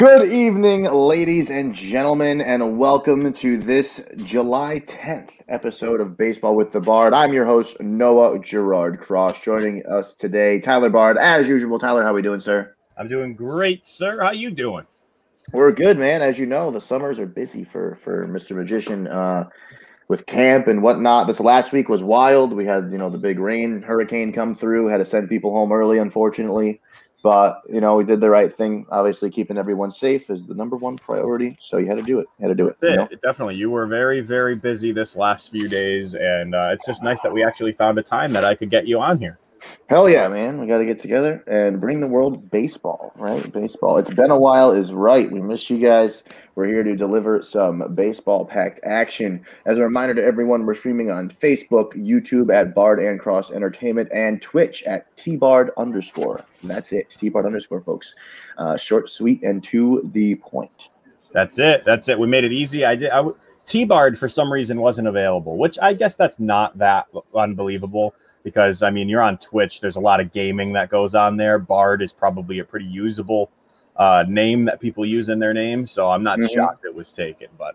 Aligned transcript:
Good 0.00 0.32
evening, 0.32 0.84
ladies 0.84 1.50
and 1.50 1.74
gentlemen, 1.74 2.40
and 2.40 2.78
welcome 2.78 3.34
to 3.34 3.58
this 3.58 4.02
July 4.16 4.80
10th 4.86 5.28
episode 5.46 6.00
of 6.00 6.16
Baseball 6.16 6.56
with 6.56 6.72
the 6.72 6.80
Bard. 6.80 7.12
I'm 7.12 7.34
your 7.34 7.44
host, 7.44 7.78
Noah 7.82 8.38
Gerard 8.38 8.98
Cross. 8.98 9.42
Joining 9.42 9.84
us 9.84 10.14
today, 10.14 10.58
Tyler 10.58 10.88
Bard, 10.88 11.18
as 11.18 11.46
usual. 11.46 11.78
Tyler, 11.78 12.02
how 12.02 12.14
we 12.14 12.22
doing, 12.22 12.40
sir? 12.40 12.74
I'm 12.96 13.08
doing 13.08 13.34
great, 13.34 13.86
sir. 13.86 14.22
How 14.22 14.30
you 14.30 14.50
doing? 14.50 14.86
We're 15.52 15.70
good, 15.70 15.98
man. 15.98 16.22
As 16.22 16.38
you 16.38 16.46
know, 16.46 16.70
the 16.70 16.80
summers 16.80 17.20
are 17.20 17.26
busy 17.26 17.62
for 17.62 17.96
for 17.96 18.24
Mr. 18.24 18.56
Magician. 18.56 19.06
Uh, 19.06 19.50
with 20.08 20.26
camp 20.26 20.66
and 20.66 20.82
whatnot. 20.82 21.28
This 21.28 21.38
last 21.38 21.70
week 21.70 21.88
was 21.88 22.02
wild. 22.02 22.52
We 22.52 22.64
had, 22.64 22.90
you 22.90 22.98
know, 22.98 23.10
the 23.10 23.16
big 23.16 23.38
rain 23.38 23.80
hurricane 23.80 24.32
come 24.32 24.56
through, 24.56 24.88
had 24.88 24.96
to 24.96 25.04
send 25.04 25.28
people 25.28 25.52
home 25.52 25.70
early, 25.70 25.98
unfortunately. 25.98 26.80
But, 27.22 27.62
you 27.70 27.80
know, 27.80 27.96
we 27.96 28.04
did 28.04 28.20
the 28.20 28.30
right 28.30 28.52
thing. 28.52 28.86
Obviously, 28.90 29.30
keeping 29.30 29.58
everyone 29.58 29.90
safe 29.90 30.30
is 30.30 30.46
the 30.46 30.54
number 30.54 30.76
one 30.76 30.96
priority. 30.96 31.56
So 31.60 31.76
you 31.76 31.86
had 31.86 31.98
to 31.98 32.02
do 32.02 32.18
it. 32.18 32.26
You 32.38 32.48
had 32.48 32.48
to 32.48 32.54
do 32.54 32.66
it. 32.68 32.78
That's 32.80 32.90
you 32.90 32.96
know? 32.96 33.08
it. 33.10 33.20
Definitely. 33.22 33.56
You 33.56 33.70
were 33.70 33.86
very, 33.86 34.20
very 34.20 34.54
busy 34.54 34.90
this 34.92 35.16
last 35.16 35.50
few 35.50 35.68
days. 35.68 36.14
And 36.14 36.54
uh, 36.54 36.70
it's 36.72 36.86
just 36.86 37.02
nice 37.02 37.20
that 37.20 37.32
we 37.32 37.44
actually 37.44 37.72
found 37.72 37.98
a 37.98 38.02
time 38.02 38.32
that 38.32 38.44
I 38.44 38.54
could 38.54 38.70
get 38.70 38.86
you 38.86 39.00
on 39.00 39.18
here. 39.18 39.38
Hell 39.88 40.08
yeah, 40.08 40.28
man. 40.28 40.60
We 40.60 40.66
got 40.66 40.78
to 40.78 40.84
get 40.84 40.98
together 40.98 41.44
and 41.46 41.80
bring 41.80 42.00
the 42.00 42.06
world 42.06 42.50
baseball, 42.50 43.12
right? 43.16 43.52
Baseball. 43.52 43.98
It's 43.98 44.10
been 44.10 44.30
a 44.30 44.38
while, 44.38 44.72
is 44.72 44.92
right. 44.92 45.30
We 45.30 45.40
miss 45.40 45.68
you 45.68 45.78
guys. 45.78 46.24
We're 46.54 46.66
here 46.66 46.82
to 46.82 46.96
deliver 46.96 47.42
some 47.42 47.94
baseball 47.94 48.44
packed 48.44 48.80
action. 48.84 49.44
As 49.66 49.78
a 49.78 49.82
reminder 49.82 50.14
to 50.14 50.24
everyone, 50.24 50.66
we're 50.66 50.74
streaming 50.74 51.10
on 51.10 51.30
Facebook, 51.30 51.92
YouTube 51.92 52.52
at 52.54 52.74
Bard 52.74 53.00
and 53.00 53.18
Cross 53.18 53.50
Entertainment, 53.50 54.08
and 54.12 54.40
Twitch 54.40 54.82
at 54.84 55.14
T-Bard 55.16 55.70
underscore. 55.76 56.44
That's 56.62 56.92
it. 56.92 57.10
T-Bard 57.10 57.46
underscore, 57.46 57.80
folks. 57.80 58.14
Uh, 58.58 58.76
short, 58.76 59.08
sweet, 59.08 59.42
and 59.42 59.62
to 59.64 60.08
the 60.12 60.36
point. 60.36 60.90
That's 61.32 61.58
it. 61.58 61.84
That's 61.84 62.08
it. 62.08 62.18
We 62.18 62.26
made 62.26 62.44
it 62.44 62.52
easy. 62.52 62.84
I 62.84 62.96
did. 62.96 63.10
I 63.10 63.24
w- 63.70 63.82
T-Bard 63.84 64.18
for 64.18 64.28
some 64.28 64.52
reason 64.52 64.80
wasn't 64.80 65.08
available, 65.08 65.56
which 65.56 65.78
I 65.80 65.94
guess 65.94 66.14
that's 66.16 66.38
not 66.40 66.76
that 66.78 67.06
unbelievable 67.34 68.14
because 68.42 68.82
I 68.82 68.90
mean 68.90 69.08
you're 69.08 69.22
on 69.22 69.38
Twitch. 69.38 69.80
There's 69.80 69.96
a 69.96 70.00
lot 70.00 70.20
of 70.20 70.32
gaming 70.32 70.72
that 70.74 70.88
goes 70.88 71.14
on 71.14 71.36
there. 71.36 71.58
Bard 71.58 72.02
is 72.02 72.12
probably 72.12 72.58
a 72.60 72.64
pretty 72.64 72.86
usable 72.86 73.50
uh, 73.96 74.24
name 74.28 74.64
that 74.64 74.80
people 74.80 75.04
use 75.04 75.28
in 75.28 75.38
their 75.38 75.52
name, 75.52 75.84
so 75.84 76.08
I'm 76.10 76.22
not 76.22 76.38
Mhm. 76.38 76.50
shocked 76.54 76.84
it 76.86 76.94
was 76.94 77.12
taken. 77.12 77.48
But 77.58 77.74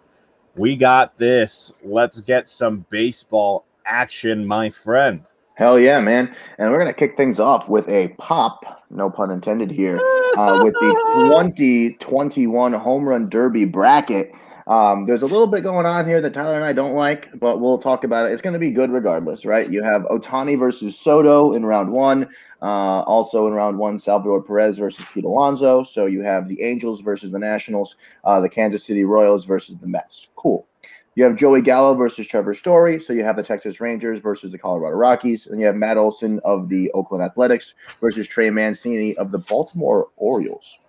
we 0.55 0.75
got 0.75 1.17
this. 1.19 1.73
Let's 1.83 2.21
get 2.21 2.49
some 2.49 2.85
baseball 2.89 3.65
action, 3.85 4.45
my 4.47 4.69
friend. 4.71 5.21
Hell 5.53 5.77
yeah, 5.79 6.01
man. 6.01 6.33
And 6.57 6.71
we're 6.71 6.79
going 6.79 6.87
to 6.91 6.93
kick 6.93 7.15
things 7.15 7.39
off 7.39 7.69
with 7.69 7.87
a 7.89 8.07
pop, 8.17 8.83
no 8.89 9.09
pun 9.09 9.29
intended 9.31 9.69
here, 9.71 9.97
uh, 10.35 10.59
with 10.63 10.73
the 10.73 10.95
2021 11.29 12.73
Home 12.73 13.07
Run 13.07 13.29
Derby 13.29 13.65
bracket. 13.65 14.33
Um, 14.67 15.05
there's 15.05 15.21
a 15.21 15.27
little 15.27 15.45
bit 15.45 15.61
going 15.61 15.85
on 15.85 16.07
here 16.07 16.19
that 16.21 16.33
Tyler 16.33 16.55
and 16.55 16.63
I 16.63 16.73
don't 16.73 16.95
like, 16.95 17.29
but 17.39 17.61
we'll 17.61 17.77
talk 17.77 18.03
about 18.03 18.25
it. 18.25 18.33
It's 18.33 18.41
going 18.41 18.53
to 18.53 18.59
be 18.59 18.71
good 18.71 18.91
regardless, 18.91 19.45
right? 19.45 19.71
You 19.71 19.83
have 19.83 20.03
Ohtani 20.03 20.57
versus 20.57 20.97
Soto 20.97 21.53
in 21.53 21.65
round 21.65 21.91
one. 21.91 22.27
Uh, 22.61 23.01
also 23.01 23.45
in 23.45 23.53
round 23.53 23.77
one, 23.77 23.99
Salvador 23.99 24.41
Perez 24.41 24.79
versus 24.79 25.05
Pete 25.13 25.25
Alonso. 25.25 25.83
So 25.83 26.07
you 26.07 26.23
have 26.23 26.47
the 26.47 26.61
Angels 26.63 27.01
versus 27.01 27.31
the 27.31 27.37
Nationals, 27.37 27.95
uh, 28.23 28.39
the 28.39 28.49
Kansas 28.49 28.83
City 28.83 29.03
Royals 29.03 29.45
versus 29.45 29.77
the 29.77 29.87
Mets. 29.87 30.29
Cool. 30.35 30.67
You 31.13 31.23
have 31.23 31.35
Joey 31.35 31.61
Gallo 31.61 31.93
versus 31.93 32.27
Trevor 32.27 32.53
Story. 32.53 32.99
So 32.99 33.13
you 33.13 33.23
have 33.23 33.35
the 33.35 33.43
Texas 33.43 33.79
Rangers 33.79 34.19
versus 34.19 34.51
the 34.51 34.57
Colorado 34.57 34.97
Rockies. 34.97 35.47
And 35.47 35.59
you 35.59 35.67
have 35.67 35.75
Matt 35.75 35.97
Olson 35.97 36.41
of 36.43 36.67
the 36.69 36.91
Oakland 36.91 37.23
Athletics 37.23 37.75
versus 38.01 38.27
Trey 38.27 38.49
Mancini 38.49 39.15
of 39.17 39.31
the 39.31 39.39
Baltimore 39.39 40.09
Orioles. 40.17 40.79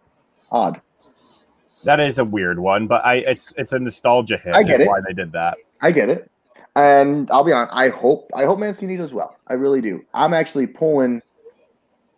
Odd. 0.50 0.80
That 1.86 2.00
is 2.00 2.18
a 2.18 2.24
weird 2.24 2.58
one, 2.58 2.86
but 2.86 3.04
I 3.04 3.16
it's 3.16 3.54
it's 3.56 3.72
a 3.72 3.78
nostalgia 3.78 4.36
hit. 4.36 4.54
I 4.54 4.62
get 4.62 4.80
it. 4.80 4.88
Why 4.88 5.00
they 5.06 5.14
did 5.14 5.32
that? 5.32 5.56
I 5.80 5.92
get 5.92 6.08
it. 6.08 6.30
And 6.74 7.30
I'll 7.30 7.44
be 7.44 7.52
honest, 7.52 7.74
I 7.74 7.88
hope 7.88 8.30
I 8.34 8.44
hope 8.44 8.58
Mancini 8.58 8.96
does 8.96 9.14
well. 9.14 9.36
I 9.46 9.54
really 9.54 9.80
do. 9.80 10.04
I'm 10.12 10.34
actually 10.34 10.66
pulling 10.66 11.22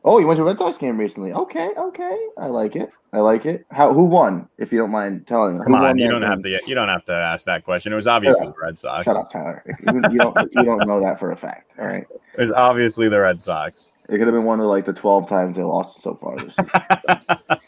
Oh, 0.05 0.19
you 0.19 0.27
went 0.27 0.39
to 0.39 0.43
a 0.43 0.47
Red 0.47 0.57
Sox 0.57 0.79
game 0.79 0.97
recently. 0.97 1.33
Okay, 1.33 1.71
okay. 1.77 2.19
I 2.39 2.47
like 2.47 2.77
it. 2.77 2.91
I 3.13 3.19
like 3.19 3.47
it. 3.47 3.67
How 3.71 3.93
who 3.93 4.05
won, 4.05 4.49
if 4.57 4.73
you 4.73 4.79
don't 4.79 4.91
mind 4.91 5.27
telling? 5.27 5.63
Come 5.63 5.75
on, 5.75 5.99
you 5.99 6.09
don't 6.09 6.23
have 6.23 6.43
to 6.43 6.61
you 6.67 6.75
don't 6.75 6.89
have 6.89 7.05
to 7.07 7.13
ask 7.13 7.45
that 7.47 7.65
question. 7.65 7.93
It 7.93 7.97
was 7.97 8.07
obviously 8.07 8.47
the 8.47 8.55
Red 8.63 8.79
Sox. 8.79 9.05
Shut 9.05 9.17
up, 9.17 9.31
Tyler. 9.31 9.63
You, 9.67 10.03
you 10.13 10.19
don't 10.19 10.37
you 10.53 10.65
don't 10.65 10.87
know 10.87 11.01
that 11.01 11.19
for 11.19 11.33
a 11.33 11.37
fact. 11.37 11.73
All 11.79 11.87
right. 11.87 12.07
It 12.35 12.43
was 12.43 12.53
obviously 12.53 13.09
the 13.09 13.19
Red 13.19 13.41
Sox. 13.41 13.91
It 14.09 14.13
could 14.13 14.29
have 14.29 14.33
been 14.33 14.45
one 14.45 14.61
of 14.61 14.67
like 14.67 14.85
the 14.85 14.93
12 14.93 15.29
times 15.29 15.57
they 15.57 15.65
lost 15.65 16.01
so 16.03 16.15
far 16.15 16.37
this 16.37 16.55
season. 16.55 16.71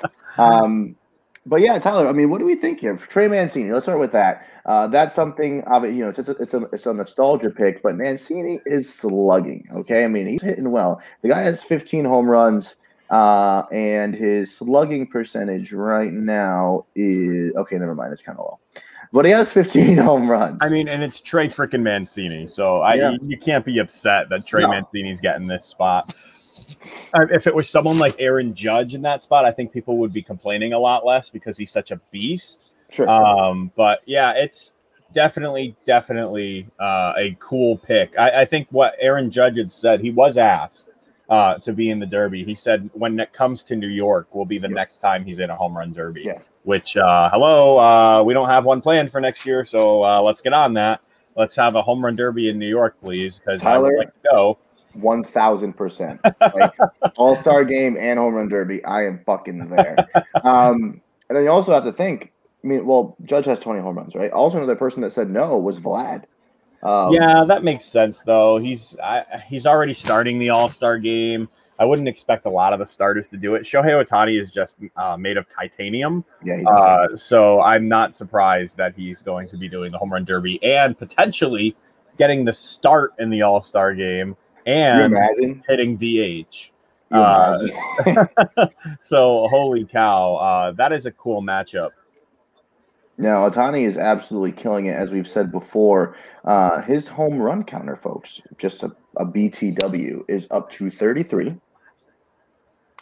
um, 0.38 0.96
but 1.50 1.60
yeah, 1.60 1.76
Tyler. 1.80 2.06
I 2.06 2.12
mean, 2.12 2.30
what 2.30 2.38
do 2.38 2.44
we 2.46 2.54
think 2.54 2.78
here? 2.78 2.96
Trey 2.96 3.26
Mancini. 3.26 3.72
Let's 3.72 3.84
start 3.84 3.98
with 3.98 4.12
that. 4.12 4.46
Uh, 4.64 4.86
that's 4.86 5.16
something. 5.16 5.56
You 5.56 5.90
know, 5.90 6.08
it's 6.10 6.20
a, 6.20 6.30
it's 6.30 6.54
a 6.54 6.58
it's 6.72 6.86
a 6.86 6.94
nostalgia 6.94 7.50
pick, 7.50 7.82
but 7.82 7.96
Mancini 7.96 8.60
is 8.66 8.92
slugging. 8.94 9.68
Okay, 9.74 10.04
I 10.04 10.08
mean, 10.08 10.28
he's 10.28 10.40
hitting 10.42 10.70
well. 10.70 11.02
The 11.22 11.28
guy 11.28 11.42
has 11.42 11.64
15 11.64 12.04
home 12.04 12.26
runs, 12.30 12.76
uh, 13.10 13.64
and 13.72 14.14
his 14.14 14.56
slugging 14.56 15.08
percentage 15.08 15.72
right 15.72 16.12
now 16.12 16.86
is 16.94 17.52
okay. 17.56 17.76
Never 17.78 17.96
mind, 17.96 18.12
it's 18.12 18.22
kind 18.22 18.38
of 18.38 18.44
low. 18.44 18.58
But 19.12 19.24
he 19.24 19.32
has 19.32 19.52
15 19.52 19.96
home 19.98 20.30
runs. 20.30 20.58
I 20.60 20.68
mean, 20.68 20.86
and 20.86 21.02
it's 21.02 21.20
Trey 21.20 21.48
freaking 21.48 21.82
Mancini, 21.82 22.46
so 22.46 22.78
I 22.78 22.94
Yeah. 22.94 23.10
you, 23.10 23.18
you 23.22 23.38
can't 23.38 23.64
be 23.64 23.78
upset 23.78 24.28
that 24.28 24.46
Trey 24.46 24.62
No. 24.62 24.68
Mancini's 24.68 25.20
getting 25.20 25.48
this 25.48 25.66
spot. 25.66 26.14
Uh, 27.14 27.26
if 27.30 27.46
it 27.46 27.54
was 27.54 27.68
someone 27.68 27.98
like 27.98 28.16
Aaron 28.18 28.54
Judge 28.54 28.94
in 28.94 29.02
that 29.02 29.22
spot, 29.22 29.44
I 29.44 29.52
think 29.52 29.72
people 29.72 29.96
would 29.98 30.12
be 30.12 30.22
complaining 30.22 30.72
a 30.72 30.78
lot 30.78 31.04
less 31.04 31.30
because 31.30 31.56
he's 31.58 31.70
such 31.70 31.90
a 31.90 31.96
beast. 32.10 32.70
sure. 32.90 33.08
Um, 33.08 33.70
but 33.76 34.00
yeah, 34.06 34.32
it's 34.32 34.74
definitely, 35.12 35.76
definitely 35.86 36.68
uh, 36.78 37.14
a 37.16 37.36
cool 37.40 37.76
pick. 37.78 38.18
I, 38.18 38.42
I 38.42 38.44
think 38.44 38.68
what 38.70 38.94
Aaron 39.00 39.30
Judge 39.30 39.56
had 39.58 39.70
said, 39.72 40.00
he 40.00 40.10
was 40.10 40.38
asked 40.38 40.88
uh, 41.28 41.54
to 41.58 41.72
be 41.72 41.90
in 41.90 41.98
the 41.98 42.06
Derby. 42.06 42.44
He 42.44 42.54
said 42.54 42.90
when 42.94 43.18
it 43.20 43.32
comes 43.32 43.62
to 43.64 43.76
New 43.76 43.88
York, 43.88 44.34
will 44.34 44.44
be 44.44 44.58
the 44.58 44.68
Yeah. 44.68 44.74
next 44.74 44.98
time 44.98 45.24
he's 45.24 45.38
in 45.38 45.50
a 45.50 45.56
home 45.56 45.76
run 45.76 45.92
Derby. 45.92 46.22
Yeah. 46.26 46.38
Which, 46.64 46.96
uh, 46.96 47.30
hello, 47.30 47.78
uh, 47.78 48.22
we 48.22 48.34
don't 48.34 48.48
have 48.48 48.64
one 48.64 48.80
planned 48.80 49.10
for 49.10 49.20
next 49.20 49.46
year, 49.46 49.64
so 49.64 50.04
uh, 50.04 50.20
let's 50.20 50.42
get 50.42 50.52
on 50.52 50.74
that. 50.74 51.00
Let's 51.36 51.56
have 51.56 51.74
a 51.74 51.80
home 51.80 52.04
run 52.04 52.16
derby 52.16 52.50
in 52.50 52.58
New 52.58 52.68
York, 52.68 52.96
please, 53.00 53.38
because 53.38 53.64
I 53.64 53.78
would 53.78 53.96
like 53.96 54.08
to 54.08 54.28
go. 54.30 54.58
One 54.94 55.22
thousand 55.22 55.74
percent. 55.74 56.20
Like 56.24 56.74
All 57.16 57.36
Star 57.36 57.64
game 57.64 57.96
and 57.98 58.18
home 58.18 58.34
run 58.34 58.48
derby. 58.48 58.84
I 58.84 59.06
am 59.06 59.20
fucking 59.24 59.68
there. 59.68 59.96
Um, 60.42 61.00
and 61.28 61.36
then 61.36 61.44
you 61.44 61.50
also 61.50 61.72
have 61.72 61.84
to 61.84 61.92
think. 61.92 62.32
I 62.62 62.66
mean, 62.66 62.84
well, 62.84 63.16
Judge 63.24 63.46
has 63.46 63.60
twenty 63.60 63.80
home 63.80 63.96
runs, 63.96 64.14
right? 64.14 64.32
Also, 64.32 64.58
another 64.58 64.76
person 64.76 65.02
that 65.02 65.12
said 65.12 65.30
no 65.30 65.56
was 65.56 65.78
Vlad. 65.78 66.24
Um, 66.82 67.12
yeah, 67.12 67.44
that 67.44 67.62
makes 67.62 67.84
sense 67.84 68.22
though. 68.22 68.58
He's 68.58 68.96
I, 68.98 69.42
he's 69.46 69.66
already 69.66 69.92
starting 69.92 70.38
the 70.38 70.50
All 70.50 70.68
Star 70.68 70.98
game. 70.98 71.48
I 71.78 71.84
wouldn't 71.84 72.08
expect 72.08 72.44
a 72.44 72.50
lot 72.50 72.74
of 72.74 72.78
the 72.78 72.86
starters 72.86 73.26
to 73.28 73.38
do 73.38 73.54
it. 73.54 73.62
Shohei 73.62 74.04
Ohtani 74.04 74.38
is 74.38 74.50
just 74.50 74.76
uh, 74.96 75.16
made 75.16 75.38
of 75.38 75.48
titanium, 75.48 76.24
yeah. 76.44 76.62
Uh, 76.68 77.16
so 77.16 77.62
I'm 77.62 77.88
not 77.88 78.14
surprised 78.14 78.76
that 78.76 78.94
he's 78.94 79.22
going 79.22 79.48
to 79.48 79.56
be 79.56 79.68
doing 79.68 79.90
the 79.90 79.98
home 79.98 80.12
run 80.12 80.24
derby 80.24 80.62
and 80.62 80.96
potentially 80.96 81.74
getting 82.18 82.44
the 82.44 82.52
start 82.52 83.14
in 83.18 83.30
the 83.30 83.42
All 83.42 83.62
Star 83.62 83.94
game 83.94 84.36
and 84.66 85.62
hitting 85.68 85.96
DH. 85.96 86.70
Uh. 87.10 87.66
So 89.02 89.48
holy 89.48 89.84
cow, 89.84 90.36
uh, 90.36 90.72
that 90.72 90.92
is 90.92 91.06
a 91.06 91.10
cool 91.12 91.42
matchup. 91.42 91.90
Now 93.18 93.48
Ohtani 93.48 93.82
is 93.82 93.98
absolutely 93.98 94.52
killing 94.52 94.86
it, 94.86 94.96
as 94.96 95.12
we've 95.12 95.28
said 95.28 95.52
before. 95.52 96.16
Uh, 96.44 96.80
his 96.82 97.08
home 97.08 97.38
run 97.38 97.64
counter, 97.64 97.96
folks, 97.96 98.40
just 98.56 98.82
a, 98.82 98.92
a 99.16 99.26
BTW, 99.26 100.22
is 100.28 100.46
up 100.50 100.70
to 100.70 100.90
thirty-three. 100.90 101.56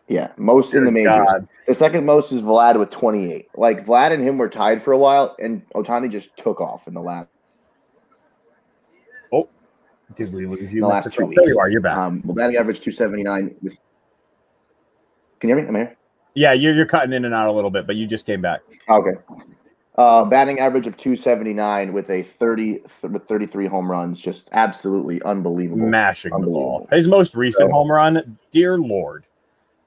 Yeah, 0.09 0.33
most 0.39 0.73
in 0.75 0.85
the 0.85 0.91
majors. 0.91 1.27
God. 1.27 1.49
The 1.67 1.75
second 1.75 2.07
most 2.07 2.33
is 2.33 2.41
Vlad 2.41 2.79
with 2.79 2.89
28. 2.89 3.49
Like 3.57 3.85
Vlad 3.85 4.11
and 4.13 4.25
him 4.25 4.39
were 4.39 4.49
tied 4.49 4.83
for 4.83 4.93
a 4.93 4.99
while, 4.99 5.37
and 5.39 5.63
Ohtani 5.75 6.11
just 6.11 6.35
took 6.39 6.63
off 6.63 6.89
in 6.89 6.95
the 6.95 7.03
last 7.03 7.29
Did 10.17 10.33
we 10.33 10.47
lose 10.47 10.73
you? 10.73 10.81
The 10.83 10.87
last 10.87 11.13
two 11.13 11.31
There 11.35 11.49
you 11.49 11.59
are. 11.59 11.69
You're 11.69 11.81
back. 11.81 11.97
um 11.99 12.23
well, 12.25 12.35
batting 12.35 12.57
average 12.57 12.81
279 12.81 13.55
with 13.63 13.79
Can 15.41 15.51
you 15.51 15.57
hear 15.57 15.63
me? 15.65 15.69
I'm 15.69 15.75
here. 15.75 15.97
yeah, 16.35 16.53
you're 16.53 16.75
you're 16.75 16.87
cutting 16.87 17.13
in 17.13 17.25
and 17.25 17.35
out 17.35 17.49
a 17.49 17.53
little 17.53 17.71
bit, 17.71 17.87
but 17.87 17.97
you 17.97 18.07
just 18.07 18.27
came 18.27 18.41
back. 18.41 18.61
Okay. 18.89 19.13
Uh, 19.97 20.25
batting 20.25 20.61
average 20.61 20.87
of 20.87 20.97
279 20.97 21.93
with 21.93 22.09
a 22.11 22.23
30 22.23 22.81
with 23.03 23.25
33 23.27 23.67
home 23.67 23.91
runs, 23.91 24.21
just 24.21 24.49
absolutely 24.53 25.21
unbelievable. 25.23 25.87
mashing 25.89 26.31
the 26.41 26.47
ball. 26.47 26.87
His 26.93 27.09
most 27.09 27.35
recent 27.35 27.69
So- 27.69 27.73
home 27.75 27.91
run, 27.91 28.39
dear 28.53 28.79
lord, 28.79 29.27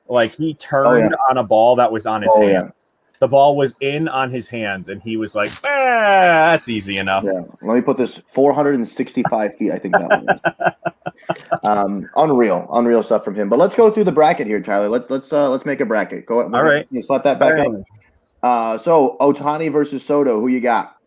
like 0.10 0.32
he 0.32 0.54
turned 0.54 0.88
Oh, 0.88 0.96
yeah. 0.96 1.10
on 1.30 1.38
a 1.38 1.44
ball 1.44 1.78
that 1.78 1.92
was 1.92 2.06
on 2.06 2.24
his 2.24 2.32
Oh, 2.36 2.42
hands. 2.42 2.52
yeah. 2.52 2.70
The 3.22 3.28
ball 3.28 3.56
was 3.56 3.76
in 3.82 4.08
on 4.08 4.32
his 4.32 4.48
hands, 4.48 4.90
and 4.90 5.00
he 5.00 5.16
was 5.16 5.36
like, 5.36 5.52
"Ah, 5.64 6.50
that's 6.52 6.68
easy 6.68 6.98
enough." 6.98 7.24
Yeah. 7.24 7.42
Let 7.62 7.76
me 7.76 7.82
put 7.82 7.96
this 7.96 8.20
465 8.32 9.56
feet. 9.56 9.72
I 9.72 9.78
think 9.78 9.94
that 9.94 10.10
one. 10.10 10.26
was. 10.26 10.74
Um, 11.64 12.10
unreal, 12.18 12.68
unreal 12.74 13.04
stuff 13.04 13.24
from 13.24 13.36
him. 13.36 13.48
But 13.48 13.60
let's 13.60 13.76
go 13.76 13.92
through 13.92 14.06
the 14.06 14.12
bracket 14.12 14.48
here, 14.48 14.60
Tyler. 14.60 14.90
Let's 14.90 15.10
let's 15.10 15.32
uh, 15.32 15.50
let's 15.50 15.66
make 15.66 15.80
a 15.80 15.86
bracket. 15.86 16.26
Go. 16.26 16.40
Ahead. 16.40 16.54
All 16.54 16.64
right. 16.64 16.88
Slap 17.02 17.24
that 17.24 17.40
back 17.40 17.60
up. 17.60 17.72
Uh, 18.42 18.78
so 18.78 19.18
Ohtani 19.22 19.72
versus 19.72 20.04
Soto. 20.04 20.42
Who 20.42 20.48
you 20.48 20.60
got? 20.60 20.98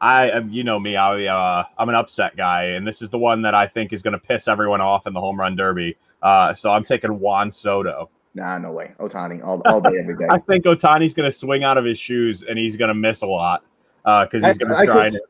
I, 0.00 0.30
uh, 0.30 0.40
you 0.50 0.64
know 0.64 0.78
me, 0.78 0.96
I, 0.96 1.24
uh, 1.24 1.64
I'm 1.78 1.88
an 1.88 1.94
upset 1.94 2.36
guy, 2.36 2.64
and 2.64 2.86
this 2.86 3.00
is 3.00 3.08
the 3.08 3.18
one 3.18 3.40
that 3.42 3.54
I 3.54 3.66
think 3.66 3.90
is 3.92 4.02
going 4.02 4.12
to 4.12 4.18
piss 4.18 4.48
everyone 4.48 4.82
off 4.82 5.06
in 5.06 5.14
the 5.14 5.20
home 5.20 5.40
run 5.40 5.56
derby. 5.56 5.96
Uh, 6.22 6.52
so 6.52 6.70
I'm 6.70 6.84
taking 6.84 7.18
Juan 7.18 7.50
Soto. 7.50 8.10
Nah, 8.34 8.58
no 8.58 8.72
way. 8.72 8.92
Ohtani 8.98 9.44
all, 9.44 9.62
all 9.64 9.80
day, 9.80 9.96
every 9.98 10.16
day. 10.16 10.26
I 10.30 10.38
think 10.38 10.64
Ohtani's 10.64 11.14
going 11.14 11.30
to 11.30 11.36
swing 11.36 11.62
out 11.62 11.78
of 11.78 11.84
his 11.84 11.98
shoes, 11.98 12.42
and 12.42 12.58
he's 12.58 12.76
going 12.76 12.88
to 12.88 12.94
miss 12.94 13.22
a 13.22 13.26
lot 13.26 13.62
because 14.04 14.44
he's 14.44 14.58
going 14.58 14.72
to 14.72 14.86
try. 14.86 15.10
To, 15.10 15.22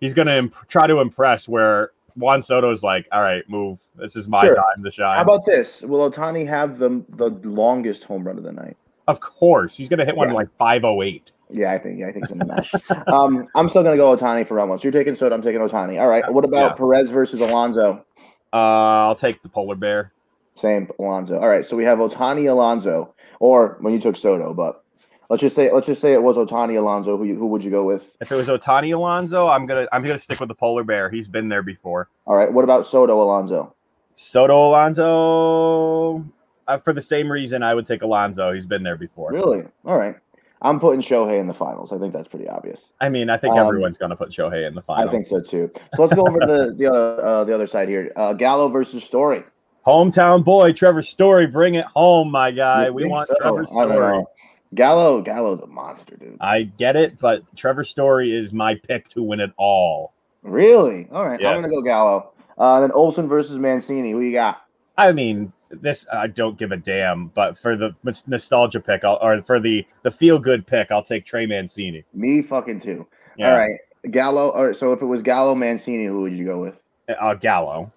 he's 0.00 0.14
going 0.14 0.28
to 0.28 0.36
imp- 0.38 0.68
try 0.68 0.86
to 0.86 1.00
impress. 1.00 1.48
Where 1.48 1.90
Juan 2.14 2.42
Soto's 2.42 2.82
like, 2.84 3.06
"All 3.10 3.22
right, 3.22 3.42
move. 3.48 3.80
This 3.96 4.14
is 4.14 4.28
my 4.28 4.42
Sure. 4.42 4.54
time 4.54 4.84
to 4.84 4.90
shine." 4.90 5.16
How 5.16 5.22
about 5.22 5.44
this? 5.44 5.82
Will 5.82 6.08
Ohtani 6.10 6.46
have 6.46 6.78
the 6.78 7.04
the 7.10 7.30
longest 7.42 8.04
home 8.04 8.24
run 8.24 8.38
of 8.38 8.44
the 8.44 8.52
night? 8.52 8.76
of 9.06 9.20
course, 9.20 9.76
he's 9.76 9.88
going 9.90 9.98
to 9.98 10.04
hit 10.06 10.16
one 10.16 10.28
Yeah. 10.28 10.34
like 10.34 10.48
508. 10.56 11.30
Yeah, 11.50 11.72
I 11.72 11.78
think 11.78 11.98
yeah, 11.98 12.06
I 12.08 12.12
think 12.12 12.26
the 12.26 12.36
match. 12.36 12.72
um, 13.06 13.46
I'm 13.54 13.68
still 13.68 13.82
gonna 13.82 13.98
go 13.98 14.16
Ohtani 14.16 14.46
for. 14.48 14.56
So 14.78 14.82
you're 14.82 14.92
taking 14.92 15.14
Soto. 15.14 15.34
I'm 15.34 15.42
taking 15.42 15.60
Ohtani. 15.60 16.00
All 16.00 16.08
right. 16.08 16.32
What 16.32 16.44
about 16.44 16.70
Yeah. 16.70 16.76
Perez 16.76 17.10
versus 17.10 17.40
Alonso? 17.40 18.04
Uh, 18.52 18.56
I'll 18.56 19.14
take 19.14 19.42
the 19.42 19.48
polar 19.48 19.74
bear. 19.74 20.12
Same 20.56 20.88
Alonso. 20.98 21.38
All 21.38 21.48
right. 21.48 21.66
So 21.66 21.76
we 21.76 21.84
have 21.84 21.98
Ohtani 21.98 22.48
Alonso, 22.48 23.14
or 23.40 23.76
when 23.80 23.92
you 23.92 24.00
took 24.00 24.16
Soto, 24.16 24.54
but 24.54 24.82
let's 25.28 25.40
just 25.40 25.56
say 25.56 25.72
let's 25.72 25.86
just 25.86 26.00
say 26.00 26.12
it 26.12 26.22
was 26.22 26.36
Ohtani 26.36 26.78
Alonso. 26.78 27.16
Who 27.16 27.24
you, 27.24 27.34
who 27.34 27.46
would 27.48 27.64
you 27.64 27.70
go 27.70 27.82
with? 27.84 28.16
If 28.20 28.30
it 28.30 28.36
was 28.36 28.48
Ohtani 28.48 28.94
Alonso, 28.94 29.48
I'm 29.48 29.66
gonna 29.66 29.88
I'm 29.92 30.02
gonna 30.02 30.18
stick 30.18 30.38
with 30.40 30.48
the 30.48 30.54
polar 30.54 30.84
bear. 30.84 31.10
He's 31.10 31.28
been 31.28 31.48
there 31.48 31.62
before. 31.62 32.08
All 32.26 32.36
right. 32.36 32.52
What 32.52 32.64
about 32.64 32.86
Soto 32.86 33.20
Alonso? 33.22 33.74
Soto 34.16 34.68
Alonso, 34.68 36.24
Uh, 36.68 36.78
for 36.78 36.92
the 36.92 37.02
same 37.02 37.30
reason, 37.30 37.62
I 37.62 37.74
would 37.74 37.86
take 37.86 38.02
Alonso. 38.02 38.52
He's 38.52 38.66
been 38.66 38.82
there 38.82 38.96
before. 38.96 39.32
Really? 39.32 39.64
All 39.84 39.98
right. 39.98 40.16
I'm 40.62 40.80
putting 40.80 41.00
Shohei 41.00 41.38
in 41.40 41.46
the 41.46 41.52
finals. 41.52 41.92
I 41.92 41.98
think 41.98 42.14
that's 42.14 42.28
pretty 42.28 42.48
obvious. 42.48 42.92
I 43.00 43.10
mean, 43.10 43.28
I 43.28 43.36
think 43.36 43.52
Um, 43.54 43.66
everyone's 43.66 43.98
going 43.98 44.10
to 44.10 44.16
put 44.16 44.30
Shohei 44.30 44.66
in 44.66 44.74
the 44.74 44.80
final. 44.80 45.06
I 45.06 45.10
think 45.10 45.26
so 45.26 45.40
too. 45.40 45.70
So 45.94 46.02
let's 46.02 46.14
go 46.14 46.22
over 46.26 46.38
the 46.38 46.74
the 46.74 46.86
other 46.86 47.26
uh, 47.26 47.44
the 47.44 47.54
other 47.54 47.66
side 47.66 47.88
here. 47.88 48.12
Uh, 48.16 48.32
Gallo 48.32 48.68
versus 48.68 49.04
Story. 49.04 49.42
Hometown 49.86 50.42
boy, 50.44 50.72
Trevor 50.72 51.02
Story, 51.02 51.46
bring 51.46 51.74
it 51.74 51.84
home, 51.86 52.30
my 52.30 52.50
guy. 52.50 52.86
You 52.86 52.94
We 52.94 53.04
want 53.04 53.28
so? 53.28 53.34
Trevor 53.40 53.62
I 53.62 53.64
don't 53.64 53.66
Story. 53.66 53.88
know. 54.18 54.30
Gallo 54.74 55.20
Gallo's 55.20 55.60
a 55.60 55.66
monster, 55.66 56.16
dude. 56.16 56.36
I 56.40 56.62
get 56.62 56.96
it, 56.96 57.18
but 57.18 57.42
Trevor 57.54 57.84
Story 57.84 58.34
is 58.36 58.52
my 58.52 58.74
pick 58.74 59.08
to 59.10 59.22
win 59.22 59.40
it 59.40 59.52
all. 59.56 60.12
Really? 60.42 61.08
All 61.12 61.26
right. 61.26 61.40
Yes. 61.40 61.54
I'm 61.54 61.60
gonna 61.62 61.72
go 61.72 61.82
Gallo. 61.82 62.30
Uh, 62.58 62.80
then 62.80 62.90
Olson 62.92 63.28
versus 63.28 63.58
Mancini. 63.58 64.10
Who 64.12 64.20
you 64.20 64.32
got? 64.32 64.62
I 64.96 65.12
mean, 65.12 65.52
this 65.70 66.06
I 66.12 66.26
don't 66.28 66.58
give 66.58 66.72
a 66.72 66.76
damn, 66.76 67.26
but 67.28 67.58
for 67.58 67.76
the 67.76 67.94
nostalgia 68.26 68.80
pick, 68.80 69.04
I'll, 69.04 69.18
or 69.20 69.42
for 69.42 69.60
the 69.60 69.86
the 70.02 70.10
feel 70.10 70.38
good 70.38 70.66
pick, 70.66 70.90
I'll 70.90 71.02
take 71.02 71.24
Trey 71.24 71.46
Mancini. 71.46 72.04
Me 72.14 72.42
fucking 72.42 72.80
too. 72.80 73.06
Yeah, 73.36 73.50
All 73.52 73.56
right. 73.58 73.76
Gallo. 74.10 74.50
All 74.50 74.66
right. 74.66 74.76
So 74.76 74.92
if 74.92 75.02
it 75.02 75.06
was 75.06 75.22
Gallo 75.22 75.54
Mancini, 75.54 76.06
who 76.06 76.22
would 76.22 76.32
you 76.32 76.44
go 76.44 76.58
with? 76.58 76.80
uh, 77.20 77.34
Gallo 77.34 77.92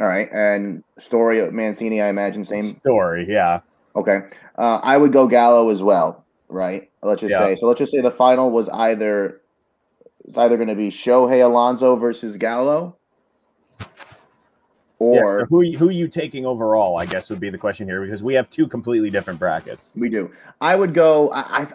All 0.00 0.06
right. 0.08 0.28
And 0.32 0.82
Story 0.98 1.38
of 1.40 1.52
Mancini, 1.52 2.00
I 2.02 2.08
imagine 2.08 2.44
same. 2.44 2.62
Story. 2.62 3.26
Yeah, 3.28 3.60
Okay. 3.96 4.22
Uh, 4.58 4.80
I 4.82 4.96
would 4.96 5.12
go 5.12 5.26
Gallo 5.28 5.70
as 5.70 5.82
well. 5.82 6.24
Right. 6.48 6.90
Let's 7.02 7.20
just 7.20 7.30
Yeah. 7.30 7.38
say. 7.46 7.56
So 7.56 7.66
let's 7.68 7.78
just 7.78 7.92
say 7.92 8.00
the 8.00 8.10
final 8.10 8.50
was 8.50 8.68
either 8.70 9.40
it's 10.26 10.36
either 10.38 10.56
going 10.56 10.68
to 10.68 10.74
be 10.74 10.90
Shohei 10.90 11.44
Alonso 11.44 11.96
versus 11.96 12.36
Gallo, 12.36 12.96
Yeah, 13.78 13.86
or 14.98 15.40
so 15.40 15.46
who 15.46 15.72
who 15.76 15.88
are 15.88 15.92
you 15.92 16.08
taking 16.08 16.46
overall? 16.46 16.96
I 16.96 17.04
guess 17.06 17.28
would 17.30 17.40
be 17.40 17.50
the 17.50 17.58
question 17.58 17.86
here 17.86 18.00
because 18.02 18.22
we 18.22 18.34
have 18.34 18.48
two 18.50 18.66
completely 18.66 19.10
different 19.10 19.38
brackets. 19.38 19.90
we 19.94 20.08
do. 20.08 20.30
I 20.60 20.76
would 20.76 20.94
go. 20.94 21.30
I 21.30 21.40
I, 21.62 21.66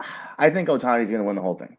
I 0.48 0.50
think 0.50 0.68
Ohtani's 0.70 1.10
going 1.12 1.22
to 1.22 1.28
win 1.28 1.36
the 1.36 1.42
whole 1.42 1.56
thing. 1.56 1.78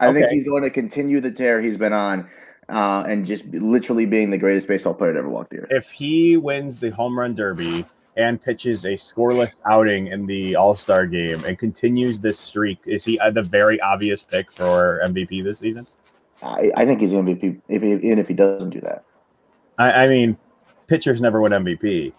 I 0.00 0.12
think 0.12 0.28
he's 0.28 0.42
going 0.44 0.64
to 0.64 0.70
continue 0.70 1.20
the 1.20 1.30
tear 1.30 1.60
he's 1.60 1.76
been 1.76 1.92
on, 1.92 2.28
uh, 2.68 3.04
and 3.06 3.24
just 3.24 3.46
literally 3.46 4.06
being 4.06 4.30
the 4.30 4.38
greatest 4.38 4.68
baseball 4.68 4.94
player 4.94 5.12
to 5.12 5.18
ever 5.18 5.28
walk 5.28 5.48
the 5.50 5.60
earth. 5.60 5.68
If 5.70 5.90
he 5.90 6.36
wins 6.36 6.78
the 6.78 6.90
home 6.90 7.18
run 7.18 7.34
derby 7.34 7.84
and 8.16 8.40
pitches 8.42 8.84
a 8.84 8.94
scoreless 8.94 9.60
outing 9.66 10.08
in 10.08 10.26
the 10.26 10.56
All 10.56 10.74
Star 10.74 11.06
game 11.06 11.42
and 11.44 11.58
continues 11.58 12.20
this 12.20 12.38
streak, 12.38 12.78
is 12.86 13.04
he 13.04 13.18
uh, 13.18 13.30
the 13.30 13.42
very 13.42 13.80
obvious 13.80 14.22
pick 14.22 14.52
for 14.52 15.00
MVP 15.04 15.42
this 15.42 15.58
season? 15.58 15.86
I, 16.42 16.70
I 16.76 16.84
think 16.84 17.00
he's 17.00 17.12
MVP, 17.12 17.60
if 17.68 17.82
he, 17.82 17.92
even 17.92 18.18
if 18.18 18.28
he 18.28 18.34
doesn't 18.34 18.70
do 18.70 18.80
that. 18.82 19.04
I, 19.78 19.92
I 20.04 20.08
mean, 20.08 20.36
pitchers 20.86 21.20
never 21.20 21.40
win 21.40 21.52
MVP. 21.52 22.12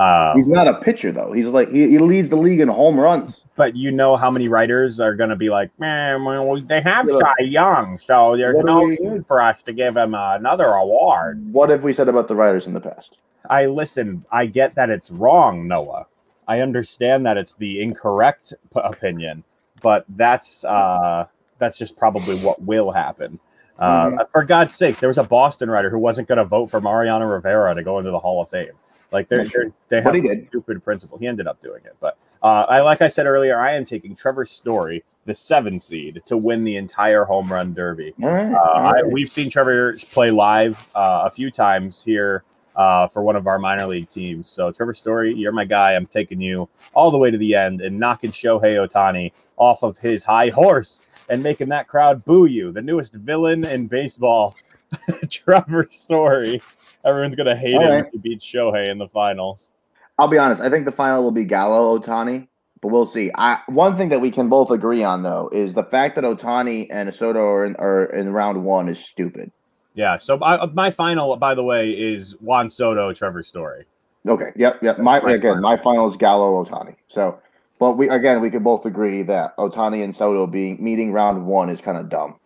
Uh, 0.00 0.34
He's 0.34 0.48
not 0.48 0.66
a 0.66 0.74
pitcher 0.80 1.12
though. 1.12 1.30
He's 1.32 1.46
like 1.46 1.70
he, 1.70 1.90
he 1.90 1.98
leads 1.98 2.30
the 2.30 2.36
league 2.36 2.60
in 2.60 2.68
home 2.68 2.98
runs. 2.98 3.44
but 3.56 3.76
you 3.76 3.90
know 3.90 4.16
how 4.16 4.30
many 4.30 4.48
writers 4.48 4.98
are 4.98 5.14
going 5.14 5.28
to 5.28 5.36
be 5.36 5.50
like, 5.50 5.70
man, 5.78 6.24
well, 6.24 6.58
they 6.62 6.80
have 6.80 7.06
Yeah. 7.06 7.18
Cy 7.18 7.44
Young, 7.44 7.98
so 7.98 8.34
there's 8.36 8.56
What 8.56 8.64
no 8.66 8.84
need 8.86 9.26
for 9.26 9.42
us 9.42 9.62
to 9.64 9.72
give 9.74 9.96
him 9.98 10.14
another 10.14 10.68
award. 10.68 11.52
What 11.52 11.68
have 11.68 11.82
we 11.84 11.92
said 11.92 12.08
about 12.08 12.28
the 12.28 12.34
writers 12.34 12.66
in 12.66 12.72
the 12.72 12.80
past? 12.80 13.18
I 13.50 13.66
listen. 13.66 14.24
I 14.32 14.46
get 14.46 14.74
that 14.76 14.88
it's 14.88 15.10
wrong, 15.10 15.68
Noah. 15.68 16.06
I 16.48 16.60
understand 16.60 17.26
that 17.26 17.36
it's 17.36 17.54
the 17.56 17.82
incorrect 17.82 18.54
p- 18.74 18.80
opinion, 18.82 19.44
but 19.82 20.04
that's 20.16 20.64
uh, 20.64 21.26
that's 21.58 21.76
just 21.78 21.96
probably 21.98 22.36
what 22.38 22.62
will 22.62 22.90
happen. 22.90 23.38
Uh, 23.78 24.06
Mm-hmm. 24.06 24.16
For 24.32 24.44
God's 24.44 24.74
sakes, 24.74 24.98
there 25.00 25.08
was 25.08 25.18
a 25.18 25.24
Boston 25.24 25.70
writer 25.70 25.90
who 25.90 25.98
wasn't 25.98 26.26
going 26.28 26.38
to 26.38 26.44
vote 26.44 26.70
for 26.70 26.80
Mariano 26.80 27.26
Rivera 27.26 27.74
to 27.74 27.82
go 27.82 27.98
into 27.98 28.10
the 28.10 28.18
Hall 28.18 28.40
of 28.42 28.48
Fame. 28.50 28.72
Like 29.12 29.28
they're, 29.28 29.44
they're, 29.44 29.72
they 29.88 30.02
have 30.02 30.14
a 30.14 30.46
stupid 30.46 30.84
principle. 30.84 31.18
He 31.18 31.26
ended 31.26 31.46
up 31.46 31.60
doing 31.62 31.82
it, 31.84 31.96
but 32.00 32.16
uh, 32.42 32.66
I 32.68 32.80
like 32.80 33.02
I 33.02 33.08
said 33.08 33.26
earlier, 33.26 33.58
I 33.58 33.72
am 33.72 33.84
taking 33.84 34.14
Trevor 34.14 34.44
Story, 34.44 35.04
the 35.26 35.34
seven 35.34 35.78
seed, 35.78 36.22
to 36.26 36.36
win 36.36 36.64
the 36.64 36.76
entire 36.76 37.24
home 37.24 37.52
run 37.52 37.74
derby. 37.74 38.14
Right. 38.18 38.52
Uh, 38.52 38.58
I, 38.96 39.02
we've 39.02 39.30
seen 39.30 39.50
Trevor 39.50 39.96
play 40.10 40.30
live 40.30 40.86
uh, 40.94 41.22
a 41.26 41.30
few 41.30 41.50
times 41.50 42.02
here 42.02 42.44
uh, 42.76 43.08
for 43.08 43.22
one 43.22 43.36
of 43.36 43.46
our 43.46 43.58
minor 43.58 43.86
league 43.86 44.08
teams. 44.08 44.48
So, 44.48 44.72
Trevor 44.72 44.94
Story, 44.94 45.34
you're 45.34 45.52
my 45.52 45.64
guy. 45.64 45.94
I'm 45.94 46.06
taking 46.06 46.40
you 46.40 46.68
all 46.94 47.10
the 47.10 47.18
way 47.18 47.30
to 47.30 47.38
the 47.38 47.54
end 47.54 47.80
and 47.82 47.98
knocking 47.98 48.30
Shohei 48.30 48.86
Ohtani 48.86 49.32
off 49.56 49.82
of 49.82 49.98
his 49.98 50.24
high 50.24 50.48
horse 50.48 51.00
and 51.28 51.42
making 51.42 51.68
that 51.68 51.88
crowd 51.88 52.24
boo 52.24 52.46
you. 52.46 52.72
The 52.72 52.80
newest 52.80 53.14
villain 53.14 53.64
in 53.64 53.86
baseball, 53.86 54.56
Trevor 55.30 55.88
Story. 55.90 56.62
Everyone's 57.04 57.34
gonna 57.34 57.56
hate 57.56 57.74
All 57.74 57.82
him 57.82 57.90
right. 57.90 58.04
if 58.06 58.12
he 58.12 58.18
beats 58.18 58.44
Shohei 58.44 58.88
in 58.88 58.98
the 58.98 59.08
finals. 59.08 59.70
I'll 60.18 60.28
be 60.28 60.38
honest. 60.38 60.60
I 60.60 60.68
think 60.68 60.84
the 60.84 60.92
final 60.92 61.22
will 61.22 61.30
be 61.30 61.44
Gallo 61.44 61.98
Ohtani, 61.98 62.46
but 62.82 62.88
we'll 62.88 63.06
see. 63.06 63.30
I 63.34 63.60
one 63.68 63.96
thing 63.96 64.10
that 64.10 64.20
we 64.20 64.30
can 64.30 64.48
both 64.48 64.70
agree 64.70 65.02
on 65.02 65.22
though 65.22 65.48
is 65.52 65.72
the 65.72 65.84
fact 65.84 66.14
that 66.16 66.24
Ohtani 66.24 66.88
and 66.90 67.12
Soto 67.14 67.40
are 67.40 67.64
in, 67.64 67.76
are 67.76 68.04
in 68.04 68.30
round 68.32 68.62
one 68.62 68.88
is 68.88 68.98
stupid. 68.98 69.50
Yeah. 69.94 70.18
So 70.18 70.36
my, 70.36 70.64
my 70.66 70.90
final, 70.90 71.34
by 71.36 71.54
the 71.54 71.62
way, 71.62 71.90
is 71.90 72.32
Juan 72.40 72.68
Soto, 72.68 73.12
Trevor 73.12 73.42
Story. 73.42 73.86
Okay. 74.28 74.52
Yep. 74.56 74.82
Yep. 74.82 74.98
My 74.98 75.20
My 75.20 75.32
again, 75.32 75.54
final. 75.54 75.62
my 75.62 75.76
final 75.78 76.10
is 76.10 76.16
Gallo 76.16 76.62
Ohtani. 76.62 76.96
So, 77.08 77.40
but 77.78 77.92
we 77.92 78.08
again 78.10 78.42
we 78.42 78.50
could 78.50 78.62
both 78.62 78.84
agree 78.84 79.22
that 79.22 79.56
Ohtani 79.56 80.04
and 80.04 80.14
Soto 80.14 80.46
being 80.46 80.82
meeting 80.84 81.12
round 81.12 81.46
one 81.46 81.70
is 81.70 81.80
kind 81.80 81.96
of 81.96 82.10
dumb. 82.10 82.38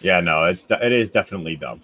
Yeah. 0.00 0.20
No, 0.20 0.44
it's 0.44 0.66
it 0.70 0.92
is 0.92 1.10
definitely 1.10 1.56
dumb. 1.56 1.80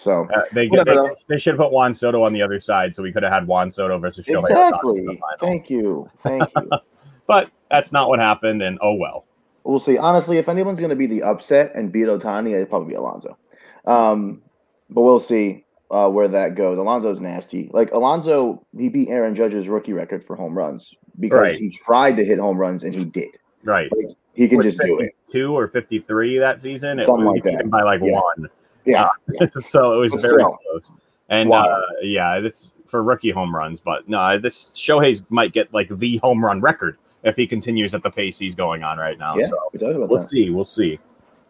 So 0.00 0.26
Uh, 0.34 0.42
they, 0.54 0.66
they, 0.68 0.84
they 1.28 1.38
should 1.38 1.52
have 1.52 1.58
put 1.58 1.72
Juan 1.72 1.92
Soto 1.94 2.22
on 2.24 2.32
the 2.32 2.42
other 2.42 2.58
side, 2.58 2.94
so 2.94 3.02
we 3.02 3.12
could 3.12 3.22
have 3.22 3.32
had 3.32 3.46
Juan 3.46 3.70
Soto 3.70 3.98
versus 3.98 4.24
Shohei 4.24 4.38
exactly. 4.48 5.20
Thank 5.40 5.68
you. 5.68 6.08
Thank 6.22 6.42
you. 6.56 6.70
But 7.26 7.48
that's 7.70 7.92
not 7.92 8.08
what 8.08 8.18
happened, 8.18 8.60
and 8.60 8.76
oh 8.82 8.94
well. 8.94 9.24
We'll 9.62 9.78
see. 9.78 9.96
Honestly, 9.98 10.38
if 10.38 10.48
anyone's 10.48 10.80
going 10.80 10.90
to 10.90 10.96
be 10.96 11.06
the 11.06 11.22
upset 11.22 11.70
and 11.76 11.92
beat 11.92 12.06
Ohtani, 12.08 12.54
it'd 12.54 12.68
probably 12.68 12.88
be 12.88 12.94
Alonso. 12.96 13.36
Um, 13.84 14.42
but 14.88 15.02
we'll 15.02 15.20
see 15.20 15.64
uh, 15.92 16.08
where 16.10 16.26
that 16.26 16.56
goes. 16.56 16.76
Alonso's 16.78 17.20
nasty. 17.20 17.70
Like 17.72 17.92
Alonso, 17.92 18.66
he 18.76 18.88
beat 18.88 19.10
Aaron 19.10 19.36
Judge's 19.36 19.68
rookie 19.68 19.92
record 19.92 20.24
for 20.24 20.34
home 20.34 20.58
runs 20.58 20.96
because 21.20 21.38
Right. 21.38 21.54
he 21.58 21.70
tried 21.70 22.16
to 22.16 22.24
hit 22.24 22.40
home 22.40 22.56
runs 22.58 22.82
and 22.82 22.92
he 22.92 23.04
did. 23.04 23.28
Right. 23.62 23.88
Like, 23.96 24.16
he 24.34 24.48
can 24.48 24.60
just 24.62 24.80
do 24.80 24.98
it. 24.98 25.14
Two 25.30 25.56
or 25.56 25.68
fifty-three 25.68 26.38
that 26.38 26.60
season. 26.60 26.98
It 26.98 27.04
Something 27.06 27.26
was 27.26 27.34
like 27.44 27.44
that. 27.44 27.70
by 27.70 27.82
like 27.82 28.00
Yeah. 28.02 28.18
one. 28.18 28.48
Yeah. 28.84 29.08
so 29.62 29.94
it 29.94 29.98
was 29.98 30.12
But 30.12 30.20
very 30.22 30.34
still. 30.42 30.58
close. 30.70 30.90
And 31.28 31.48
Wow. 31.48 31.64
uh, 31.64 31.82
yeah, 32.02 32.40
this 32.40 32.74
for 32.86 33.02
rookie 33.02 33.30
home 33.30 33.54
runs. 33.54 33.80
But 33.80 34.08
no, 34.08 34.38
this 34.38 34.70
Shohei's 34.72 35.22
might 35.30 35.52
get 35.52 35.72
like 35.72 35.88
the 35.88 36.16
home 36.18 36.44
run 36.44 36.60
record 36.60 36.96
if 37.22 37.36
he 37.36 37.46
continues 37.46 37.94
at 37.94 38.02
the 38.02 38.10
pace 38.10 38.38
he's 38.38 38.56
going 38.56 38.82
on 38.82 38.98
right 38.98 39.18
now. 39.18 39.36
yeah. 39.36 39.46
So 39.46 39.58
we 39.72 39.78
talked 39.78 39.94
about 39.94 40.08
we'll 40.08 40.18
that. 40.18 40.28
see. 40.28 40.50
We'll 40.50 40.64
see. 40.64 40.98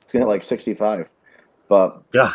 It's 0.03 0.13
going 0.13 0.21
to 0.23 0.27
hit 0.27 0.29
like 0.29 0.43
65. 0.43 1.09
But 1.69 2.11
God. 2.11 2.35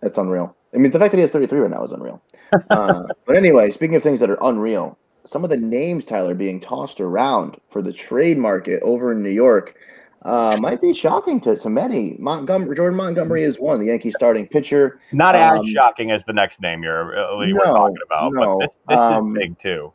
That's 0.00 0.16
unreal. 0.18 0.56
I 0.74 0.78
mean, 0.78 0.90
the 0.90 0.98
fact 0.98 1.10
that 1.12 1.18
he 1.18 1.22
has 1.22 1.30
33 1.30 1.58
right 1.60 1.70
now 1.70 1.84
is 1.84 1.92
unreal. 1.92 2.22
Uh, 2.70 3.04
but 3.26 3.36
anyway, 3.36 3.70
speaking 3.70 3.96
of 3.96 4.02
things 4.02 4.20
that 4.20 4.30
are 4.30 4.38
unreal, 4.40 4.96
some 5.24 5.44
of 5.44 5.50
the 5.50 5.56
names, 5.56 6.04
Tyler, 6.04 6.34
being 6.34 6.60
tossed 6.60 7.00
around 7.00 7.56
for 7.68 7.82
the 7.82 7.92
trade 7.92 8.38
market 8.38 8.82
over 8.82 9.12
in 9.12 9.22
New 9.22 9.30
York. 9.30 9.76
Uh, 10.24 10.56
might 10.60 10.80
be 10.80 10.94
shocking 10.94 11.40
to, 11.40 11.56
to 11.56 11.68
many. 11.68 12.16
Montgomery, 12.18 12.76
Jordan 12.76 12.96
Montgomery 12.96 13.42
is 13.42 13.58
one, 13.58 13.80
the 13.80 13.86
Yankees 13.86 14.14
starting 14.16 14.46
pitcher. 14.46 15.00
Not 15.12 15.34
Um, 15.34 15.60
as 15.60 15.66
shocking 15.66 16.10
as 16.10 16.22
the 16.24 16.32
next 16.32 16.60
name 16.60 16.82
you're 16.82 17.18
uh, 17.18 17.40
you 17.40 17.54
were 17.54 17.66
no, 17.66 17.74
talking 17.74 17.96
about, 18.06 18.32
no, 18.32 18.58
but 18.58 18.66
this, 18.66 18.76
this 18.88 19.00
um, 19.00 19.36
is 19.36 19.40
big 19.40 19.58
too. 19.58 19.92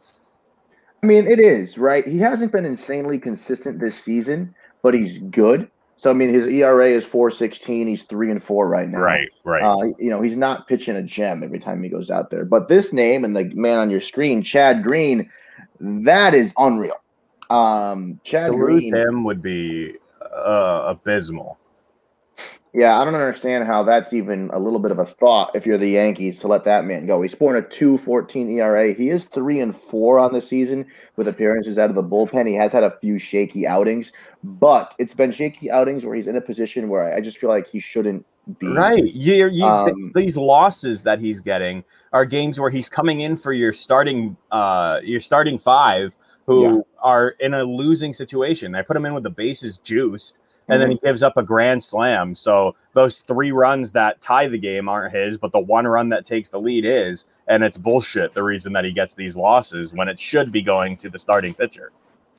I 1.03 1.05
mean, 1.05 1.27
it 1.27 1.39
is 1.39 1.77
right. 1.77 2.05
He 2.05 2.17
hasn't 2.17 2.51
been 2.51 2.65
insanely 2.65 3.19
consistent 3.19 3.79
this 3.79 3.97
season, 3.97 4.53
but 4.81 4.93
he's 4.93 5.19
good. 5.19 5.69
So 5.95 6.11
I 6.11 6.13
mean, 6.13 6.29
his 6.29 6.45
ERA 6.47 6.87
is 6.89 7.05
four 7.05 7.31
sixteen. 7.31 7.87
He's 7.87 8.03
three 8.03 8.29
and 8.29 8.43
four 8.43 8.67
right 8.67 8.89
now. 8.89 8.99
Right, 8.99 9.29
right. 9.43 9.63
Uh, 9.63 9.93
you 9.97 10.09
know, 10.09 10.21
he's 10.21 10.37
not 10.37 10.67
pitching 10.67 10.95
a 10.95 11.01
gem 11.01 11.41
every 11.43 11.59
time 11.59 11.81
he 11.81 11.89
goes 11.89 12.11
out 12.11 12.29
there. 12.29 12.45
But 12.45 12.67
this 12.67 12.91
name 12.91 13.23
and 13.23 13.35
the 13.35 13.45
man 13.55 13.79
on 13.79 13.89
your 13.89 14.01
screen, 14.01 14.43
Chad 14.43 14.83
Green, 14.83 15.29
that 15.79 16.33
is 16.33 16.53
unreal. 16.57 17.01
Um, 17.49 18.19
Chad 18.23 18.51
to 18.51 18.57
Green. 18.57 18.93
him 18.93 19.23
would 19.23 19.41
be 19.41 19.95
uh, 20.37 20.85
abysmal. 20.87 21.57
Yeah, 22.73 22.99
I 22.99 23.05
don't 23.05 23.15
understand 23.15 23.65
how 23.65 23.81
that's 23.81 24.13
even 24.13 24.51
a 24.53 24.59
little 24.59 24.77
bit 24.77 24.91
of 24.91 24.99
a 24.99 25.05
thought 25.05 25.55
if 25.55 25.65
you're 25.65 25.79
the 25.79 25.89
Yankees 25.89 26.39
to 26.41 26.47
let 26.47 26.63
that 26.65 26.85
man 26.85 27.07
go. 27.07 27.21
He's 27.21 27.31
scoring 27.31 27.63
a 27.63 27.65
2.14 27.65 28.51
ERA. 28.51 28.93
He 28.93 29.09
is 29.09 29.25
3 29.25 29.61
and 29.61 29.75
4 29.75 30.19
on 30.19 30.33
the 30.33 30.41
season 30.41 30.85
with 31.15 31.27
appearances 31.27 31.79
out 31.79 31.89
of 31.89 31.95
the 31.95 32.03
bullpen. 32.03 32.47
He 32.47 32.53
has 32.53 32.71
had 32.71 32.83
a 32.83 32.95
few 32.99 33.17
shaky 33.17 33.65
outings, 33.65 34.11
but 34.43 34.93
it's 34.99 35.15
been 35.15 35.31
shaky 35.31 35.71
outings 35.71 36.05
where 36.05 36.15
he's 36.15 36.27
in 36.27 36.35
a 36.35 36.41
position 36.41 36.87
where 36.89 37.15
I 37.15 37.19
just 37.19 37.39
feel 37.39 37.49
like 37.49 37.67
he 37.67 37.79
shouldn't 37.79 38.23
be. 38.59 38.67
Right. 38.67 39.11
You, 39.11 39.47
you, 39.47 39.65
Um, 39.65 40.11
these 40.13 40.37
losses 40.37 41.01
that 41.01 41.19
he's 41.19 41.39
getting 41.39 41.83
are 42.13 42.25
games 42.25 42.59
where 42.59 42.69
he's 42.69 42.89
coming 42.89 43.21
in 43.21 43.37
for 43.37 43.53
your 43.53 43.73
starting 43.73 44.37
uh 44.51 44.99
your 45.03 45.19
starting 45.19 45.57
five 45.57 46.13
who 46.47 46.63
Yeah. 46.63 46.81
are 47.01 47.29
in 47.39 47.53
a 47.53 47.63
losing 47.63 48.13
situation. 48.13 48.73
I 48.73 48.81
put 48.81 48.97
him 48.97 49.05
in 49.05 49.13
with 49.13 49.23
the 49.23 49.29
bases 49.29 49.77
juiced 49.77 50.39
and 50.69 50.81
then 50.81 50.89
he 50.89 50.95
Mm-hmm. 50.97 51.05
gives 51.05 51.23
up 51.23 51.37
a 51.37 51.43
grand 51.43 51.81
slam. 51.83 52.35
So 52.35 52.75
those 52.93 53.19
three 53.19 53.51
runs 53.51 53.91
that 53.93 54.19
tie 54.21 54.47
the 54.47 54.57
game 54.57 54.89
aren't 54.89 55.13
his, 55.15 55.37
but 55.37 55.51
the 55.53 55.59
one 55.59 55.87
run 55.87 56.09
that 56.09 56.25
takes 56.25 56.49
the 56.49 56.59
lead 56.59 56.83
is, 56.85 57.25
and 57.47 57.63
it's 57.63 57.77
bullshit 57.77 58.33
the 58.33 58.43
reason 58.43 58.73
that 58.73 58.83
he 58.83 58.91
gets 58.91 59.13
these 59.13 59.37
losses 59.37 59.93
when 59.93 60.09
it 60.09 60.19
should 60.19 60.51
be 60.51 60.61
going 60.61 60.97
to 60.97 61.09
the 61.09 61.19
starting 61.19 61.53
pitcher. 61.53 61.91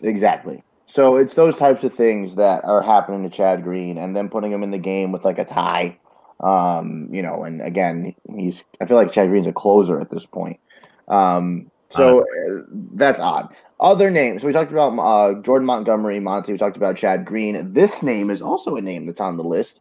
Exactly. 0.02 0.62
So 0.84 1.16
it's 1.16 1.34
those 1.34 1.54
types 1.56 1.84
of 1.84 1.94
things 1.94 2.34
that 2.36 2.64
are 2.64 2.82
happening 2.82 3.22
to 3.22 3.30
Chad 3.34 3.62
Green, 3.62 3.96
and 3.98 4.14
then 4.16 4.28
putting 4.28 4.50
him 4.52 4.62
in 4.62 4.70
the 4.70 4.78
game 4.78 5.10
with 5.12 5.24
like 5.24 5.38
a 5.38 5.44
tie. 5.44 5.98
Um, 6.40 7.08
you 7.10 7.20
know, 7.22 7.44
and 7.44 7.60
again, 7.62 8.14
he's. 8.36 8.62
I 8.80 8.84
feel 8.86 8.96
like 8.96 9.12
Chad 9.12 9.28
Green's 9.28 9.46
a 9.46 9.52
closer 9.52 10.00
at 10.00 10.08
this 10.10 10.24
point. 10.24 10.60
Um, 11.08 11.70
so 11.88 12.20
uh, 12.20 12.62
that's 12.94 13.18
odd. 13.18 13.54
Other 13.80 14.10
names. 14.10 14.42
We 14.42 14.52
talked 14.52 14.72
about 14.72 14.98
uh, 14.98 15.40
Jordan 15.40 15.66
Montgomery, 15.66 16.18
Monty. 16.20 16.52
We 16.52 16.58
talked 16.58 16.76
about 16.76 16.96
Chad 16.96 17.24
Green. 17.24 17.72
This 17.72 18.02
name 18.02 18.28
is 18.30 18.42
also 18.42 18.76
a 18.76 18.80
name 18.80 19.06
that's 19.06 19.20
on 19.20 19.36
the 19.36 19.44
list, 19.44 19.80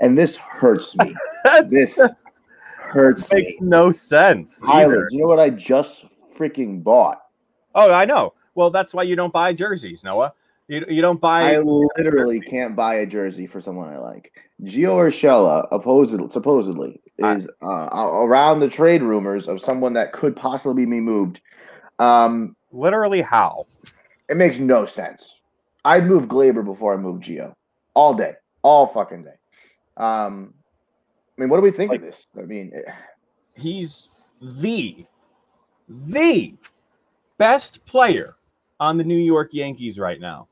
and 0.00 0.18
this 0.18 0.36
hurts 0.36 0.96
me. 0.96 1.14
this 1.66 2.00
hurts 2.76 3.30
makes 3.32 3.60
me. 3.60 3.68
no 3.68 3.92
sense. 3.92 4.60
Tyler, 4.60 5.06
you 5.10 5.20
know 5.20 5.28
what 5.28 5.38
I 5.38 5.50
just 5.50 6.04
freaking 6.36 6.82
bought? 6.82 7.20
Oh, 7.74 7.92
I 7.92 8.04
know. 8.04 8.34
Well, 8.54 8.70
that's 8.70 8.92
why 8.92 9.04
you 9.04 9.14
don't 9.14 9.32
buy 9.32 9.52
jerseys, 9.52 10.02
Noah. 10.02 10.32
You, 10.66 10.84
you 10.88 11.00
don't 11.00 11.20
buy. 11.20 11.54
I 11.54 11.58
literally 11.96 12.40
can't 12.40 12.74
buy 12.74 12.96
a 12.96 13.06
jersey 13.06 13.46
for 13.46 13.60
someone 13.60 13.88
I 13.88 13.98
like. 13.98 14.32
Gio 14.64 14.96
Urshela, 14.96 15.68
supposedly, 16.32 17.00
is 17.18 17.48
uh, 17.62 17.88
around 17.92 18.60
the 18.60 18.68
trade 18.68 19.02
rumors 19.02 19.48
of 19.48 19.60
someone 19.60 19.92
that 19.94 20.12
could 20.12 20.36
possibly 20.36 20.86
be 20.86 21.00
moved. 21.00 21.40
Um, 21.98 22.54
literally 22.72 23.22
how? 23.22 23.66
it 24.28 24.36
makes 24.36 24.58
no 24.58 24.84
sense. 24.86 25.40
I'd 25.84 26.06
move 26.06 26.26
Gleyber 26.26 26.64
before 26.64 26.92
I 26.92 26.96
move 26.96 27.20
Gio 27.20 27.54
all 27.94 28.14
day, 28.14 28.34
all 28.62 28.86
fucking 28.86 29.24
day. 29.24 29.34
Um, 29.96 30.52
I 31.36 31.40
mean, 31.40 31.48
what 31.48 31.56
do 31.56 31.62
we 31.62 31.70
think 31.70 31.90
Like- 31.90 32.00
of 32.00 32.06
this? 32.06 32.28
I 32.36 32.42
mean, 32.42 32.72
eh, 32.74 32.92
He's 33.56 34.10
the 34.40 35.04
the 35.88 36.54
best 37.38 37.84
player 37.86 38.36
on 38.78 38.98
the 38.98 39.04
New 39.04 39.16
York 39.16 39.52
Yankees 39.52 39.98
right 39.98 40.20
now. 40.20 40.46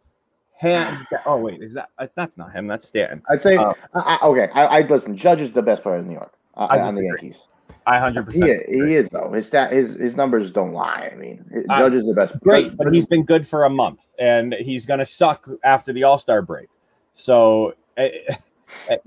Hand, 0.58 1.06
oh 1.26 1.36
wait, 1.36 1.62
is 1.62 1.74
that 1.74 1.90
that's, 2.16 2.36
not 2.38 2.52
him? 2.52 2.66
That's 2.66 2.88
Stanton. 2.88 3.22
I'd 3.30 3.42
say 3.42 3.56
Uh, 3.56 3.74
I, 3.94 4.18
I, 4.20 4.26
okay. 4.26 4.48
I, 4.54 4.64
I 4.64 4.80
listen. 4.80 5.16
Judge 5.16 5.40
is 5.40 5.52
the 5.52 5.62
best 5.62 5.82
player 5.82 5.98
in 5.98 6.08
New 6.08 6.14
York 6.14 6.32
I 6.56 6.78
on 6.80 6.94
the. 6.94 7.04
Yankees. 7.04 7.48
I 7.88 7.98
hundred 8.00 8.24
percent. 8.26 8.64
he 8.68 8.94
is 8.94 9.08
though. 9.10 9.30
His 9.32 9.46
stat, 9.46 9.70
his 9.70 9.94
his 9.94 10.16
numbers 10.16 10.50
don't 10.50 10.72
lie. 10.72 11.10
I 11.12 11.16
mean, 11.16 11.44
I- 11.70 11.80
Judge 11.82 11.94
is 11.94 12.06
the 12.06 12.14
best. 12.14 12.38
Great, 12.40 12.76
but 12.76 12.92
he's 12.92 13.06
been 13.06 13.24
good 13.24 13.46
for 13.46 13.64
a 13.64 13.70
month, 13.70 14.00
and 14.18 14.54
he's 14.54 14.86
going 14.86 14.98
to 14.98 15.06
suck 15.06 15.48
after 15.62 15.92
the 15.92 16.02
All 16.02 16.18
Star 16.18 16.42
break. 16.42 16.68
So, 17.14 17.74
uh, 17.96 18.08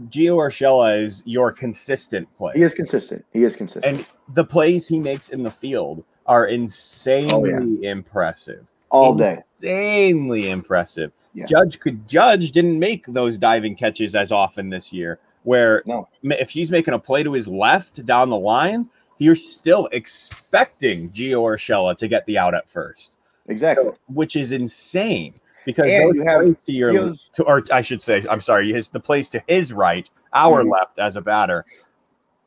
Gio 0.08 0.38
Urshela 0.38 1.04
is 1.04 1.22
your 1.26 1.52
consistent 1.52 2.28
player. 2.38 2.54
He 2.56 2.64
is 2.64 2.74
consistent. 2.74 3.26
He 3.34 3.44
is 3.44 3.56
consistent. 3.56 3.86
and 3.98 4.06
the 4.34 4.46
plays 4.46 4.88
he 4.88 5.00
makes 5.00 5.30
in 5.30 5.44
the 5.44 5.52
field 5.52 6.04
are 6.26 6.46
insanely 6.48 7.54
Oh, 7.54 7.78
impressive. 7.82 8.66
all 8.90 9.14
day. 9.16 9.40
Insanely 9.52 10.50
impressive. 10.50 11.12
Yeah. 11.34 11.46
Judge 11.46 11.80
could 11.80 12.08
Judge 12.08 12.52
didn't 12.52 12.80
make 12.80 13.06
those 13.08 13.38
diving 13.38 13.76
catches 13.76 14.16
as 14.16 14.32
often 14.32 14.70
this 14.70 14.94
year. 14.94 15.20
Where 15.50 15.82
No. 15.88 16.08
if 16.22 16.52
he's 16.52 16.70
making 16.70 16.94
a 16.94 17.00
play 17.00 17.24
to 17.24 17.34
his 17.34 17.48
left 17.48 18.06
down 18.06 18.30
the 18.30 18.38
line, 18.38 18.88
you're 19.18 19.34
still 19.34 19.90
expecting 19.92 21.10
Gio 21.10 21.42
Urshela 21.42 21.98
to 21.98 22.08
get 22.08 22.24
the 22.28 22.38
out 22.38 22.54
at 22.54 22.70
first, 22.70 23.18
Exactly. 23.48 23.90
which 24.14 24.36
is 24.36 24.52
insane. 24.52 25.34
Because 25.66 25.90
And 25.90 26.14
you 26.14 26.22
have 26.24 26.42
to 26.66 26.72
your, 26.72 26.94
Gio's- 26.94 27.32
to, 27.34 27.44
or 27.46 27.64
I 27.72 27.82
should 27.82 28.00
say, 28.00 28.24
I'm 28.30 28.42
sorry, 28.42 28.72
his 28.72 28.90
the 28.90 29.00
plays 29.00 29.28
to 29.32 29.42
his 29.48 29.74
right, 29.74 30.08
our 30.34 30.62
Mhm. 30.64 30.72
left 30.72 31.00
as 31.00 31.16
a 31.16 31.22
batter. 31.22 31.66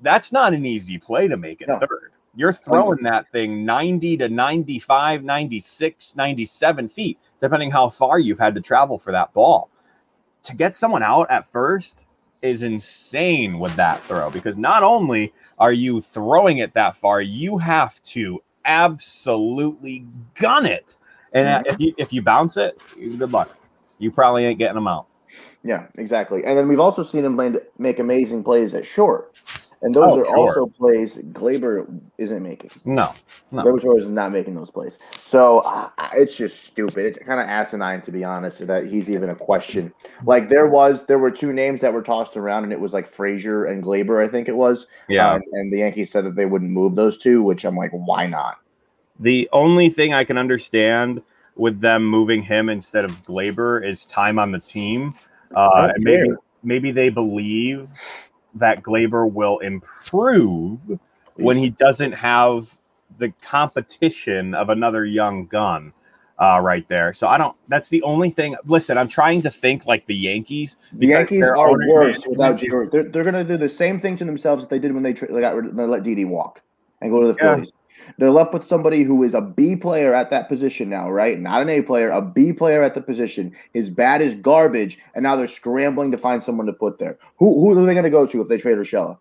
That's 0.00 0.30
not 0.30 0.54
an 0.54 0.64
easy 0.64 0.96
play 0.96 1.26
to 1.26 1.36
make 1.36 1.60
at 1.60 1.66
No. 1.66 1.80
third. 1.80 2.12
You're 2.36 2.52
throwing 2.52 3.02
that 3.02 3.26
thing 3.32 3.64
90 3.64 4.16
to 4.18 4.28
95, 4.28 5.24
96, 5.24 6.14
97 6.14 6.86
feet, 6.86 7.18
depending 7.40 7.72
how 7.72 7.88
far 7.88 8.20
you've 8.20 8.38
had 8.38 8.54
to 8.54 8.60
travel 8.60 8.96
for 8.96 9.10
that 9.10 9.32
ball. 9.34 9.70
To 10.44 10.54
get 10.54 10.76
someone 10.76 11.02
out 11.02 11.28
at 11.32 11.48
first 11.48 12.06
is 12.42 12.62
insane 12.64 13.58
with 13.58 13.74
that 13.76 14.02
throw 14.04 14.30
because 14.30 14.56
not 14.56 14.82
only 14.82 15.32
are 15.58 15.72
you 15.72 16.00
throwing 16.00 16.58
it 16.58 16.74
that 16.74 16.96
far, 16.96 17.20
you 17.20 17.56
have 17.58 18.02
to 18.02 18.42
absolutely 18.64 20.06
gun 20.34 20.66
it. 20.66 20.96
And 21.32 21.48
uh, 21.48 21.62
if 21.66 21.80
you 21.80 21.94
if 21.96 22.12
you 22.12 22.20
bounce 22.20 22.56
it, 22.56 22.78
good 22.96 23.32
luck. 23.32 23.56
You 23.98 24.10
probably 24.10 24.44
ain't 24.44 24.58
getting 24.58 24.74
them 24.74 24.88
out. 24.88 25.06
Yeah, 25.64 25.86
exactly. 25.96 26.44
And 26.44 26.58
then 26.58 26.68
we've 26.68 26.80
also 26.80 27.02
seen 27.02 27.24
him 27.24 27.40
make 27.78 27.98
amazing 27.98 28.44
plays 28.44 28.74
at 28.74 28.84
short. 28.84 29.31
And 29.82 29.92
those 29.92 30.16
Oh, 30.16 30.20
are 30.20 30.24
sure. 30.24 30.36
also 30.36 30.66
plays 30.66 31.16
Gleyber 31.16 32.00
isn't 32.16 32.42
making. 32.42 32.70
No, 32.84 33.12
no. 33.50 33.64
Gleyber 33.64 33.98
is 33.98 34.06
not 34.06 34.30
making 34.30 34.54
those 34.54 34.70
plays. 34.70 34.96
So 35.24 35.58
uh, 35.58 35.90
it's 36.14 36.36
just 36.36 36.64
stupid. 36.64 37.04
It's 37.04 37.18
kind 37.18 37.40
of 37.40 37.48
asinine 37.48 38.00
to 38.02 38.12
be 38.12 38.22
honest 38.22 38.64
that 38.66 38.86
he's 38.86 39.10
even 39.10 39.30
a 39.30 39.34
question. 39.34 39.92
Like 40.24 40.48
there 40.48 40.68
was, 40.68 41.04
there 41.06 41.18
were 41.18 41.32
two 41.32 41.52
names 41.52 41.80
that 41.80 41.92
were 41.92 42.02
tossed 42.02 42.36
around, 42.36 42.62
and 42.62 42.72
it 42.72 42.78
was 42.78 42.92
like 42.92 43.08
Frazier 43.08 43.64
and 43.64 43.82
Gleyber, 43.82 44.24
I 44.24 44.28
think 44.28 44.48
it 44.48 44.56
was. 44.56 44.86
Yeah. 45.08 45.32
Uh, 45.32 45.40
and 45.52 45.72
the 45.72 45.78
Yankees 45.78 46.12
said 46.12 46.24
that 46.26 46.36
they 46.36 46.46
wouldn't 46.46 46.70
move 46.70 46.94
those 46.94 47.18
two, 47.18 47.42
which 47.42 47.64
I'm 47.64 47.76
like, 47.76 47.90
why 47.90 48.26
not? 48.28 48.58
The 49.18 49.48
only 49.52 49.90
thing 49.90 50.14
I 50.14 50.22
can 50.24 50.38
understand 50.38 51.22
with 51.56 51.80
them 51.80 52.04
moving 52.06 52.42
him 52.42 52.68
instead 52.68 53.04
of 53.04 53.24
Gleyber 53.24 53.84
is 53.84 54.04
time 54.06 54.38
on 54.38 54.52
the 54.52 54.58
team. 54.58 55.14
Uh, 55.54 55.92
and 55.94 56.02
maybe 56.02 56.30
maybe 56.62 56.92
they 56.92 57.10
believe 57.10 57.88
that 58.54 58.82
Gleyber 58.82 59.30
will 59.30 59.58
improve 59.58 60.78
when 61.36 61.56
he 61.56 61.70
doesn't 61.70 62.12
have 62.12 62.76
the 63.18 63.30
competition 63.42 64.54
of 64.54 64.68
another 64.68 65.04
young 65.04 65.46
gun 65.46 65.92
uh, 66.38 66.58
right 66.60 66.86
there. 66.88 67.12
So 67.12 67.28
I 67.28 67.38
don't. 67.38 67.56
That's 67.68 67.88
the 67.88 68.02
only 68.02 68.30
thing. 68.30 68.56
Listen, 68.64 68.98
I'm 68.98 69.08
trying 69.08 69.42
to 69.42 69.50
think 69.50 69.86
like 69.86 70.06
the 70.06 70.14
Yankees. 70.14 70.76
The 70.92 71.06
Yankees 71.06 71.44
are 71.44 71.72
worse 71.88 72.26
without 72.26 72.62
is- 72.62 72.70
They're, 72.90 73.04
they're 73.04 73.24
going 73.24 73.34
to 73.34 73.44
do 73.44 73.56
the 73.56 73.68
same 73.68 74.00
thing 74.00 74.16
to 74.16 74.24
themselves 74.24 74.62
that 74.62 74.70
they 74.70 74.78
did 74.78 74.92
when 74.92 75.02
they, 75.02 75.12
tra- 75.12 75.32
they 75.32 75.40
got 75.40 75.54
rid, 75.54 75.76
they 75.76 75.84
let 75.84 76.02
Didi 76.02 76.24
walk 76.24 76.60
and 77.00 77.10
go 77.10 77.20
to 77.20 77.32
the 77.32 77.38
Yeah. 77.40 77.54
Phillies. 77.54 77.72
They're 78.18 78.30
left 78.30 78.52
with 78.52 78.64
somebody 78.64 79.02
who 79.02 79.22
is 79.22 79.34
a 79.34 79.40
B 79.40 79.76
player 79.76 80.14
at 80.14 80.30
that 80.30 80.48
position 80.48 80.88
now, 80.88 81.10
right? 81.10 81.38
Not 81.38 81.62
an 81.62 81.68
A 81.68 81.82
player, 81.82 82.10
a 82.10 82.22
B 82.22 82.52
player 82.52 82.82
at 82.82 82.94
the 82.94 83.00
position. 83.00 83.54
His 83.72 83.90
bat 83.90 84.20
is 84.20 84.34
garbage, 84.34 84.98
and 85.14 85.22
now 85.22 85.36
they're 85.36 85.48
scrambling 85.48 86.10
to 86.12 86.18
find 86.18 86.42
someone 86.42 86.66
to 86.66 86.72
put 86.72 86.98
there. 86.98 87.18
Who 87.38 87.60
who 87.60 87.72
are 87.72 87.86
they 87.86 87.94
going 87.94 88.04
to 88.04 88.10
go 88.10 88.26
to 88.26 88.40
if 88.40 88.48
they 88.48 88.58
trade 88.58 88.78
Urshela? 88.78 89.18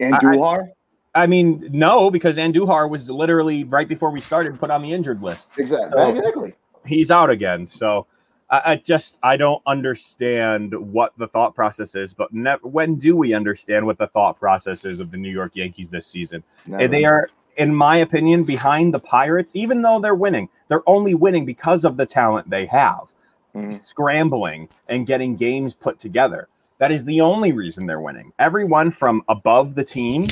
And 0.00 0.14
I- 0.14 0.68
I- 1.14 1.26
mean, 1.26 1.68
no, 1.70 2.10
because 2.10 2.38
Andujar 2.38 2.88
was 2.88 3.10
literally 3.10 3.64
right 3.64 3.88
before 3.88 4.10
we 4.10 4.20
started 4.20 4.58
put 4.58 4.70
on 4.70 4.82
the 4.82 4.92
injured 4.92 5.22
list. 5.22 5.48
Exactly. 5.58 5.90
So- 5.90 6.10
exactly. 6.10 6.54
he's 6.86 7.10
out 7.10 7.30
again. 7.30 7.66
So 7.66 8.06
I, 8.50 8.62
I 8.72 8.76
just 8.76 9.18
I 9.22 9.36
don't 9.36 9.62
understand 9.66 10.74
what 10.74 11.12
the 11.16 11.26
thought 11.26 11.54
process 11.54 11.94
is. 11.96 12.12
But 12.14 12.32
ne- 12.32 12.56
when 12.62 12.96
do 12.96 13.16
we 13.16 13.34
understand 13.34 13.86
what 13.86 13.98
the 13.98 14.06
thought 14.08 14.38
process 14.38 14.84
is 14.84 15.00
of 15.00 15.10
the 15.10 15.16
New 15.16 15.30
York 15.30 15.56
Yankees 15.56 15.90
this 15.90 16.06
season? 16.06 16.44
Never. 16.66 16.88
They 16.88 17.04
are, 17.04 17.28
in 17.56 17.74
my 17.74 17.96
opinion, 17.96 18.44
behind 18.44 18.92
the 18.94 18.98
Pirates. 19.00 19.54
Even 19.56 19.82
though 19.82 20.00
they're 20.00 20.14
winning, 20.14 20.48
they're 20.68 20.88
only 20.88 21.14
winning 21.14 21.44
because 21.44 21.84
of 21.84 21.96
the 21.96 22.06
talent 22.06 22.48
they 22.50 22.66
have. 22.66 23.12
Mhm. 23.54 23.74
scrambling 23.74 24.66
and 24.88 25.06
getting 25.06 25.36
games 25.36 25.74
put 25.74 25.98
together. 25.98 26.48
That 26.78 26.90
is 26.90 27.04
the 27.04 27.20
only 27.20 27.52
reason 27.52 27.84
they're 27.86 28.00
winning. 28.00 28.32
Everyone 28.38 28.90
from 28.90 29.22
above 29.28 29.74
the 29.74 29.84
team 29.84 30.26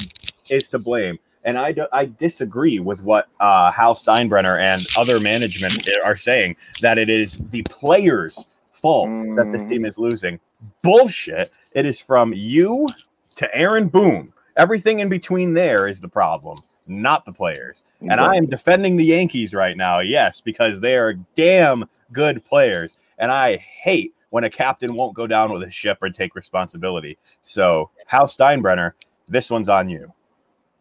is 0.49 0.71
to 0.71 0.79
blame. 0.79 1.19
And 1.45 1.59
I, 1.59 1.73
do, 1.73 1.87
I 1.93 2.07
disagree 2.07 2.79
with 2.81 3.03
what 3.03 3.29
uh, 3.39 3.73
Hal 3.73 3.95
Steinbrenner 3.95 4.59
and 4.59 4.87
other 4.97 5.21
management 5.21 5.87
are 6.03 6.17
saying 6.17 6.57
that 6.81 6.97
it 6.97 7.11
is 7.11 7.39
the 7.51 7.63
players' 7.65 8.47
fault 8.73 9.09
that 9.37 9.53
this 9.53 9.65
Mm. 9.65 9.69
team 9.69 9.85
is 9.85 9.99
losing. 9.99 10.41
Bullshit. 10.83 11.51
It 11.73 11.85
is 11.87 12.01
from 12.01 12.33
you 12.35 12.89
to 13.37 13.55
Aaron 13.55 13.89
Boone. 13.89 14.33
Everything 14.57 15.01
in 15.01 15.11
between 15.11 15.53
there 15.55 15.87
is 15.87 16.01
the 16.01 16.09
problem, 16.09 16.59
not 16.91 17.25
the 17.25 17.33
players. 17.33 17.85
And 18.01 18.21
I 18.21 18.35
am 18.37 18.47
defending 18.47 18.97
the 18.97 19.05
Yankees 19.05 19.55
right 19.55 19.77
now, 19.77 20.01
yes, 20.01 20.41
because 20.41 20.81
they 20.81 20.97
are 20.97 21.15
damn 21.35 21.85
good 22.13 22.45
players. 22.45 22.99
And 23.19 23.31
I 23.31 23.57
hate 23.57 24.15
when 24.31 24.45
a 24.45 24.51
captain 24.51 24.95
won't 24.95 25.15
go 25.15 25.27
down 25.27 25.53
with 25.53 25.63
his 25.63 25.75
ship 25.75 25.99
or 26.03 26.11
take 26.11 26.35
responsibility. 26.35 27.19
So, 27.45 27.91
Hal 28.07 28.27
Steinbrenner, 28.27 28.93
this 29.29 29.51
one's 29.51 29.69
on 29.69 29.89
you. 29.89 30.13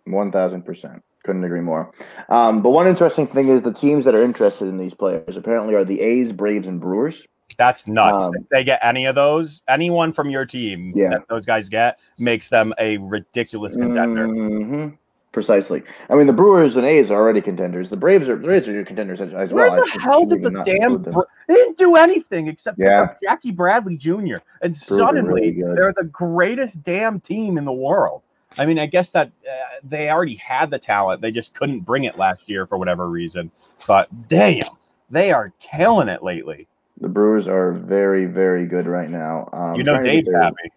One 0.05 0.31
thousand 0.31 0.63
percent. 0.63 1.03
Couldn't 1.23 1.43
agree 1.43 1.61
more. 1.61 1.91
Um, 2.29 2.61
but 2.61 2.71
one 2.71 2.87
interesting 2.87 3.27
thing 3.27 3.49
is 3.49 3.61
the 3.61 3.73
teams 3.73 4.05
that 4.05 4.15
are 4.15 4.23
interested 4.23 4.67
in 4.67 4.77
these 4.77 4.93
players 4.93 5.35
apparently 5.37 5.75
are 5.75 5.83
the 5.83 5.99
A's, 6.01 6.31
Braves, 6.31 6.67
and 6.67 6.79
Brewers. 6.79 7.27
That's 7.57 7.87
nuts. 7.87 8.23
Um, 8.23 8.31
if 8.35 8.49
they 8.49 8.63
get 8.63 8.79
any 8.81 9.05
of 9.05 9.15
those, 9.15 9.63
anyone 9.67 10.13
from 10.13 10.29
your 10.29 10.45
team 10.45 10.93
Yeah. 10.95 11.09
that 11.09 11.27
those 11.27 11.45
guys 11.45 11.67
get 11.67 11.99
makes 12.17 12.47
them 12.47 12.73
a 12.79 12.97
ridiculous 12.99 13.75
contender. 13.75 14.27
Mhm. 14.27 14.97
Precisely. 15.31 15.83
I 16.09 16.15
mean, 16.15 16.25
the 16.25 16.33
Brewers 16.33 16.75
and 16.75 16.85
A's 16.85 17.11
are 17.11 17.19
already 17.19 17.41
contenders. 17.41 17.89
The 17.91 17.97
Braves 17.97 18.27
are 18.27 18.35
the 18.35 18.43
Braves 18.43 18.67
are 18.67 18.71
your 18.71 18.83
contenders 18.83 19.21
as, 19.21 19.31
as 19.33 19.53
Where 19.53 19.69
well. 19.69 19.83
I 19.83 19.85
the 19.95 20.01
hell 20.01 20.25
did 20.25 20.41
the 20.41 20.49
damn. 20.63 21.03
Bra- 21.03 21.23
they 21.47 21.53
didn't 21.53 21.77
do 21.77 21.95
anything 21.95 22.47
except 22.47 22.79
Yeah. 22.79 23.13
Jackie 23.21 23.51
Bradley 23.51 23.95
Jr. 23.95 24.37
and 24.61 24.73
Brewers 24.73 24.81
suddenly 24.81 25.51
really 25.51 25.75
they're 25.75 25.93
the 25.95 26.05
greatest 26.05 26.81
damn 26.81 27.19
team 27.19 27.59
in 27.59 27.65
the 27.65 27.71
world. 27.71 28.23
I 28.57 28.65
mean, 28.65 28.79
I 28.79 28.87
guess 28.87 29.11
that 29.11 29.31
uh, 29.47 29.55
they 29.83 30.09
already 30.09 30.35
had 30.35 30.71
the 30.71 30.79
talent, 30.79 31.21
they 31.21 31.31
just 31.31 31.53
couldn't 31.53 31.81
bring 31.81 32.05
it 32.05 32.17
last 32.17 32.49
year 32.49 32.65
for 32.65 32.79
whatever 32.79 33.07
reason. 33.07 33.51
But 33.85 34.09
damn, 34.27 34.65
they 35.11 35.31
are 35.31 35.53
killing 35.59 36.07
it 36.09 36.23
lately. 36.23 36.67
The 36.99 37.07
Brewers 37.07 37.47
are 37.47 37.71
very, 37.71 38.25
very 38.25 38.65
good 38.65 38.87
right 38.87 39.09
now. 39.09 39.47
Um, 39.53 39.75
you 39.75 39.83
know, 39.83 40.01
Dave's 40.01 40.31
happy. 40.31 40.71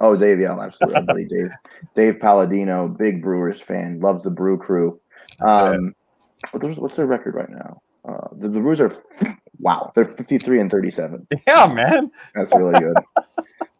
Oh, 0.00 0.16
Dave, 0.16 0.40
yeah, 0.40 0.58
absolutely. 0.58 0.96
Our 0.96 1.02
buddy 1.02 1.24
Dave, 1.26 1.50
Dave 1.94 2.20
Palladino, 2.20 2.88
big 2.88 3.22
Brewers 3.22 3.60
fan, 3.60 4.00
loves 4.00 4.24
the 4.24 4.30
Brew 4.30 4.56
Crew. 4.58 4.98
Um, 5.40 5.94
what's, 6.52 6.76
what's 6.78 6.96
their 6.96 7.06
record 7.06 7.34
right 7.34 7.50
now? 7.50 7.82
Uh, 8.08 8.28
the, 8.32 8.48
the 8.48 8.60
Brewers 8.60 8.80
are 8.80 8.94
wow, 9.58 9.92
they're 9.94 10.06
fifty-three 10.06 10.58
and 10.60 10.70
thirty-seven. 10.70 11.26
Yeah, 11.46 11.66
man, 11.72 12.10
That's 12.34 12.52
really 12.54 12.80
good. 12.80 12.96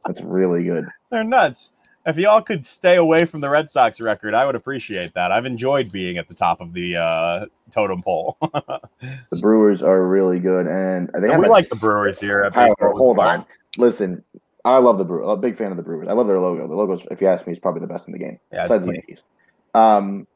That's 0.04 0.20
really 0.20 0.64
good. 0.64 0.86
they're 1.10 1.24
nuts. 1.24 1.72
If 2.06 2.16
y'all 2.16 2.40
could 2.40 2.64
stay 2.64 2.96
away 2.96 3.26
from 3.26 3.40
the 3.42 3.48
Red 3.50 3.68
Sox 3.68 4.00
record, 4.00 4.32
I 4.34 4.46
would 4.46 4.54
appreciate 4.54 5.12
that. 5.14 5.32
I've 5.32 5.44
enjoyed 5.44 5.92
being 5.92 6.16
at 6.16 6.28
the 6.28 6.34
top 6.34 6.60
of 6.62 6.72
the 6.72 6.96
uh, 6.96 7.46
totem 7.70 8.02
pole. 8.02 8.36
The 9.30 9.38
Brewers 9.40 9.82
are 9.82 10.06
really 10.06 10.38
good, 10.40 10.66
and 10.66 11.08
they 11.14 11.20
And 11.22 11.30
have 11.32 11.40
we 11.40 11.48
like 11.48 11.68
the 11.68 11.76
s- 11.76 11.80
Brewers 11.80 12.20
here. 12.20 12.42
At 12.42 12.52
Tyler, 12.54 12.74
hold 12.80 13.18
on. 13.18 13.44
Listen, 13.78 14.22
I 14.64 14.78
love 14.78 14.98
the 14.98 15.04
Brewers. 15.04 15.24
I'm 15.24 15.30
a 15.30 15.36
big 15.36 15.56
fan 15.56 15.70
of 15.70 15.76
the 15.76 15.82
Brewers. 15.82 16.08
I 16.08 16.12
love 16.12 16.26
their 16.26 16.40
logo. 16.40 16.66
The 16.66 16.74
logo's, 16.74 17.06
if 17.10 17.20
you 17.20 17.28
ask 17.28 17.46
me, 17.46 17.52
is 17.52 17.58
probably 17.58 17.80
the 17.80 17.86
best 17.86 18.06
in 18.06 18.12
the 18.12 18.18
game. 18.18 18.38
Yeah, 18.52 18.62
besides 18.62 18.84
the. 18.84 18.92
Yankees. 18.92 19.24
Um, 19.74 20.26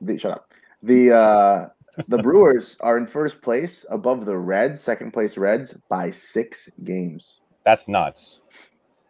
the, 0.00 0.18
shut 0.18 0.32
up. 0.32 0.50
The 0.82 1.12
uh, 1.12 1.68
the 2.08 2.18
Brewers 2.18 2.76
are 2.80 2.98
in 2.98 3.06
first 3.06 3.40
place 3.42 3.84
above 3.90 4.24
the 4.24 4.36
Reds, 4.36 4.80
second 4.80 5.12
place 5.12 5.36
Reds 5.36 5.74
by 5.88 6.10
six 6.10 6.68
games. 6.84 7.40
That's 7.64 7.88
nuts. 7.88 8.42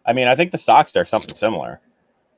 I 0.07 0.13
mean, 0.13 0.29
I 0.29 0.37
think 0.37 0.53
the 0.53 0.59
Sox 0.59 0.95
are 0.97 1.05
something 1.05 1.35
similar. 1.35 1.81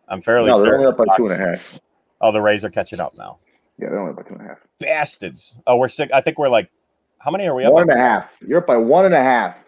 I'm 0.09 0.21
fairly 0.21 0.51
No, 0.51 0.63
they're 0.63 0.75
only 0.75 0.87
up 0.87 0.97
by 0.97 1.05
two 1.17 1.27
and 1.27 1.35
a 1.35 1.37
half. 1.37 1.81
Oh, 2.21 2.33
the 2.33 2.41
Rays 2.41 2.65
are 2.65 2.71
catching 2.71 2.99
up 2.99 3.17
now. 3.17 3.39
Yeah, 3.79 3.91
they're 3.91 4.01
only 4.01 4.11
up 4.11 4.17
by 4.17 4.23
two 4.23 4.35
and 4.35 4.43
a 4.43 4.49
half. 4.49 4.59
Bastards. 4.81 5.57
Oh, 5.67 5.77
we're 5.77 5.89
sick. 5.89 6.11
I 6.13 6.21
think 6.21 6.39
we're 6.39 6.49
like, 6.49 6.71
how 7.19 7.31
many 7.31 7.47
are 7.47 7.55
we 7.55 7.65
up? 7.65 7.73
One 7.73 7.89
and 7.91 7.91
by? 7.91 8.27
You're 8.47 8.59
up 8.59 8.67
by 8.67 8.77
one 8.77 9.05
and 9.05 9.15
a 9.15 9.23
half. 9.23 9.65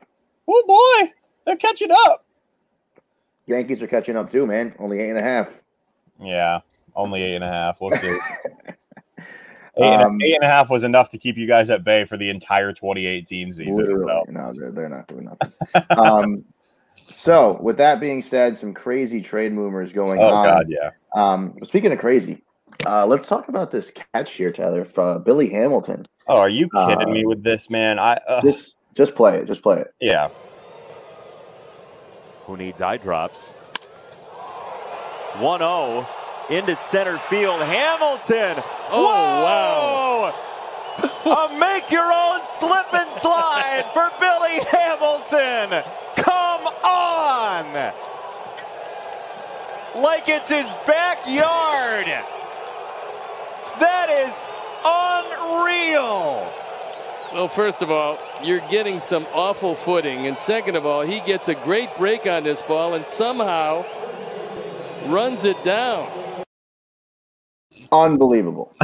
Oh 0.49 0.65
boy, 0.67 1.13
they're 1.45 1.57
catching 1.57 1.91
up. 1.91 2.25
Yankees 3.47 3.83
are 3.83 3.87
catching 3.87 4.17
up 4.17 4.31
too, 4.31 4.47
man. 4.47 4.75
Only 4.79 5.01
eight 5.01 5.11
and 5.11 5.19
a 5.19 5.23
half. 5.23 5.51
Yeah, 6.21 6.61
only 6.95 7.23
eight 7.23 7.35
and 7.37 7.45
a 7.45 7.49
half. 7.49 7.81
We'll 7.81 7.97
see. 7.99 8.19
Eight 9.77 9.85
and, 9.85 10.03
Um, 10.03 10.19
eight 10.23 10.35
and 10.35 10.43
a 10.45 10.49
half 10.49 10.69
was 10.69 10.83
enough 10.83 11.09
to 11.11 11.17
keep 11.17 11.39
you 11.39 11.47
guys 11.47 11.71
at 11.71 11.85
bay 11.85 12.05
for 12.05 12.17
the 12.17 12.29
entire 12.29 12.73
2018 12.73 13.53
season. 13.53 13.73
So. 14.01 14.25
No, 14.29 14.53
they're, 14.55 14.73
they're 14.73 14.89
not 14.89 15.07
doing 15.07 15.25
nothing. 15.27 15.53
um, 15.91 16.45
so, 17.03 17.57
with 17.63 17.77
that 17.79 18.01
being 18.01 18.21
said, 18.21 18.59
some 18.59 18.75
crazy 18.75 19.23
trade 19.23 19.53
rumors 19.53 19.93
going 19.93 20.19
Oh 20.21 20.25
on. 20.25 20.47
Oh, 20.47 20.51
God, 20.51 20.67
yeah. 20.69 20.91
Um, 21.15 21.55
speaking 21.63 21.93
of 21.93 22.01
crazy, 22.01 22.43
uh, 22.85 23.07
let's 23.07 23.29
talk 23.29 23.49
about 23.49 23.71
this 23.71 23.93
catch 24.13 24.33
here, 24.33 24.51
Tyler, 24.51 24.85
from 24.85 25.23
Billy 25.23 25.49
Hamilton. 25.49 26.05
Oh, 26.27 26.37
are 26.39 26.49
you 26.51 26.69
kidding 26.75 27.09
Uh, 27.09 27.13
me 27.13 27.25
with 27.25 27.45
this, 27.45 27.71
man? 27.71 27.99
I 28.01 28.15
uh, 28.27 28.43
Just, 28.43 28.77
just 28.95 29.15
play 29.15 29.39
it. 29.39 29.47
Just 29.47 29.63
play 29.63 29.79
it. 29.79 29.95
yeah. 30.01 30.29
Who 32.47 32.57
needs 32.57 32.81
eye 32.81 32.97
drops. 32.97 33.57
1 35.39 35.61
0 35.61 36.07
into 36.51 36.75
center 36.77 37.19
field. 37.19 37.61
Hamilton. 37.63 38.63
Oh, 38.91 39.05
wow. 39.45 40.35
A 41.01 41.59
make 41.59 41.91
your 41.91 42.13
own 42.13 42.41
slip 42.57 42.93
and 42.93 43.13
slide 43.13 43.85
for 43.95 44.11
Billy 44.19 44.61
Hamilton. 44.71 45.85
Come 46.17 46.67
on. 46.85 47.93
Like 50.03 50.29
it's 50.29 50.51
his 50.51 50.67
backyard. 50.87 52.07
That 53.79 54.11
is 54.11 54.47
unreal. 54.85 56.53
Well, 57.33 57.47
first 57.47 57.81
of 57.81 57.93
all, 57.93 58.19
you're 58.43 58.67
getting 58.69 58.99
some 58.99 59.25
awful 59.33 59.77
footing. 59.77 60.27
And 60.27 60.37
second 60.37 60.75
of 60.75 60.85
all, 60.85 61.03
he 61.03 61.21
gets 61.21 61.49
a 61.49 61.55
great 61.55 61.89
break 61.97 62.27
on 62.27 62.43
this 62.43 62.61
ball 62.63 62.95
and 62.95 63.07
somehow 63.07 63.85
runs 65.07 65.45
it 65.45 65.63
down. 65.65 66.09
Unbelievable. 67.93 68.75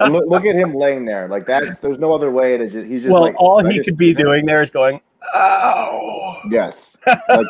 Look, 0.00 0.26
look 0.26 0.46
at 0.46 0.54
him 0.54 0.74
laying 0.74 1.04
there 1.04 1.28
like 1.28 1.46
that. 1.46 1.80
There's 1.82 1.98
no 1.98 2.12
other 2.12 2.30
way 2.30 2.56
to 2.56 2.70
just. 2.70 2.86
He's 2.86 3.02
just 3.02 3.12
Well, 3.12 3.22
like 3.22 3.34
all 3.36 3.64
he 3.64 3.76
just 3.76 3.88
could 3.88 3.96
be 3.96 4.14
doing 4.14 4.46
there 4.46 4.62
is 4.62 4.70
going, 4.70 5.00
oh. 5.34 6.40
Yes. 6.48 6.85
Like, 7.06 7.46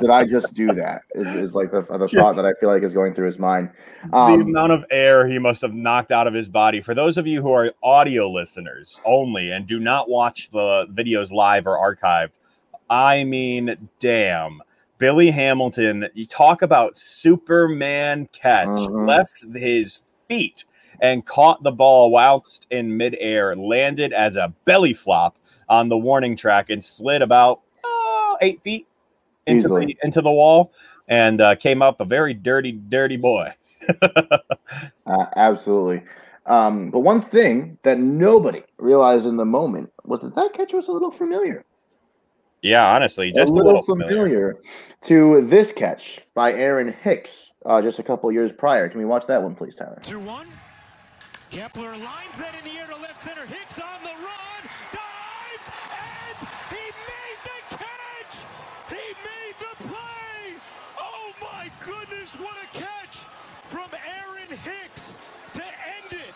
did 0.00 0.10
I 0.10 0.24
just 0.24 0.54
do 0.54 0.72
that? 0.74 1.02
Is, 1.14 1.26
is 1.28 1.54
like 1.54 1.70
the, 1.70 1.82
the 1.82 2.08
thought 2.08 2.36
that 2.36 2.44
I 2.46 2.54
feel 2.54 2.68
like 2.68 2.82
is 2.82 2.94
going 2.94 3.14
through 3.14 3.26
his 3.26 3.38
mind. 3.38 3.70
the 4.10 4.16
Um, 4.16 4.40
amount 4.40 4.72
of 4.72 4.84
air 4.90 5.26
he 5.28 5.38
must 5.38 5.62
have 5.62 5.74
knocked 5.74 6.10
out 6.10 6.26
of 6.26 6.34
his 6.34 6.48
body. 6.48 6.80
For 6.80 6.94
those 6.94 7.18
of 7.18 7.26
you 7.26 7.42
who 7.42 7.52
are 7.52 7.72
audio 7.82 8.30
listeners 8.30 8.98
only 9.04 9.50
and 9.52 9.66
do 9.66 9.78
not 9.78 10.08
watch 10.08 10.50
the 10.50 10.86
videos 10.92 11.30
live 11.30 11.66
or 11.66 11.76
archived, 11.76 12.30
I 12.90 13.24
mean, 13.24 13.88
damn. 13.98 14.60
Billy 14.98 15.30
Hamilton, 15.30 16.08
you 16.14 16.26
talk 16.26 16.62
about 16.62 16.96
Superman 16.96 18.28
catch, 18.32 18.66
Mhm. 18.66 19.06
left 19.06 19.44
his 19.56 20.00
feet 20.28 20.64
and 21.00 21.24
caught 21.24 21.62
the 21.62 21.70
ball 21.70 22.10
whilst 22.10 22.66
in 22.70 22.96
midair, 22.96 23.54
landed 23.54 24.12
as 24.12 24.36
a 24.36 24.52
belly 24.64 24.94
flop 24.94 25.36
on 25.68 25.88
the 25.88 25.96
warning 25.96 26.34
track 26.34 26.70
and 26.70 26.82
slid 26.82 27.22
about 27.22 27.60
eight 28.40 28.62
feet 28.62 28.86
into 29.46 29.66
Easily. 29.66 29.86
the, 29.86 29.96
into 30.02 30.20
the 30.20 30.30
wall 30.30 30.72
and 31.08 31.40
uh, 31.40 31.56
came 31.56 31.82
up 31.82 32.00
a 32.00 32.04
very 32.04 32.34
dirty, 32.34 32.72
dirty 32.72 33.16
boy. 33.16 33.52
Uh, 35.06 35.24
absolutely. 35.36 36.02
Um, 36.44 36.90
but 36.90 36.98
one 37.00 37.22
thing 37.22 37.78
that 37.82 37.98
nobody 37.98 38.62
realized 38.76 39.24
in 39.24 39.38
the 39.38 39.44
moment 39.46 39.90
was 40.04 40.20
that 40.20 40.34
that 40.34 40.52
catch 40.52 40.74
was 40.74 40.88
a 40.88 40.92
little 40.92 41.10
familiar. 41.10 41.64
Yeah, 42.60 42.86
honestly, 42.94 43.32
just 43.32 43.50
a 43.50 43.54
little, 43.54 43.80
familiar. 43.80 44.56
to 45.04 45.40
this 45.40 45.72
catch 45.72 46.20
by 46.34 46.52
Aaron 46.52 46.92
Hicks 47.02 47.52
uh, 47.64 47.80
just 47.80 47.98
a 47.98 48.02
couple 48.02 48.30
years 48.32 48.52
prior. 48.52 48.88
Can 48.88 48.98
we 48.98 49.06
watch 49.06 49.26
that 49.26 49.42
one, 49.42 49.54
please, 49.54 49.74
Tyler? 49.74 50.00
2 50.02 50.18
1. 50.18 50.46
Kepler 51.50 51.92
lines 51.92 52.36
that 52.38 52.54
in 52.58 52.64
the 52.70 52.78
air 52.78 52.86
to 52.86 52.96
left 52.96 53.16
center. 53.16 53.46
Hicks 53.46 53.78
on 53.78 54.02
the 54.02 54.10
run. 54.10 54.57
Rodgers, 62.28 62.40
what 62.40 62.56
a 62.56 62.78
catch 62.78 63.26
from 63.66 63.88
Aaron 63.92 64.48
Hicks 64.48 65.18
to 65.54 65.62
end 65.62 66.12
it. 66.12 66.34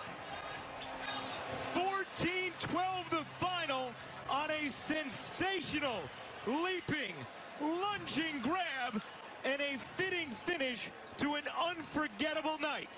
14-12 1.75 3.11
the 3.11 3.25
final 3.25 3.93
on 4.31 4.51
a 4.51 4.69
sensational 4.69 6.01
leaping, 6.47 7.15
lunging 7.61 8.41
grab 8.43 9.03
and 9.45 9.61
a 9.61 9.79
fitting 9.79 10.31
finish 10.31 10.91
to 11.19 11.35
an 11.35 11.45
unforgettable 11.69 12.59
night. 12.61 12.89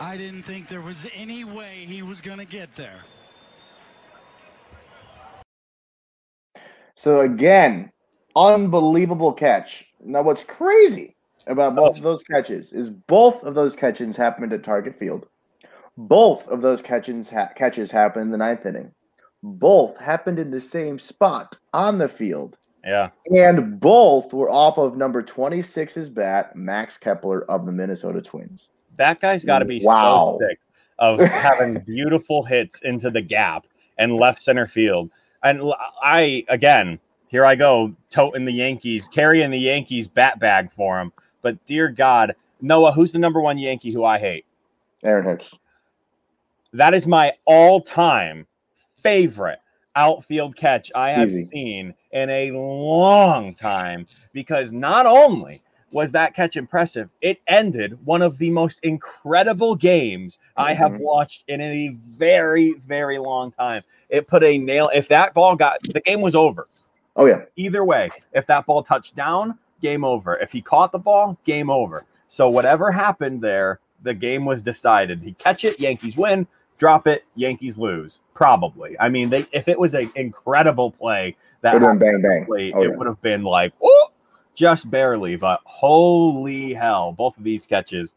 I 0.00 0.16
didn't 0.16 0.42
think 0.42 0.68
there 0.68 0.80
was 0.80 1.06
any 1.14 1.44
way 1.44 1.84
he 1.86 2.02
was 2.02 2.20
going 2.20 2.38
to 2.38 2.44
get 2.44 2.74
there. 2.74 3.04
So 6.96 7.20
again, 7.20 7.92
unbelievable 8.36 9.32
catch. 9.32 9.86
Now, 10.04 10.22
what's 10.22 10.44
crazy 10.44 11.16
about 11.46 11.74
both 11.76 11.96
of 11.96 12.02
those 12.02 12.22
catches 12.22 12.72
is 12.72 12.90
both 12.90 13.42
of 13.42 13.54
those 13.54 13.76
catches 13.76 14.16
happened 14.16 14.52
at 14.52 14.62
Target 14.62 14.98
Field. 14.98 15.26
Both 15.96 16.48
of 16.48 16.60
those 16.60 16.82
catches 16.82 17.30
ha- 17.30 17.50
catches 17.54 17.90
happened 17.90 18.24
in 18.26 18.30
the 18.30 18.38
ninth 18.38 18.66
inning. 18.66 18.92
Both 19.42 19.98
happened 19.98 20.38
in 20.38 20.50
the 20.50 20.60
same 20.60 20.98
spot 20.98 21.56
on 21.72 21.98
the 21.98 22.08
field, 22.08 22.56
Yeah. 22.84 23.10
and 23.26 23.78
both 23.78 24.32
were 24.32 24.50
off 24.50 24.78
of 24.78 24.96
number 24.96 25.22
26's 25.22 26.08
bat, 26.08 26.56
Max 26.56 26.96
Kepler 26.96 27.44
of 27.50 27.66
the 27.66 27.72
Minnesota 27.72 28.22
Twins. 28.22 28.70
That 28.96 29.20
guy's 29.20 29.44
got 29.44 29.58
to 29.58 29.64
be 29.66 29.80
Wow. 29.84 30.38
so 30.40 30.46
sick 30.48 30.58
of 30.98 31.20
having 31.20 31.78
beautiful 31.86 32.42
hits 32.44 32.80
into 32.82 33.10
the 33.10 33.20
gap 33.22 33.66
and 33.98 34.16
left 34.16 34.40
center 34.42 34.66
field. 34.66 35.10
And 35.42 35.60
I, 36.02 36.44
again, 36.48 36.98
here 37.34 37.44
I 37.44 37.56
go, 37.56 37.92
toting 38.10 38.44
the 38.44 38.52
Yankees, 38.52 39.08
carrying 39.08 39.50
the 39.50 39.58
Yankees 39.58 40.06
bat 40.06 40.38
bag 40.38 40.70
for 40.70 41.00
him. 41.00 41.12
But 41.42 41.64
dear 41.66 41.88
God, 41.88 42.36
Noah, 42.60 42.92
who's 42.92 43.10
the 43.10 43.18
number 43.18 43.40
one 43.40 43.58
Yankee 43.58 43.90
who 43.90 44.04
I 44.04 44.20
hate? 44.20 44.44
Aaron 45.02 45.26
Hicks. 45.26 45.52
That 46.72 46.94
is 46.94 47.08
my 47.08 47.32
all 47.44 47.80
time 47.80 48.46
favorite 49.02 49.58
outfield 49.96 50.54
catch 50.54 50.92
I 50.94 51.10
have 51.10 51.26
Easy. 51.28 51.46
seen 51.46 51.94
in 52.12 52.30
a 52.30 52.52
long 52.52 53.52
time 53.52 54.06
because 54.32 54.70
not 54.70 55.04
only 55.04 55.60
was 55.90 56.12
that 56.12 56.36
catch 56.36 56.56
impressive, 56.56 57.10
it 57.20 57.40
ended 57.48 57.98
one 58.06 58.22
of 58.22 58.38
the 58.38 58.50
most 58.50 58.78
incredible 58.84 59.74
games 59.74 60.38
I 60.56 60.72
have 60.72 60.92
Mhm. 60.92 61.00
watched 61.00 61.42
in 61.48 61.60
a 61.60 61.88
very, 62.16 62.74
very 62.74 63.18
long 63.18 63.50
time. 63.50 63.82
It 64.08 64.28
put 64.28 64.44
a 64.44 64.56
nail. 64.56 64.88
If 64.94 65.08
that 65.08 65.34
ball 65.34 65.56
got 65.56 65.80
the 65.82 66.00
game 66.00 66.20
was 66.20 66.36
over. 66.36 66.68
Oh 67.16 67.26
yeah, 67.26 67.42
Either 67.56 67.84
way, 67.84 68.10
if 68.32 68.46
that 68.46 68.66
ball 68.66 68.82
touched 68.82 69.14
down, 69.14 69.58
game 69.80 70.04
over. 70.04 70.36
If 70.38 70.50
he 70.52 70.60
caught 70.60 70.90
the 70.92 70.98
ball, 70.98 71.38
game 71.44 71.70
over. 71.70 72.04
So 72.28 72.48
whatever 72.50 72.90
happened 72.90 73.40
there, 73.40 73.78
the 74.02 74.14
game 74.14 74.44
was 74.44 74.62
decided. 74.62 75.22
He 75.22 75.32
catch 75.34 75.64
it, 75.64 75.78
Yankees 75.78 76.16
win. 76.16 76.46
Drop 76.76 77.06
it, 77.06 77.24
Yankees 77.36 77.78
lose. 77.78 78.18
Probably. 78.34 78.96
I 78.98 79.08
mean, 79.08 79.30
they 79.30 79.46
if 79.52 79.68
it 79.68 79.78
was 79.78 79.94
an 79.94 80.10
incredible 80.16 80.90
play 80.90 81.36
that 81.60 81.74
happened 81.80 82.00
bang 82.00 82.20
bang. 82.20 82.46
late, 82.48 82.74
Oh, 82.76 82.82
it 82.82 82.90
yeah. 82.90 82.96
would 82.96 83.06
have 83.06 83.22
been 83.22 83.44
like, 83.44 83.72
oh, 83.82 84.08
just 84.56 84.90
barely. 84.90 85.36
But 85.36 85.60
holy 85.64 86.74
hell, 86.74 87.12
both 87.12 87.38
of 87.38 87.44
these 87.44 87.64
catches, 87.64 88.14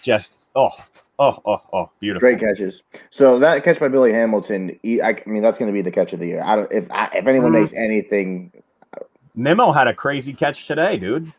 just 0.00 0.34
oh, 0.56 0.70
oh, 1.18 1.38
oh, 1.46 1.60
oh, 1.72 1.90
beautiful. 2.00 2.20
Great 2.20 2.38
catches. 2.40 2.82
So 3.10 3.38
that 3.38 3.64
catch 3.64 3.80
by 3.80 3.88
Billy 3.88 4.12
Hamilton, 4.12 4.78
he, 4.82 5.00
I, 5.02 5.10
I 5.10 5.22
mean, 5.26 5.42
that's 5.42 5.58
going 5.58 5.70
to 5.70 5.72
be 5.72 5.82
the 5.82 5.90
catch 5.90 6.12
of 6.12 6.20
the 6.20 6.26
year. 6.26 6.42
I 6.44 6.56
don't 6.56 6.72
if 6.72 6.90
I, 6.90 7.10
if 7.14 7.26
anyone 7.26 7.52
Mhm. 7.52 7.60
makes 7.62 7.72
anything. 7.74 8.52
Nimmo 9.34 9.72
had 9.72 9.86
a 9.86 9.94
crazy 9.94 10.32
catch 10.32 10.66
today, 10.66 10.96
dude. 10.96 11.32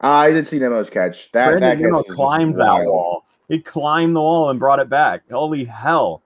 I 0.00 0.30
did 0.30 0.46
see 0.46 0.58
Nimmo's 0.58 0.90
catch. 0.90 1.30
That 1.32 1.50
Brandon 1.58 1.82
that 1.82 1.90
catch 1.96 2.06
just 2.06 2.16
climbed 2.16 2.54
that 2.54 2.66
wild. 2.66 2.86
wall. 2.86 3.24
He 3.48 3.60
climbed 3.60 4.14
the 4.14 4.20
wall 4.20 4.50
and 4.50 4.58
brought 4.58 4.78
it 4.80 4.88
back. 4.88 5.22
Holy 5.30 5.64
hell. 5.64 6.22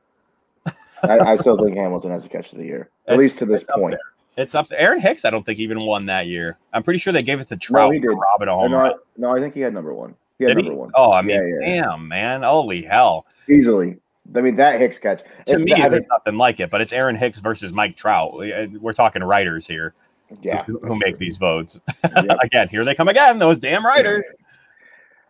I, 1.03 1.19
I 1.19 1.37
still 1.37 1.57
think 1.63 1.77
Hamilton 1.77 2.11
has 2.13 2.23
the 2.23 2.29
catch 2.29 2.53
of 2.53 2.59
the 2.59 2.65
year, 2.65 2.91
at 3.07 3.15
It's- 3.15 3.19
least 3.19 3.39
to 3.39 3.47
this 3.47 3.65
point. 3.65 3.93
there. 3.93 3.99
It's 4.45 4.55
up 4.55 4.69
to 4.69 4.81
Aaron 4.81 4.99
Hicks. 5.01 5.27
I 5.27 5.31
don't 5.31 5.45
think 5.45 5.59
even 5.59 5.81
won 5.83 6.07
that 6.07 6.27
year. 6.27 6.57
I'm 6.73 6.83
pretty 6.83 6.99
sure 6.99 7.13
they 7.13 7.23
gave 7.23 7.41
it 7.41 7.49
to 7.51 7.57
Trout 7.59 7.93
he 7.93 8.01
for 8.01 8.09
did. 8.11 8.17
robbing 8.19 8.49
a 8.49 8.55
home 8.55 8.71
no. 8.71 8.79
I, 8.79 8.93
no, 9.19 9.37
I 9.37 9.41
think 9.41 9.53
he 9.53 9.61
had 9.61 9.75
number 9.75 9.93
one. 9.93 10.15
He 10.49 10.55
Did 10.55 10.57
he? 10.59 10.69
number 10.69 10.81
one 10.81 10.91
Oh, 10.95 11.13
I 11.13 11.23
mean, 11.23 11.37
Yeah, 11.37 11.67
yeah. 11.69 11.81
damn, 11.83 12.09
man. 12.09 12.43
Holy 12.43 12.83
hell. 12.83 13.27
easily. 13.49 13.99
I 14.35 14.41
mean, 14.41 14.57
that 14.57 14.79
Hicks 14.81 14.99
catch. 14.99 15.23
To 15.47 15.59
me, 15.59 15.73
I 15.75 15.89
there's 15.89 16.05
nothing 16.11 16.37
like 16.39 16.61
it, 16.61 16.71
but 16.71 16.81
it's 16.81 16.93
Aaron 16.93 17.17
Hicks 17.17 17.41
versus 17.41 17.73
Mike 17.73 17.97
Trout. 17.97 18.33
We're 18.35 18.93
talking 18.93 19.23
writers 19.23 19.67
here 19.67 19.95
yeah, 20.41 20.65
who, 20.65 20.79
who 20.79 20.97
make 20.99 21.19
these 21.19 21.37
votes. 21.37 21.81
Yep. 22.05 22.39
again, 22.43 22.69
here 22.69 22.85
they 22.85 22.95
come 22.95 23.09
again, 23.09 23.39
those 23.39 23.59
damn 23.59 23.85
writers. 23.85 24.25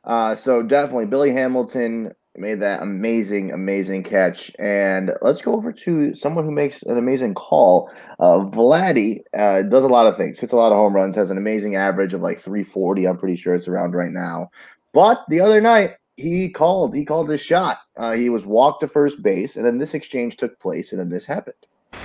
Uh, 0.05 0.35
so 0.35 0.65
definitely 0.65 1.07
Billy 1.07 1.31
Hamilton 1.31 2.13
made 2.37 2.59
that 2.59 2.83
amazing, 2.83 3.53
amazing 3.53 4.03
catch. 4.03 4.51
And 4.59 5.13
let's 5.23 5.41
go 5.41 5.55
over 5.55 5.73
to 5.73 6.13
someone 6.17 6.45
who 6.45 6.51
makes 6.51 6.83
an 6.83 6.99
amazing 6.99 7.35
call. 7.35 7.89
Uh, 8.19 8.39
Vladdy 8.39 9.21
uh, 9.33 9.63
does 9.63 9.85
a 9.85 9.87
lot 9.87 10.09
of 10.09 10.17
things, 10.17 10.41
hits 10.41 10.53
a 10.53 10.57
lot 10.57 10.73
of 10.73 10.79
home 10.79 10.93
runs, 10.93 11.15
has 11.15 11.31
an 11.31 11.39
amazing 11.39 11.77
average 11.77 12.15
of 12.15 12.21
like 12.21 12.41
340. 12.41 13.07
I'm 13.07 13.17
pretty 13.17 13.37
sure 13.37 13.55
it's 13.55 13.69
around 13.69 13.93
right 13.95 14.11
now. 14.11 14.51
But 14.93 15.25
the 15.29 15.41
other 15.41 15.61
night, 15.61 15.97
he 16.17 16.51
called. 16.51 16.95
He 16.95 17.05
called 17.05 17.29
his 17.31 17.41
shot. 17.41 17.79
Uh, 17.97 18.13
he 18.13 18.29
was 18.29 18.45
walked 18.45 18.81
to 18.81 18.89
first 18.89 19.23
base, 19.23 19.57
and 19.57 19.65
then 19.65 19.79
this 19.79 19.95
exchange 19.95 20.37
took 20.37 20.59
place, 20.61 20.93
and 20.93 21.01
then 21.01 21.09
this 21.09 21.27
happened. 21.27 21.57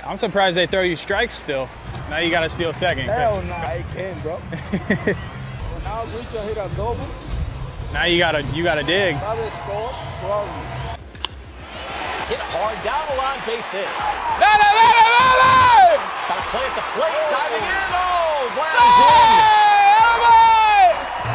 I'm 0.04 0.18
surprised 0.18 0.56
they 0.56 0.66
throw 0.66 0.82
you 0.82 0.96
strikes 0.96 1.34
still. 1.34 1.68
Now 2.08 2.18
you 2.18 2.30
got 2.30 2.40
to 2.40 2.50
steal 2.50 2.72
second. 2.72 3.06
Hell 3.06 3.42
no, 3.42 3.52
I 3.52 3.84
can't, 3.94 4.20
bro. 4.22 4.36
when 4.36 5.86
I 5.86 6.04
was 6.04 6.14
reaching, 6.14 6.48
hit 6.48 6.56
a 6.56 6.70
double. 6.76 7.06
Now 7.92 8.04
you 8.04 8.18
gotta 8.18 8.42
you 8.54 8.62
gotta 8.62 8.82
dig. 8.82 9.16
Probably 9.16 9.48
score. 9.48 9.90
Probably. 10.20 10.98
Hit 12.28 12.40
hard 12.52 12.76
down 12.84 13.08
the 13.08 13.16
line, 13.16 13.40
base 13.48 13.72
hit. 13.72 13.88
Dale, 14.36 14.60
dale, 14.60 14.76
dale! 14.76 15.96
Got 16.28 16.36
to 16.36 16.46
play 16.52 16.66
at 16.68 16.76
the 16.76 16.84
plate, 16.92 17.24
diving 17.32 17.64
in. 17.64 17.88
Oh, 17.96 18.52
Vlad's 18.52 19.52
in. 19.54 19.57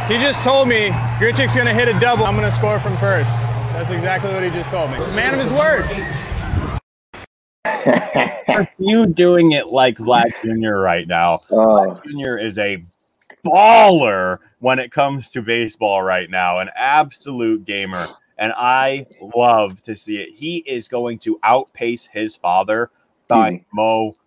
He 0.08 0.16
just 0.16 0.44
told 0.44 0.68
me 0.68 0.89
Grichuk's 1.18 1.56
gonna 1.56 1.74
hit 1.74 1.88
a 1.88 1.98
double. 1.98 2.26
I'm 2.26 2.36
gonna 2.36 2.52
score 2.52 2.78
from 2.82 2.98
first. 2.98 3.30
That's 3.72 3.89
exactly 3.89 4.34
what 4.34 4.44
he 4.44 4.50
just 4.50 4.70
told 4.70 4.92
me. 4.92 4.98
Man 5.16 5.34
of 5.34 5.39
his 5.39 5.52
word. 5.54 5.89
you 8.78 9.06
doing 9.06 9.54
it 9.54 9.68
like 9.68 9.98
Vlad 9.98 10.30
Jr. 10.42 10.76
right 10.76 11.08
now. 11.08 11.39
Uh, 11.50 11.96
Jr. 12.06 12.38
is 12.38 12.58
a 12.58 12.84
baller 13.46 14.39
when 14.60 14.78
it 14.78 14.92
comes 14.92 15.30
to 15.32 15.42
baseball 15.42 16.04
right 16.04 16.30
now, 16.30 16.60
an 16.60 16.70
absolute 16.76 17.63
gamer. 17.63 18.06
And 18.38 18.52
I 18.58 19.06
love 19.34 19.82
to 19.84 19.96
see 19.96 20.18
it. 20.18 20.34
He 20.34 20.58
is 20.58 20.89
going 20.89 21.20
to 21.20 21.39
outpace 21.44 22.08
his 22.08 22.36
father 22.36 22.92
by 23.30 23.52
Easy. 23.52 23.66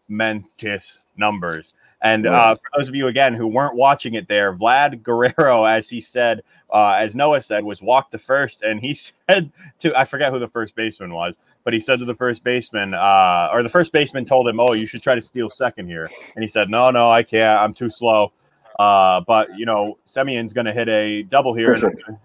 momentous 0.09 1.01
numbers. 1.19 1.75
And 2.03 2.27
uh, 2.27 2.55
for 2.57 2.63
those 2.77 2.89
of 2.89 2.95
you 2.95 3.07
again 3.07 3.33
who 3.35 3.47
weren't 3.47 3.75
watching 3.75 4.15
it 4.15 4.29
there, 4.29 4.55
Vlad 4.55 5.03
Guerrero, 5.03 5.65
as 5.77 5.89
he 5.89 5.99
said, 5.99 6.43
uh, 6.73 6.97
as 6.99 7.17
Noah 7.17 7.41
said, 7.41 7.65
was 7.65 7.81
walked 7.81 8.13
to 8.13 8.19
first, 8.19 8.63
and 8.63 8.81
he 8.81 8.93
said 9.29 9.51
to 9.81 9.95
I 9.99 10.05
forget 10.05 10.31
who 10.33 10.39
the 10.39 10.49
first 10.49 10.77
baseman 10.77 11.13
was, 11.15 11.39
but 11.65 11.73
he 11.73 11.81
said 11.81 11.99
to 12.01 12.05
the 12.05 12.15
first 12.15 12.45
baseman, 12.45 12.93
uh, 12.95 13.49
or 13.53 13.63
the 13.63 13.69
first 13.69 13.93
baseman 13.93 14.25
told 14.25 14.47
him, 14.47 14.61
"Oh, 14.61 14.73
you 14.75 14.87
should 14.87 15.03
try 15.03 15.15
to 15.15 15.23
steal 15.23 15.49
second 15.49 15.87
here," 15.87 16.11
and 16.35 16.43
he 16.43 16.49
said, 16.49 16.69
"No, 16.69 16.91
no, 16.91 17.11
I 17.11 17.23
can't. 17.23 17.59
I'm 17.61 17.73
too 17.75 17.89
slow." 17.91 18.33
Uh, 18.79 19.21
but 19.27 19.57
you 19.59 19.65
know, 19.65 19.97
Semien's 20.07 20.53
going 20.53 20.67
to 20.67 20.73
hit 20.73 20.89
a 20.89 21.23
double 21.23 21.55
here. 21.55 21.73
and 21.73 21.83
I'm 21.85 21.91
Grichuk. 21.91 22.07
gonna- 22.07 22.19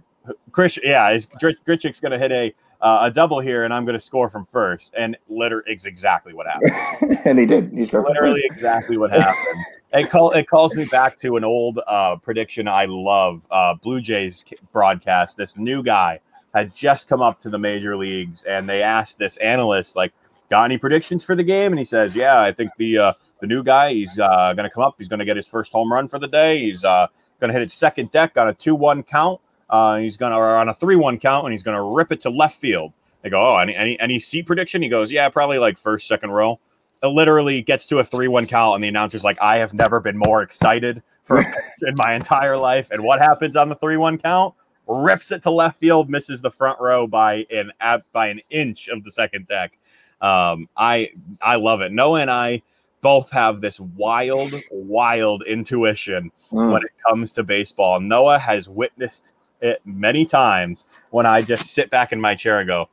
Chris, 0.51 0.79
yeah, 0.83 1.09
is 1.11 1.25
Gr- 1.39 1.51
going 1.65 1.79
to 2.11 2.19
hit 2.19 2.31
a 2.31 2.53
uh, 2.81 2.99
a 3.01 3.11
double 3.11 3.39
here, 3.39 3.63
and 3.63 3.73
I'm 3.73 3.85
going 3.85 3.97
to 3.97 4.03
score 4.03 4.29
from 4.29 4.45
first, 4.45 4.93
and 4.97 5.17
literally, 5.29 5.63
it's 5.67 5.85
exactly 5.85 6.33
what 6.33 6.47
happened 6.47 7.17
and 7.25 7.37
he 7.37 7.45
did. 7.45 7.71
He 7.71 7.85
scored. 7.85 8.05
literally 8.07 8.41
exactly 8.43 8.97
what 8.97 9.11
happened. 9.11 9.65
It 9.93 10.09
call 10.09 10.31
it 10.31 10.47
calls 10.47 10.75
me 10.75 10.85
back 10.85 11.17
to 11.17 11.37
an 11.37 11.43
old 11.43 11.79
uh, 11.85 12.15
prediction 12.17 12.67
I 12.67 12.85
love. 12.85 13.45
Uh, 13.51 13.75
Blue 13.75 14.01
Jays 14.01 14.43
broadcast. 14.71 15.37
This 15.37 15.57
new 15.57 15.83
guy 15.83 16.19
had 16.53 16.73
just 16.73 17.07
come 17.07 17.21
up 17.21 17.39
to 17.39 17.49
the 17.49 17.59
major 17.59 17.95
leagues, 17.95 18.43
and 18.45 18.67
they 18.67 18.81
asked 18.81 19.19
this 19.19 19.37
analyst 19.37 19.95
like, 19.95 20.13
"Got 20.49 20.65
any 20.65 20.77
predictions 20.77 21.23
for 21.23 21.35
the 21.35 21.43
game?" 21.43 21.71
And 21.71 21.79
he 21.79 21.85
says, 21.85 22.15
"Yeah, 22.15 22.41
I 22.41 22.51
think 22.51 22.71
the 22.77 22.97
uh, 22.97 23.13
the 23.41 23.47
new 23.47 23.63
guy 23.63 23.93
he's 23.93 24.17
uh, 24.17 24.53
going 24.53 24.67
to 24.67 24.73
come 24.73 24.83
up. 24.83 24.95
He's 24.97 25.09
going 25.09 25.19
to 25.19 25.25
get 25.25 25.35
his 25.35 25.47
first 25.47 25.71
home 25.71 25.91
run 25.91 26.07
for 26.07 26.19
the 26.19 26.27
day. 26.27 26.59
He's 26.59 26.83
uh, 26.83 27.07
going 27.39 27.49
to 27.49 27.53
hit 27.53 27.61
his 27.61 27.73
second 27.73 28.11
deck 28.11 28.37
on 28.37 28.47
a 28.47 28.53
two 28.53 28.75
one 28.75 29.03
count. 29.03 29.41
Uh, 29.71 29.97
he's 29.97 30.17
going 30.17 30.31
to 30.31 30.37
or 30.37 30.57
on 30.57 30.69
a 30.69 30.73
three 30.73 30.95
one 30.95 31.17
count, 31.17 31.45
and 31.45 31.53
he's 31.53 31.63
going 31.63 31.77
to 31.77 31.83
rip 31.83 32.11
it 32.11 32.19
to 32.21 32.29
left 32.29 32.59
field." 32.59 32.93
They 33.23 33.29
go, 33.29 33.41
"Oh, 33.41 33.57
any 33.57 33.75
any 33.75 33.99
any 33.99 34.19
seat 34.19 34.45
prediction?" 34.45 34.81
He 34.81 34.89
goes, 34.89 35.11
"Yeah, 35.11 35.27
probably 35.29 35.57
like 35.59 35.77
first 35.77 36.07
second 36.07 36.31
row." 36.31 36.59
it 37.03 37.07
literally 37.07 37.63
gets 37.63 37.87
to 37.87 37.97
a 37.97 38.03
3-1 38.03 38.47
count 38.47 38.75
and 38.75 38.83
the 38.83 38.87
announcer's 38.87 39.23
like 39.23 39.35
i 39.41 39.57
have 39.57 39.73
never 39.73 39.99
been 39.99 40.15
more 40.15 40.43
excited 40.43 41.01
for 41.23 41.39
in 41.81 41.95
my 41.95 42.13
entire 42.13 42.55
life 42.55 42.91
and 42.91 43.03
what 43.03 43.19
happens 43.19 43.55
on 43.55 43.69
the 43.69 43.75
3-1 43.77 44.21
count 44.21 44.53
rips 44.85 45.31
it 45.31 45.41
to 45.41 45.49
left 45.49 45.79
field 45.79 46.11
misses 46.11 46.41
the 46.43 46.51
front 46.51 46.79
row 46.79 47.07
by 47.07 47.43
an 47.49 47.71
by 48.11 48.27
an 48.27 48.39
inch 48.51 48.87
of 48.87 49.03
the 49.03 49.09
second 49.09 49.47
deck 49.47 49.79
um, 50.21 50.69
i 50.77 51.09
i 51.41 51.55
love 51.55 51.81
it 51.81 51.91
noah 51.91 52.19
and 52.21 52.29
i 52.29 52.61
both 53.01 53.31
have 53.31 53.61
this 53.61 53.79
wild 53.79 54.53
wild 54.71 55.41
intuition 55.47 56.31
Mm. 56.51 56.71
when 56.71 56.83
it 56.83 56.91
comes 57.09 57.31
to 57.33 57.41
baseball 57.43 57.99
noah 57.99 58.37
has 58.37 58.69
witnessed 58.69 59.33
it 59.61 59.81
many 59.85 60.25
times 60.25 60.85
when 61.11 61.25
i 61.25 61.41
just 61.41 61.73
sit 61.73 61.89
back 61.89 62.11
in 62.11 62.19
my 62.19 62.35
chair 62.35 62.59
and 62.59 62.67
go 62.67 62.89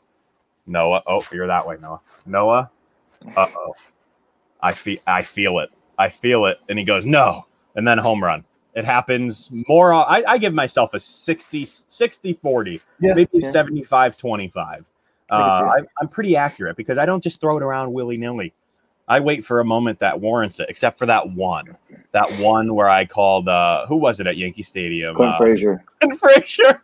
noah 0.66 1.02
oh 1.07 1.24
you're 1.33 1.46
that 1.46 1.66
way 1.66 1.76
noah 1.81 2.00
noah 2.26 2.70
uh-oh 3.37 3.74
I 4.61 4.72
feel 4.72 4.98
I 5.07 5.22
feel 5.22 5.59
it. 5.59 5.70
I 5.98 6.09
feel 6.09 6.46
it. 6.46 6.59
And 6.68 6.78
he 6.78 6.85
goes, 6.85 7.07
no. 7.07 7.46
And 7.74 7.87
then 7.87 7.98
home 7.98 8.22
run. 8.22 8.44
It 8.74 8.85
happens 8.85 9.50
more. 9.68 9.92
I, 9.92 10.22
I 10.26 10.38
give 10.38 10.54
myself 10.54 10.94
a 10.94 11.00
60, 11.00 11.64
60 11.64 12.33
40, 12.35 12.81
Yeah, 13.00 13.14
maybe 13.14 13.31
yeah. 13.35 13.50
75 13.50 14.16
25. 14.16 14.85
Uh, 15.31 15.35
I, 15.35 15.81
I'm 16.00 16.09
pretty 16.09 16.37
accurate 16.37 16.76
because 16.76 16.96
I 16.96 17.04
don't 17.04 17.22
just 17.22 17.40
throw 17.40 17.57
it 17.57 17.62
around 17.62 17.92
willy 17.92 18.16
nilly. 18.16 18.52
I 19.09 19.21
wait 19.21 19.44
for 19.44 19.61
a 19.61 19.64
moment 19.64 19.99
that 20.01 20.21
warrants 20.21 20.61
it, 20.61 20.66
except 20.68 20.99
for 20.99 21.07
that 21.07 21.31
one, 21.31 21.77
that 22.12 22.31
one 22.40 22.75
where 22.75 22.88
I 22.88 23.07
called 23.07 23.49
uh, 23.49 23.87
who 23.87 23.97
was 23.97 24.21
it 24.21 24.27
at 24.27 24.37
Yankee 24.37 24.62
Stadium? 24.62 25.16
Clint 25.16 25.35
Uh, 25.35 25.38
Frazier. 25.38 25.85
Clint 26.01 26.21
Frazier. 26.21 26.83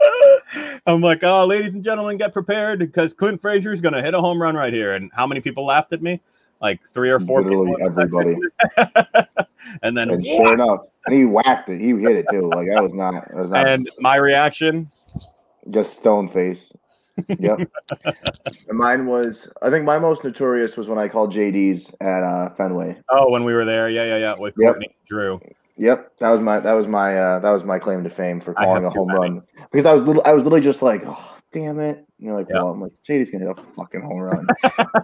I'm 0.86 1.00
like, 1.00 1.22
oh, 1.22 1.46
ladies 1.46 1.74
and 1.74 1.82
gentlemen, 1.82 2.18
get 2.18 2.32
prepared 2.32 2.80
because 2.80 3.14
Clint 3.14 3.40
Frazier 3.40 3.72
is 3.72 3.80
going 3.80 3.94
to 3.94 4.02
hit 4.02 4.14
a 4.14 4.20
home 4.20 4.40
run 4.40 4.54
right 4.54 4.72
here. 4.72 4.92
And 4.92 5.10
how 5.14 5.26
many 5.26 5.40
people 5.40 5.64
laughed 5.64 5.92
at 5.92 6.02
me? 6.02 6.20
Like 6.60 6.86
three 6.88 7.10
or 7.10 7.18
four. 7.18 7.42
Literally 7.42 7.72
people. 7.72 7.86
everybody. 7.86 8.36
and 9.82 9.96
then 9.96 10.10
And 10.10 10.24
sure 10.24 10.54
enough, 10.54 10.80
and 11.06 11.14
he 11.14 11.24
whacked 11.24 11.68
it. 11.68 11.80
He 11.80 11.90
hit 11.90 12.16
it 12.16 12.26
too. 12.30 12.50
Like 12.50 12.68
that 12.68 12.82
was 12.82 12.94
not. 12.94 13.14
That 13.14 13.36
was 13.36 13.50
not 13.50 13.66
and 13.66 13.90
my 13.98 14.16
reaction, 14.16 14.88
just 15.70 15.94
stone 15.94 16.28
face. 16.28 16.72
Yep. 17.28 17.68
and 18.68 18.78
mine 18.78 19.06
was. 19.06 19.48
I 19.60 19.70
think 19.70 19.84
my 19.84 19.98
most 19.98 20.24
notorious 20.24 20.76
was 20.76 20.88
when 20.88 20.98
I 20.98 21.08
called 21.08 21.32
JD's 21.32 21.94
at 22.00 22.22
uh, 22.22 22.50
Fenway. 22.50 23.00
oh, 23.10 23.30
when 23.30 23.44
we 23.44 23.52
were 23.54 23.64
there, 23.64 23.88
yeah, 23.90 24.04
yeah, 24.04 24.16
yeah, 24.16 24.34
with 24.38 24.54
Yep. 24.58 24.72
Courtney 24.74 24.94
Drew. 25.06 25.40
Yep, 25.78 26.18
that 26.18 26.30
was 26.30 26.40
my 26.40 26.60
that 26.60 26.72
was 26.72 26.86
my 26.86 27.18
uh, 27.18 27.38
that 27.40 27.50
was 27.50 27.64
my 27.64 27.78
claim 27.78 28.04
to 28.04 28.10
fame 28.10 28.40
for 28.40 28.54
calling 28.54 28.84
a 28.84 28.90
home 28.90 29.08
many. 29.08 29.18
run 29.18 29.42
because 29.70 29.86
I 29.86 29.92
was 29.92 30.02
little. 30.02 30.22
I 30.24 30.32
was 30.32 30.44
literally 30.44 30.62
just 30.64 30.82
like, 30.82 31.02
oh, 31.06 31.36
damn 31.50 31.80
it. 31.80 32.04
You 32.18 32.28
know, 32.28 32.36
like, 32.36 32.46
Yeah. 32.50 32.56
well, 32.62 32.68
I'm 32.68 32.80
like, 32.80 32.92
JD's 33.08 33.30
gonna 33.30 33.46
hit 33.46 33.58
a 33.58 33.62
fucking 33.74 34.02
home 34.02 34.20
run, 34.20 34.46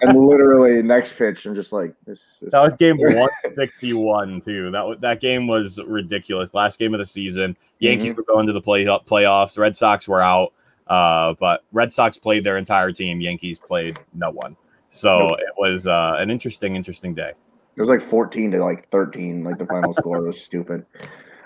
and 0.03 0.17
literally 0.19 0.83
next 0.83 1.17
pitch, 1.17 1.47
I'm 1.47 1.55
just 1.55 1.73
like, 1.73 1.95
this. 2.07 2.39
this 2.41 2.53
That 2.53 2.63
was 2.63 2.75
game 2.75 2.97
161 2.99 4.41
too. 4.43 4.71
That 4.71 4.87
wa- 4.87 4.95
that 5.01 5.21
game 5.21 5.47
was 5.47 5.81
ridiculous. 5.87 6.55
Last 6.55 6.79
game 6.79 6.95
of 6.95 6.99
the 6.99 7.07
season. 7.07 7.57
Yankees 7.81 8.13
Mhm. 8.13 8.17
were 8.19 8.23
going 8.25 8.47
to 8.47 8.53
the 8.53 8.61
play 8.61 8.85
playoffs. 8.85 9.59
Red 9.59 9.75
Sox 9.75 10.07
were 10.07 10.21
out. 10.23 10.53
Uh, 10.89 11.35
but 11.39 11.65
Red 11.73 11.93
Sox 11.93 12.17
played 12.17 12.45
their 12.45 12.57
entire 12.57 12.93
team. 12.93 13.21
Yankees 13.21 13.59
played 13.59 13.99
no 14.15 14.31
one. 14.31 14.57
So 14.91 15.29
Nope. 15.29 15.39
it 15.41 15.55
was 15.59 15.87
uh, 15.87 16.15
an 16.19 16.31
interesting, 16.31 16.77
interesting 16.77 17.15
day. 17.15 17.33
It 17.77 17.81
was 17.81 17.89
like 17.89 18.03
14 18.03 18.53
to 18.53 18.65
like 18.65 18.89
13, 18.91 19.45
like 19.45 19.59
the 19.59 19.67
final 19.67 19.93
score 19.93 20.21
was 20.23 20.41
stupid. 20.41 20.85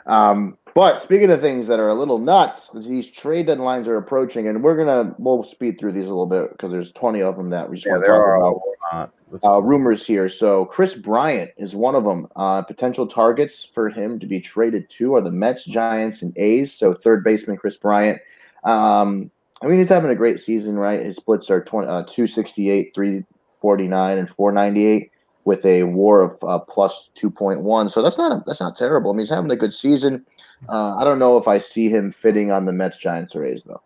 Um, 0.06 0.56
but 0.74 1.00
speaking 1.02 1.30
of 1.30 1.40
things 1.40 1.66
that 1.66 1.78
are 1.78 1.88
a 1.88 1.94
little 1.94 2.18
nuts, 2.18 2.70
these 2.74 3.10
trade 3.10 3.46
deadlines 3.46 3.86
are 3.86 3.98
approaching, 3.98 4.48
and 4.48 4.62
we're 4.62 4.76
gonna 4.76 5.14
we'll 5.18 5.42
speed 5.42 5.78
through 5.78 5.92
these 5.92 6.06
a 6.06 6.08
little 6.08 6.26
bit 6.26 6.50
because 6.52 6.72
there's 6.72 6.92
20 6.92 7.22
of 7.22 7.36
them 7.36 7.50
that 7.50 7.68
we 7.68 7.76
just 7.76 7.88
want 7.88 8.02
to 8.02 8.08
talk 8.08 8.26
about. 8.26 8.60
Uh, 8.92 9.06
uh, 9.44 9.60
rumors 9.60 10.04
here. 10.06 10.28
So 10.28 10.64
Kris 10.66 10.94
Bryant 10.94 11.50
is 11.56 11.74
one 11.74 11.94
of 11.94 12.04
them. 12.04 12.26
Uh, 12.36 12.62
potential 12.62 13.06
targets 13.06 13.64
for 13.64 13.88
him 13.88 14.18
to 14.18 14.26
be 14.26 14.40
traded 14.40 14.90
to 14.90 15.14
are 15.14 15.20
the 15.20 15.30
Mets, 15.30 15.64
Giants, 15.64 16.22
and 16.22 16.36
A's. 16.36 16.72
So 16.72 16.92
third 16.92 17.24
baseman 17.24 17.56
Kris 17.56 17.76
Bryant. 17.76 18.20
Um, 18.64 19.30
I 19.62 19.66
mean, 19.66 19.78
he's 19.78 19.88
having 19.88 20.10
a 20.10 20.14
great 20.16 20.40
season, 20.40 20.76
right? 20.76 21.04
His 21.04 21.16
splits 21.16 21.50
are 21.50 21.62
20, 21.62 21.86
uh, 21.86 22.02
268, 22.02 22.94
349, 22.94 24.18
and 24.18 24.28
498 24.28 25.10
with 25.44 25.64
a 25.64 25.82
WAR 25.84 26.22
of 26.22 26.36
uh, 26.42 26.58
plus 26.58 27.10
2.1. 27.16 27.90
So 27.90 28.02
that's 28.02 28.18
not 28.18 28.32
a, 28.32 28.42
that's 28.46 28.60
not 28.60 28.76
terrible. 28.76 29.10
I 29.10 29.14
mean, 29.14 29.20
he's 29.20 29.30
having 29.30 29.50
a 29.50 29.56
good 29.56 29.72
season. 29.72 30.24
Uh, 30.68 30.96
I 30.96 31.04
don't 31.04 31.18
know 31.18 31.36
if 31.36 31.48
I 31.48 31.58
see 31.58 31.88
him 31.88 32.10
fitting 32.10 32.50
on 32.52 32.64
the 32.64 32.72
Mets, 32.72 32.96
Giants, 32.96 33.34
or 33.34 33.44
A's 33.44 33.62
though. 33.64 33.82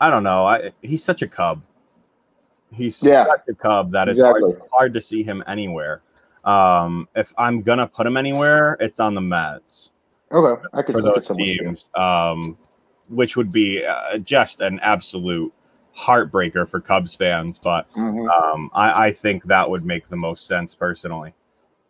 I 0.00 0.10
don't 0.10 0.22
know. 0.22 0.44
I 0.44 0.72
he's 0.82 1.02
such 1.02 1.22
a 1.22 1.26
cub. 1.28 1.62
He's 2.70 3.02
Yeah. 3.02 3.24
such 3.24 3.42
a 3.48 3.54
cub 3.54 3.92
that 3.92 4.08
it's 4.08 4.18
Exactly. 4.18 4.42
hard, 4.42 4.56
it's 4.56 4.66
hard 4.72 4.94
to 4.94 5.00
see 5.00 5.22
him 5.22 5.42
anywhere. 5.46 6.02
Um, 6.44 7.08
if 7.16 7.32
I'm 7.38 7.62
gonna 7.62 7.86
put 7.86 8.06
him 8.06 8.16
anywhere, 8.18 8.76
it's 8.78 9.00
on 9.00 9.14
the 9.14 9.20
Mets. 9.22 9.92
Okay, 10.30 10.62
I 10.74 10.82
could 10.82 10.92
for 10.92 11.00
those 11.02 11.28
teams, 11.28 11.88
um, 11.94 12.58
which 13.08 13.36
would 13.36 13.52
be 13.52 13.84
uh, 13.84 14.18
just 14.18 14.60
an 14.60 14.78
absolute 14.80 15.52
heartbreaker 15.96 16.68
for 16.68 16.80
Cubs 16.80 17.14
fans. 17.14 17.58
But 17.58 17.90
Mhm. 17.92 18.28
um, 18.30 18.70
I, 18.74 19.06
I 19.06 19.12
think 19.12 19.44
that 19.44 19.68
would 19.68 19.84
make 19.84 20.08
the 20.08 20.16
most 20.16 20.46
sense 20.46 20.74
personally. 20.74 21.34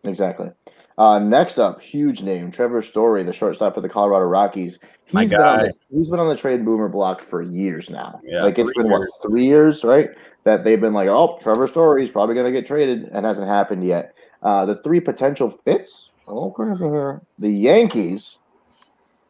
Exactly. 0.05 0.50
Uh, 0.98 1.18
next 1.18 1.59
up, 1.59 1.81
huge 1.81 2.22
name, 2.22 2.50
Trevor 2.50 2.81
Story, 2.81 3.22
the 3.22 3.33
shortstop 3.33 3.74
for 3.74 3.83
the 3.83 3.88
Colorado 3.88 4.24
Rockies. 4.24 4.79
He's 5.05 5.14
My 5.14 5.26
been 5.26 5.40
on 5.40 5.59
the, 5.59 5.72
he's 5.90 6.09
been 6.09 6.20
on 6.20 6.29
the 6.29 6.37
trade 6.37 6.64
boomer 6.64 6.88
block 6.88 7.20
for 7.20 7.42
years 7.42 7.90
now. 7.90 8.18
Yeah, 8.24 8.42
like 8.42 8.59
it's 8.59 8.72
been 8.72 8.88
what 8.88 9.07
three 9.22 9.44
years, 9.44 9.85
right? 9.85 10.09
That 10.44 10.64
they've 10.64 10.81
been 10.81 10.94
like, 10.94 11.09
oh, 11.09 11.38
Trevor 11.42 11.68
Story's 11.68 12.11
probably 12.11 12.35
going 12.35 12.46
to 12.46 12.52
get 12.52 12.66
traded, 12.66 13.11
and 13.12 13.26
hasn't 13.26 13.46
happened 13.46 13.85
yet. 13.85 14.14
Uh, 14.42 14.64
the 14.64 14.76
three 14.76 15.00
potential 15.00 15.50
fits. 15.50 16.12
Oh, 16.26 16.50
crazy 16.50 16.87
here. 16.87 17.20
The 17.38 17.50
Yankees, 17.50 18.38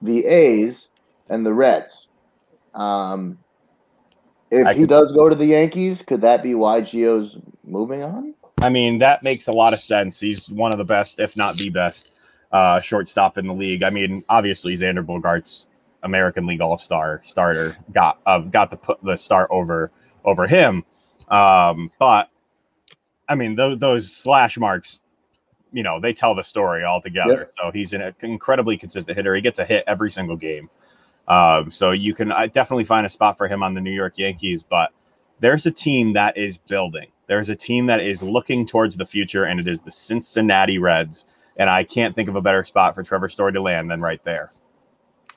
the 0.02 0.24
A's, 0.24 0.90
and 1.28 1.44
the 1.44 1.52
Reds. 1.52 2.08
Um, 2.74 3.38
if 4.50 4.66
I 4.66 4.74
he 4.74 4.80
could- 4.80 4.88
does 4.90 5.12
go 5.12 5.28
to 5.28 5.34
the 5.34 5.46
Yankees, 5.46 6.02
could 6.02 6.20
that 6.20 6.42
be 6.42 6.54
why 6.54 6.80
Gio's 6.80 7.38
moving 7.64 8.02
on? 8.02 8.34
I 8.62 8.68
mean, 8.70 8.98
that 8.98 9.22
makes 9.22 9.48
a 9.48 9.52
lot 9.52 9.74
of 9.74 9.80
sense. 9.80 10.18
He's 10.18 10.50
one 10.50 10.72
of 10.72 10.78
the 10.78 10.84
best, 10.84 11.20
if 11.20 11.36
not 11.36 11.56
the 11.56 11.68
best, 11.68 12.10
uh, 12.52 12.80
shortstop 12.80 13.36
in 13.36 13.46
the 13.46 13.52
league. 13.52 13.82
I 13.82 13.90
mean, 13.90 14.24
obviously 14.28 14.74
Xander 14.76 15.04
Bogaerts, 15.04 15.66
American 16.02 16.46
League 16.46 16.62
All 16.62 16.78
Star 16.78 17.20
starter, 17.22 17.76
got 17.92 18.18
uh, 18.24 18.38
got 18.38 18.70
the 18.70 18.76
put 18.76 19.02
the 19.02 19.16
start 19.16 19.48
over 19.50 19.90
over 20.24 20.46
him. 20.46 20.84
Um, 21.28 21.90
but 21.98 22.30
I 23.28 23.34
mean, 23.34 23.56
those, 23.56 23.78
those 23.78 24.12
slash 24.12 24.56
marks, 24.56 25.00
you 25.72 25.82
know, 25.82 26.00
they 26.00 26.12
tell 26.12 26.34
the 26.34 26.44
story 26.44 26.84
altogether. 26.84 27.50
So 27.60 27.70
he's 27.72 27.92
an 27.92 28.14
incredibly 28.22 28.78
consistent 28.78 29.16
hitter. 29.16 29.34
He 29.34 29.42
gets 29.42 29.58
a 29.58 29.64
hit 29.64 29.84
every 29.86 30.10
single 30.10 30.36
game. 30.36 30.70
Um, 31.28 31.70
so 31.70 31.90
you 31.90 32.14
can 32.14 32.28
definitely 32.28 32.84
find 32.84 33.06
a 33.06 33.10
spot 33.10 33.36
for 33.36 33.48
him 33.48 33.62
on 33.62 33.74
the 33.74 33.80
New 33.80 33.90
York 33.90 34.16
Yankees, 34.16 34.62
but 34.62 34.90
there's 35.40 35.66
a 35.66 35.70
team 35.70 36.12
that 36.14 36.36
is 36.36 36.56
building. 36.56 37.08
There's 37.26 37.50
a 37.50 37.56
team 37.56 37.86
that 37.86 38.00
is 38.00 38.22
looking 38.22 38.66
towards 38.66 38.96
the 38.96 39.04
future, 39.06 39.44
and 39.44 39.58
it 39.58 39.66
is 39.66 39.80
the 39.80 39.90
Cincinnati 39.90 40.78
Reds. 40.78 41.24
And 41.58 41.68
I 41.68 41.84
can't 41.84 42.14
think 42.14 42.28
of 42.28 42.36
a 42.36 42.40
better 42.40 42.64
spot 42.64 42.94
for 42.94 43.02
Trevor 43.02 43.28
Story 43.28 43.52
to 43.54 43.62
land 43.62 43.90
than 43.90 44.00
right 44.00 44.22
there. 44.24 44.52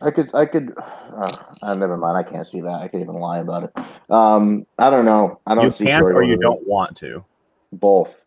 I 0.02 0.12
could, 0.12 0.30
I 0.34 0.46
could. 0.46 0.74
Uh, 0.78 1.34
uh, 1.62 1.74
never 1.76 1.98
mind. 1.98 2.18
I 2.18 2.24
can't 2.24 2.48
see 2.48 2.62
that. 2.62 2.82
I 2.82 2.88
could 2.88 3.02
even 3.02 3.16
lie 3.16 3.40
about 3.40 3.64
it. 3.64 3.78
Um, 4.10 4.66
I 4.78 4.90
don't 4.90 5.06
know. 5.06 5.40
I 5.46 5.56
don't 5.56 5.66
You 5.66 5.72
see. 5.72 5.86
can't 5.86 6.02
Story 6.04 6.14
or 6.14 6.24
you 6.24 6.38
don't 6.38 6.66
want 6.66 6.96
to. 6.98 7.26
Both. 7.74 8.24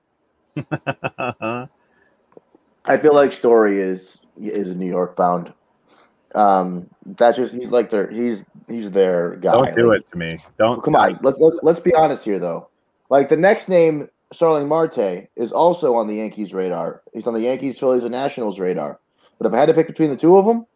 I 0.70 1.68
feel 3.00 3.14
like 3.14 3.32
Story 3.32 3.80
is 3.80 4.18
is 4.40 4.76
New 4.76 4.86
York 4.86 5.16
bound. 5.16 5.52
Um, 6.34 6.88
that's 7.04 7.36
just 7.36 7.52
he's 7.52 7.70
like 7.70 7.90
their 7.90 8.10
he's 8.10 8.44
he's 8.68 8.90
their 8.90 9.36
guy. 9.36 9.52
don't 9.52 9.74
do 9.74 9.90
Like, 9.90 10.00
it 10.00 10.06
to 10.08 10.18
me. 10.18 10.38
Don't 10.58 10.82
Come 10.82 10.96
on, 10.96 11.18
let's 11.22 11.38
let, 11.38 11.62
let's 11.62 11.80
be 11.80 11.94
honest 11.94 12.24
here 12.24 12.38
though. 12.38 12.68
Like 13.10 13.28
the 13.28 13.36
next 13.36 13.68
name, 13.68 14.08
Starling 14.32 14.66
Marte, 14.66 15.28
is 15.36 15.52
also 15.52 15.94
on 15.94 16.06
the 16.06 16.14
Yankees' 16.14 16.54
radar. 16.54 17.02
He's 17.12 17.26
on 17.26 17.34
the 17.34 17.40
Yankees, 17.40 17.78
Phillies, 17.78 18.04
and 18.04 18.12
Nationals 18.12 18.58
radar. 18.58 18.98
But 19.38 19.46
if 19.46 19.52
I 19.52 19.58
had 19.58 19.66
to 19.66 19.74
pick 19.74 19.86
between 19.86 20.10
the 20.10 20.16
two 20.16 20.36
of 20.36 20.46
them, 20.46 20.66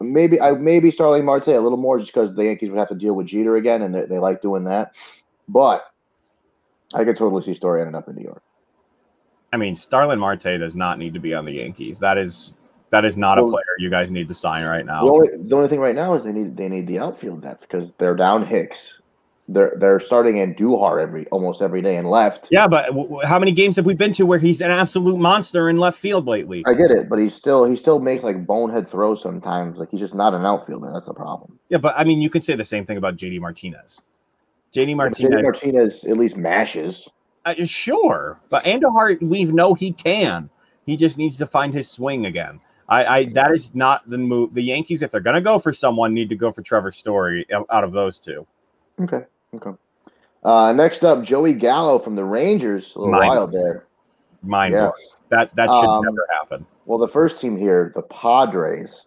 maybe 0.00 0.40
I 0.40 0.52
maybe 0.52 0.90
Starling 0.90 1.24
Marte 1.24 1.48
a 1.48 1.60
little 1.60 1.78
more 1.78 1.98
just 1.98 2.12
because 2.12 2.34
the 2.34 2.44
Yankees 2.44 2.70
would 2.70 2.78
have 2.78 2.88
to 2.88 2.94
deal 2.94 3.14
with 3.14 3.26
Jeter 3.26 3.56
again, 3.56 3.82
and 3.82 3.94
they, 3.94 4.06
they 4.06 4.18
like 4.18 4.42
doing 4.42 4.64
that. 4.64 4.96
But 5.48 5.84
I 6.94 7.04
could 7.04 7.16
totally 7.16 7.42
see 7.42 7.54
Story 7.54 7.80
ending 7.80 7.94
up 7.94 8.08
in 8.08 8.16
New 8.16 8.24
York. 8.24 8.42
I 9.52 9.56
mean, 9.56 9.74
Starling 9.74 10.18
Marte 10.18 10.58
does 10.58 10.76
not 10.76 10.98
need 10.98 11.14
to 11.14 11.20
be 11.20 11.34
on 11.34 11.44
the 11.44 11.52
Yankees. 11.52 11.98
That 11.98 12.18
is 12.18 12.54
that 12.90 13.04
is 13.04 13.16
not 13.16 13.38
a 13.38 13.42
player 13.42 13.64
you 13.78 13.88
guys 13.90 14.10
need 14.10 14.28
to 14.28 14.34
sign 14.34 14.64
right 14.66 14.84
now. 14.84 15.04
The 15.04 15.10
only 15.10 15.28
the 15.48 15.56
only 15.56 15.68
thing 15.68 15.80
right 15.80 15.94
now 15.94 16.14
is 16.14 16.24
they 16.24 16.32
need 16.32 16.56
they 16.56 16.68
need 16.68 16.86
the 16.86 16.98
outfield 16.98 17.42
depth 17.42 17.62
because 17.62 17.92
they're 17.98 18.16
down 18.16 18.44
Hicks. 18.44 19.00
They're 19.48 19.74
they're 19.78 19.98
starting 19.98 20.36
Andujar 20.36 21.02
every 21.02 21.26
almost 21.28 21.60
every 21.60 21.82
day 21.82 21.96
and 21.96 22.08
left. 22.08 22.46
yeah, 22.52 22.68
but 22.68 22.86
w- 22.86 23.20
how 23.24 23.38
many 23.38 23.50
games 23.50 23.74
have 23.76 23.86
we 23.86 23.94
been 23.94 24.12
to 24.12 24.24
where 24.24 24.38
he's 24.38 24.60
an 24.60 24.70
absolute 24.70 25.18
monster 25.18 25.68
in 25.68 25.78
left 25.78 25.98
field 25.98 26.26
lately? 26.26 26.62
I 26.66 26.74
get 26.74 26.92
it, 26.92 27.08
but 27.08 27.18
he's 27.18 27.34
still 27.34 27.64
he 27.64 27.74
still 27.74 27.98
makes 27.98 28.22
like 28.22 28.46
bonehead 28.46 28.88
throws 28.88 29.20
sometimes. 29.22 29.78
Like 29.78 29.90
he's 29.90 29.98
just 30.00 30.14
not 30.14 30.34
an 30.34 30.44
outfielder. 30.44 30.90
That's 30.92 31.06
the 31.06 31.14
problem. 31.14 31.58
Yeah, 31.68 31.78
but 31.78 31.94
I 31.96 32.04
mean, 32.04 32.20
you 32.20 32.30
could 32.30 32.44
say 32.44 32.54
the 32.54 32.64
same 32.64 32.84
thing 32.84 32.96
about 32.96 33.16
JD 33.16 33.40
Martinez. 33.40 34.00
JD 34.72 34.94
Martinez. 34.94 35.32
JD 35.32 35.42
Martinez, 35.42 35.42
Martinez 35.42 36.04
at 36.04 36.16
least 36.16 36.36
mashes. 36.36 37.08
uh, 37.44 37.54
sure, 37.64 38.38
but 38.50 38.62
Andujar, 38.64 39.20
we 39.20 39.44
know 39.46 39.74
he 39.74 39.90
can. 39.90 40.48
He 40.86 40.96
just 40.96 41.18
needs 41.18 41.38
to 41.38 41.46
find 41.46 41.74
his 41.74 41.88
swing 41.88 42.26
again. 42.26 42.60
I, 42.90 43.04
I 43.18 43.24
that 43.34 43.52
is 43.52 43.74
not 43.74 44.08
the 44.10 44.18
move. 44.18 44.52
The 44.52 44.62
Yankees, 44.62 45.02
if 45.02 45.10
they're 45.12 45.20
going 45.20 45.34
to 45.34 45.40
go 45.40 45.58
for 45.58 45.72
someone, 45.72 46.12
need 46.12 46.28
to 46.28 46.36
go 46.36 46.50
for 46.52 46.60
Trevor 46.60 46.90
Story 46.92 47.46
out 47.52 47.84
of 47.84 47.92
those 47.92 48.18
two. 48.20 48.46
Okay, 49.00 49.24
okay. 49.54 49.70
Uh, 50.42 50.72
next 50.72 51.04
up, 51.04 51.22
Joey 51.22 51.54
Gallo 51.54 51.98
from 51.98 52.16
the 52.16 52.24
Rangers. 52.24 52.94
A 52.96 52.98
little 52.98 53.12
Mind 53.14 53.28
wild 53.28 53.52
there. 53.52 53.86
Mind 54.42 54.72
Yes. 54.72 55.16
That 55.28 55.54
that 55.54 55.66
should 55.66 55.84
Um, 55.88 56.04
never 56.04 56.26
happen. 56.32 56.66
Well, 56.86 56.98
the 56.98 57.06
first 57.08 57.40
team 57.40 57.56
here, 57.56 57.92
the 57.94 58.02
Padres, 58.02 59.06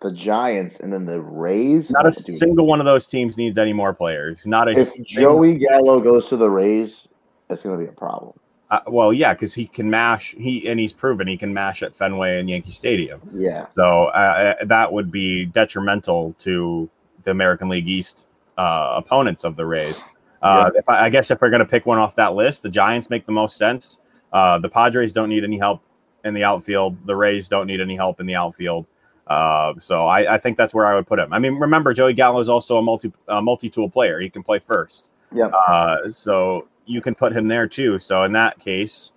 the 0.00 0.12
Giants, 0.12 0.80
and 0.80 0.90
then 0.90 1.04
the 1.04 1.20
Rays. 1.20 1.90
Not 1.90 2.06
a 2.06 2.10
Dude, 2.10 2.38
single 2.38 2.66
one 2.66 2.80
of 2.80 2.86
those 2.86 3.06
teams 3.06 3.36
needs 3.36 3.58
any 3.58 3.74
more 3.74 3.92
players. 3.92 4.46
Not 4.46 4.68
a 4.68 4.70
If 4.70 4.86
single- 4.88 5.04
Joey 5.04 5.58
Gallo 5.58 6.00
goes 6.00 6.28
to 6.28 6.36
the 6.38 6.48
Rays, 6.48 7.08
that's 7.48 7.62
going 7.62 7.76
to 7.78 7.84
be 7.84 7.88
a 7.90 7.92
problem. 7.92 8.32
Uh, 8.70 8.80
well, 8.86 9.12
yeah, 9.12 9.32
because 9.34 9.52
he 9.52 9.66
can 9.66 9.90
mash. 9.90 10.34
He 10.38 10.68
and 10.68 10.78
he's 10.78 10.92
proven 10.92 11.26
he 11.26 11.36
can 11.36 11.52
mash 11.52 11.82
at 11.82 11.94
Fenway 11.94 12.38
and 12.38 12.48
Yankee 12.48 12.70
Stadium. 12.70 13.20
Yeah. 13.32 13.68
So 13.68 14.06
uh, 14.06 14.54
uh, 14.60 14.64
that 14.66 14.92
would 14.92 15.10
be 15.10 15.46
detrimental 15.46 16.34
to 16.40 16.88
the 17.24 17.32
American 17.32 17.68
League 17.68 17.88
East 17.88 18.28
uh, 18.56 18.92
opponents 18.96 19.44
of 19.44 19.56
the 19.56 19.66
Rays. 19.66 20.00
Uh, 20.42 20.70
if 20.74 20.88
I, 20.88 21.06
I 21.06 21.08
guess 21.10 21.30
if 21.30 21.40
we're 21.40 21.50
going 21.50 21.60
to 21.60 21.66
pick 21.66 21.84
one 21.84 21.98
off 21.98 22.14
that 22.14 22.34
list, 22.34 22.62
the 22.62 22.70
Giants 22.70 23.10
make 23.10 23.26
the 23.26 23.32
most 23.32 23.56
sense. 23.56 23.98
Uh, 24.32 24.58
the 24.58 24.68
Padres 24.68 25.12
don't 25.12 25.28
need 25.28 25.44
any 25.44 25.58
help 25.58 25.82
in 26.24 26.34
the 26.34 26.44
outfield. 26.44 26.96
The 27.06 27.16
Rays 27.16 27.48
don't 27.48 27.66
need 27.66 27.80
any 27.80 27.96
help 27.96 28.20
in 28.20 28.26
the 28.26 28.36
outfield. 28.36 28.86
Uh, 29.26 29.74
so 29.78 30.06
I, 30.06 30.34
I 30.34 30.38
think 30.38 30.56
that's 30.56 30.74
where 30.74 30.86
I 30.86 30.94
would 30.94 31.06
put 31.06 31.18
him. 31.18 31.32
I 31.32 31.38
mean, 31.38 31.54
remember 31.54 31.92
Joey 31.92 32.14
Gallo 32.14 32.40
is 32.40 32.48
also 32.48 32.78
a 32.78 32.82
multi 32.82 33.12
uh, 33.28 33.40
multi 33.40 33.68
tool 33.68 33.88
player. 33.88 34.18
He 34.20 34.30
can 34.30 34.42
play 34.42 34.58
first. 34.58 35.10
Yep. 35.32 35.52
Uh, 35.68 36.08
so 36.08 36.68
you 36.90 37.00
can 37.00 37.14
put 37.14 37.32
him 37.32 37.48
there 37.48 37.68
too. 37.68 37.98
So 37.98 38.24
in 38.24 38.32
that 38.32 38.58
case, 38.58 39.12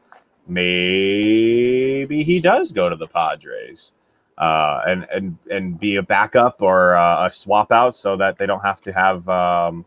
maybe 0.48 2.24
he 2.24 2.40
does 2.40 2.72
go 2.72 2.88
to 2.88 2.96
the 2.96 3.08
Padres 3.08 3.92
uh, 4.38 4.82
and 4.88 5.08
and 5.12 5.38
and 5.50 5.80
be 5.80 5.96
a 5.96 6.04
backup 6.04 6.62
or 6.62 6.96
uh, 6.96 7.28
a 7.28 7.32
swap 7.32 7.72
out 7.72 7.96
so 7.96 8.16
that 8.18 8.38
they 8.38 8.46
don't 8.46 8.62
have 8.62 8.82
to 8.82 8.94
have 8.94 9.28
um, 9.28 9.86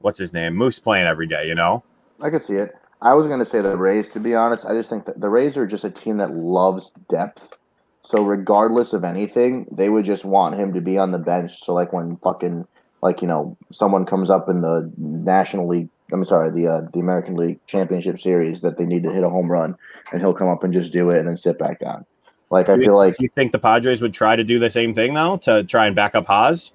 what's 0.00 0.18
his 0.18 0.32
name 0.32 0.54
Moose 0.54 0.78
playing 0.78 1.06
every 1.06 1.26
day. 1.26 1.46
You 1.46 1.54
know. 1.54 1.82
I 2.20 2.30
could 2.30 2.44
see 2.44 2.54
it. 2.54 2.74
I 3.00 3.14
was 3.14 3.26
going 3.26 3.40
to 3.40 3.44
say 3.44 3.60
the 3.60 3.76
Rays. 3.76 4.08
To 4.10 4.20
be 4.20 4.34
honest, 4.34 4.64
I 4.64 4.74
just 4.74 4.88
think 4.88 5.06
that 5.06 5.20
the 5.20 5.28
Rays 5.28 5.56
are 5.56 5.66
just 5.66 5.84
a 5.84 5.90
team 5.90 6.18
that 6.18 6.32
loves 6.32 6.92
depth. 7.10 7.56
So 8.04 8.24
regardless 8.24 8.92
of 8.92 9.04
anything, 9.04 9.66
they 9.70 9.88
would 9.88 10.04
just 10.04 10.24
want 10.24 10.56
him 10.56 10.74
to 10.74 10.80
be 10.80 10.98
on 10.98 11.10
the 11.10 11.18
bench. 11.18 11.58
So 11.64 11.74
like 11.74 11.92
when 11.92 12.16
fucking 12.18 12.66
like 13.00 13.22
you 13.22 13.28
know 13.28 13.56
someone 13.70 14.06
comes 14.06 14.30
up 14.30 14.48
in 14.48 14.60
the 14.60 14.92
National 14.96 15.66
League, 15.66 15.88
I'm 16.12 16.24
sorry, 16.24 16.50
the 16.50 16.66
uh, 16.68 16.80
the 16.92 17.00
American 17.00 17.36
League 17.36 17.58
Championship 17.66 18.20
Series 18.20 18.60
that 18.62 18.76
they 18.78 18.84
need 18.84 19.02
to 19.04 19.10
hit 19.12 19.24
a 19.24 19.28
home 19.30 19.50
run, 19.50 19.76
and 20.12 20.20
he'll 20.20 20.34
come 20.34 20.48
up 20.48 20.64
and 20.64 20.72
just 20.72 20.92
do 20.92 21.10
it 21.10 21.18
and 21.18 21.28
then 21.28 21.36
sit 21.36 21.58
back 21.58 21.80
down. 21.80 22.04
Like 22.50 22.68
I 22.68 22.74
Do 22.76 22.82
you- 22.82 22.86
feel 22.88 22.96
like 22.96 23.16
you 23.20 23.28
think 23.34 23.52
the 23.52 23.58
Padres 23.58 24.02
would 24.02 24.12
try 24.14 24.36
to 24.36 24.44
do 24.44 24.58
the 24.58 24.70
same 24.70 24.92
thing 24.94 25.14
though 25.14 25.36
to 25.38 25.64
try 25.64 25.86
and 25.86 25.96
back 25.96 26.14
up 26.14 26.26
Haas? 26.26 26.72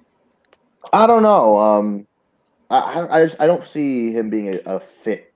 I 0.92 1.06
don't 1.06 1.22
know. 1.22 1.56
Um, 1.58 2.06
I 2.70 3.06
I, 3.10 3.22
just 3.24 3.40
I 3.40 3.46
don't 3.46 3.64
see 3.66 4.12
him 4.12 4.28
being 4.30 4.54
a, 4.54 4.58
a 4.76 4.80
fit 4.80 5.32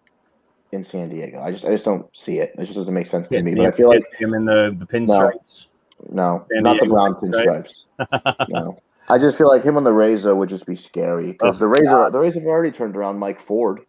in 0.73 0.83
San 0.85 1.09
Diego. 1.09 1.41
I 1.41 1.53
just 1.53 1.65
I 1.65 1.69
just 1.69 1.85
don't 1.85 2.07
see 2.17 2.39
it. 2.41 2.55
It 2.59 2.65
just 2.65 2.75
doesn't 2.77 2.93
make 2.95 3.07
sense 3.07 3.29
to 3.29 3.43
me. 3.43 3.55
But 3.55 3.67
I 3.67 3.71
feel 3.71 3.89
like 3.89 4.05
him 4.19 4.35
in 4.35 4.45
the 4.45 4.75
the 4.79 4.87
pinstripes. 4.87 5.67
no, 6.11 6.45
San 6.53 6.63
not 6.63 6.81
the 6.81 6.87
brown 6.87 7.15
pinstripes. 7.15 7.85
pinstripes. 8.01 8.47
no. 8.49 8.79
I 9.09 9.19
just 9.19 9.37
feel 9.37 9.49
like 9.49 9.65
him 9.65 9.77
on 9.77 9.85
the 9.85 9.93
Rays 9.93 10.23
though 10.23 10.35
would 10.37 10.49
just 10.49 10.65
be 10.67 10.77
scary 10.77 11.33
because 11.33 11.57
Oh, 11.57 11.59
the 11.61 11.67
Rays 11.69 11.89
are, 11.89 12.11
the 12.11 12.19
Rays 12.21 12.35
have 12.35 12.45
already 12.45 12.71
turned 12.71 12.97
around 12.97 13.19
Mike 13.19 13.41
Ford, 13.41 13.81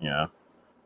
Yeah. 0.00 0.26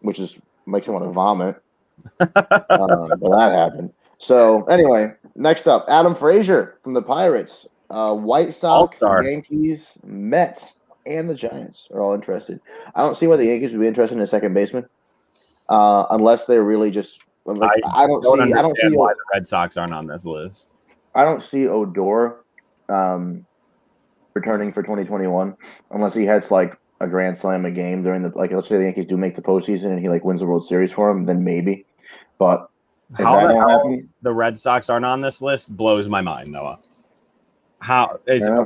which 0.00 0.18
is 0.18 0.38
makes 0.66 0.86
me 0.86 0.92
want 0.92 1.04
to 1.04 1.10
vomit. 1.12 1.62
um, 2.20 2.28
but 2.28 3.20
that 3.20 3.52
happened. 3.54 3.92
So 4.18 4.64
anyway, 4.64 5.12
next 5.34 5.66
up, 5.66 5.86
Adam 5.88 6.14
Frazier 6.14 6.78
from 6.82 6.94
the 6.94 7.02
Pirates, 7.02 7.66
uh, 7.90 8.14
White 8.14 8.54
Sox, 8.54 9.02
All-star. 9.02 9.24
Yankees, 9.24 9.98
Mets, 10.04 10.76
and 11.06 11.28
the 11.30 11.34
Giants 11.34 11.88
are 11.92 12.00
all 12.00 12.14
interested. 12.14 12.60
I 12.94 13.02
don't 13.02 13.16
see 13.16 13.26
why 13.26 13.36
the 13.36 13.46
Yankees 13.46 13.72
would 13.72 13.80
be 13.80 13.86
interested 13.86 14.16
in 14.16 14.22
a 14.22 14.26
second 14.26 14.54
baseman, 14.54 14.86
uh, 15.68 16.06
unless 16.10 16.44
they're 16.46 16.64
really 16.64 16.90
just. 16.90 17.20
Like, 17.44 17.70
I, 17.94 18.08
don't 18.08 18.20
Don't 18.22 18.44
see. 18.44 18.52
I 18.54 18.60
don't 18.60 18.76
see. 18.76 18.88
why 18.88 19.12
the 19.12 19.20
Red 19.32 19.46
Sox 19.46 19.76
aren't 19.76 19.94
on 19.94 20.08
this 20.08 20.26
list. 20.26 20.72
I 21.14 21.22
don't 21.22 21.40
see 21.40 21.68
Odor 21.68 22.38
um, 22.88 23.46
returning 24.34 24.72
for 24.72 24.82
2021 24.82 25.56
unless 25.92 26.12
he 26.14 26.24
hits 26.24 26.50
like 26.50 26.76
a 27.00 27.06
grand 27.08 27.36
slam 27.38 27.64
a 27.64 27.70
game 27.70 28.02
during 28.02 28.22
the 28.22 28.30
like. 28.36 28.50
Let's 28.52 28.68
say 28.68 28.78
the 28.78 28.84
Yankees 28.84 29.06
do 29.06 29.16
make 29.16 29.36
the 29.36 29.42
postseason 29.42 29.86
and 29.86 29.98
he 29.98 30.08
like 30.08 30.24
wins 30.24 30.40
the 30.40 30.46
World 30.46 30.66
Series 30.66 30.92
for 30.92 31.10
him, 31.10 31.24
then 31.26 31.44
maybe. 31.44 31.84
But 32.38 32.68
How 33.18 33.46
the 33.46 33.54
happen, 33.56 34.08
the 34.22 34.32
Red 34.32 34.58
Sox 34.58 34.88
aren't 34.90 35.04
on 35.04 35.20
this 35.20 35.40
list 35.42 35.76
blows 35.76 36.08
my 36.08 36.20
mind, 36.20 36.50
Noah. 36.52 36.78
How 37.80 38.18
is 38.26 38.46
Yeah. 38.46 38.64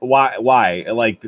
why 0.00 0.36
why 0.38 0.84
like 0.92 1.24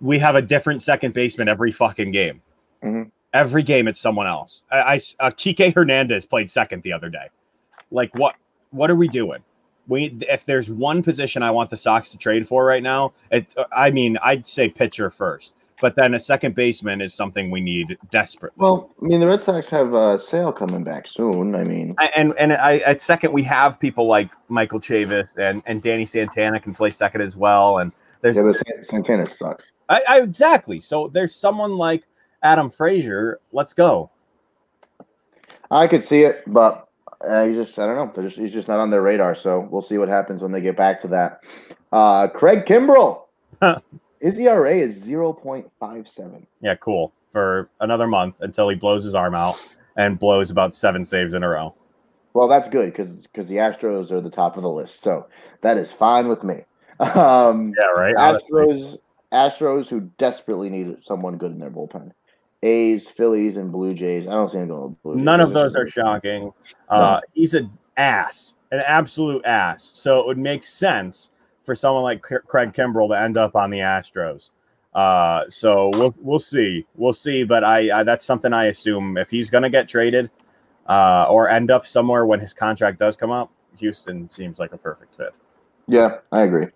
we 0.00 0.18
have 0.18 0.34
a 0.34 0.42
different 0.42 0.82
second 0.82 1.14
baseman 1.14 1.48
every 1.48 1.72
fucking 1.72 2.10
game. 2.12 2.40
Mhm. 2.82 3.10
Every 3.32 3.62
game 3.62 3.86
it's 3.88 4.00
someone 4.00 4.26
else. 4.26 4.64
I, 4.70 4.78
I 4.80 4.94
uh, 5.20 5.30
Kike 5.30 5.74
Hernandez 5.74 6.26
played 6.26 6.50
second 6.50 6.82
the 6.82 6.92
other 6.92 7.08
day. 7.08 7.28
Like 7.90 8.14
what 8.16 8.34
what 8.70 8.90
are 8.90 8.96
we 8.96 9.08
doing? 9.08 9.40
We 9.88 10.16
if 10.28 10.44
there's 10.44 10.70
one 10.70 11.02
position 11.02 11.42
I 11.42 11.50
want 11.50 11.70
the 11.70 11.76
Sox 11.76 12.10
to 12.12 12.18
trade 12.18 12.46
for 12.46 12.64
right 12.64 12.82
now, 12.82 13.12
it 13.30 13.54
I 13.72 13.90
mean 13.90 14.16
I'd 14.22 14.46
say 14.46 14.68
pitcher 14.68 15.10
first, 15.10 15.54
but 15.80 15.96
then 15.96 16.14
a 16.14 16.18
second 16.18 16.54
baseman 16.54 17.00
is 17.00 17.14
something 17.14 17.50
we 17.50 17.60
need 17.60 17.96
desperately. 18.10 18.56
well, 18.58 18.90
I 19.02 19.06
mean 19.06 19.20
the 19.20 19.26
Red 19.26 19.42
Sox 19.42 19.68
have 19.70 19.94
uh, 19.94 20.18
Sale 20.18 20.52
coming 20.52 20.84
back 20.84 21.06
soon. 21.06 21.54
I 21.54 21.64
mean, 21.64 21.94
I- 21.98 22.10
and 22.16 22.34
and 22.38 22.52
I, 22.52 22.78
at 22.78 23.00
second 23.02 23.32
we 23.32 23.42
have 23.44 23.78
people 23.80 24.06
like 24.06 24.30
Michael 24.48 24.80
Chavis 24.80 25.36
and 25.38 25.62
and 25.66 25.80
Danny 25.82 26.06
Santana 26.06 26.60
can 26.60 26.74
play 26.74 26.90
second 26.90 27.20
as 27.22 27.36
well. 27.36 27.78
And 27.78 27.92
there's 28.20 28.36
yeah, 28.36 28.42
but 28.42 28.84
Santana 28.84 29.26
sucks. 29.26 29.72
I, 29.88 30.02
I 30.08 30.18
exactly 30.18 30.80
so 30.80 31.08
there's 31.08 31.34
someone 31.34 31.76
like 31.76 32.04
Adam 32.42 32.70
Frazier. 32.70 33.40
Let's 33.52 33.74
go. 33.74 34.10
I 35.70 35.86
could 35.86 36.04
see 36.04 36.22
it, 36.22 36.42
but 36.46 36.88
uh, 37.20 37.46
he's 37.46 37.56
just 37.56 37.78
I 37.78 37.86
don't 37.86 37.96
know. 37.96 38.10
They're 38.14 38.24
just, 38.24 38.38
he's 38.38 38.52
just 38.52 38.68
not 38.68 38.80
on 38.80 38.90
their 38.90 39.02
radar. 39.02 39.34
So 39.34 39.60
we'll 39.70 39.82
see 39.82 39.98
what 39.98 40.08
happens 40.08 40.42
when 40.42 40.52
they 40.52 40.60
get 40.60 40.76
back 40.76 41.00
to 41.02 41.08
that. 41.08 41.44
Uh, 41.92 42.28
Craig 42.28 42.64
Kimbrel, 42.66 43.22
his 44.20 44.38
ERA 44.38 44.74
is 44.74 44.94
zero 44.94 45.32
point 45.32 45.70
five 45.80 46.08
seven. 46.08 46.46
Yeah, 46.60 46.74
cool 46.76 47.12
for 47.32 47.70
another 47.80 48.06
month 48.06 48.36
until 48.40 48.68
he 48.68 48.76
blows 48.76 49.04
his 49.04 49.14
arm 49.14 49.34
out 49.34 49.54
and 49.96 50.18
blows 50.18 50.50
about 50.50 50.74
seven 50.74 51.04
saves 51.04 51.34
in 51.34 51.42
a 51.42 51.48
row. 51.48 51.74
Well, 52.32 52.48
that's 52.48 52.68
good 52.68 52.92
because 52.92 53.26
because 53.26 53.48
the 53.48 53.56
Astros 53.56 54.10
are 54.10 54.20
the 54.20 54.30
top 54.30 54.56
of 54.56 54.62
the 54.62 54.70
list, 54.70 55.02
so 55.02 55.26
that 55.62 55.76
is 55.76 55.92
fine 55.92 56.28
with 56.28 56.44
me. 56.44 56.64
Um, 57.00 57.72
Yeah, 57.78 57.86
right. 57.98 58.14
Astros, 58.14 58.98
Astros, 59.32 59.88
who 59.88 60.02
desperately 60.18 60.68
need 60.68 60.96
someone 61.02 61.38
good 61.38 61.50
in 61.50 61.58
their 61.58 61.70
bullpen. 61.70 62.12
A's, 62.62 63.08
Phillies, 63.08 63.56
and 63.56 63.72
Blue 63.72 63.94
Jays. 63.94 64.26
I 64.26 64.32
don't 64.32 64.50
see 64.50 64.58
him 64.58 64.68
going 64.68 64.90
with 64.90 65.02
Blue 65.02 65.14
Jays. 65.14 65.24
None 65.24 65.40
of 65.40 65.54
those 65.54 65.74
are 65.74 65.86
shocking. 65.86 66.52
Uh, 66.90 67.20
he's 67.32 67.54
an 67.54 67.70
ass, 67.96 68.52
an 68.70 68.80
absolute 68.86 69.42
ass. 69.46 69.90
So 69.94 70.20
it 70.20 70.26
would 70.26 70.36
make 70.36 70.62
sense 70.62 71.30
for 71.70 71.76
someone 71.76 72.02
like 72.02 72.20
Craig 72.20 72.72
Kimbrel 72.72 73.08
to 73.10 73.14
end 73.20 73.36
up 73.38 73.54
on 73.54 73.70
the 73.70 73.78
Astros. 73.78 74.50
Uh, 74.92 75.44
so 75.48 75.92
we'll 75.94 76.12
we'll 76.20 76.40
see, 76.40 76.84
we'll 76.96 77.12
see. 77.12 77.44
But 77.44 77.62
I, 77.62 78.00
I 78.00 78.02
that's 78.02 78.24
something 78.24 78.52
I 78.52 78.64
assume 78.66 79.16
if 79.16 79.30
he's 79.30 79.50
going 79.50 79.62
to 79.62 79.70
get 79.70 79.88
traded 79.88 80.30
uh, 80.88 81.26
or 81.30 81.48
end 81.48 81.70
up 81.70 81.86
somewhere 81.86 82.26
when 82.26 82.40
his 82.40 82.52
contract 82.52 82.98
does 82.98 83.16
come 83.16 83.30
up, 83.30 83.52
Houston 83.76 84.28
seems 84.28 84.58
like 84.58 84.72
a 84.72 84.78
perfect 84.78 85.16
fit. 85.16 85.32
Yeah, 85.86 86.18
I 86.32 86.42
agree. 86.42 86.66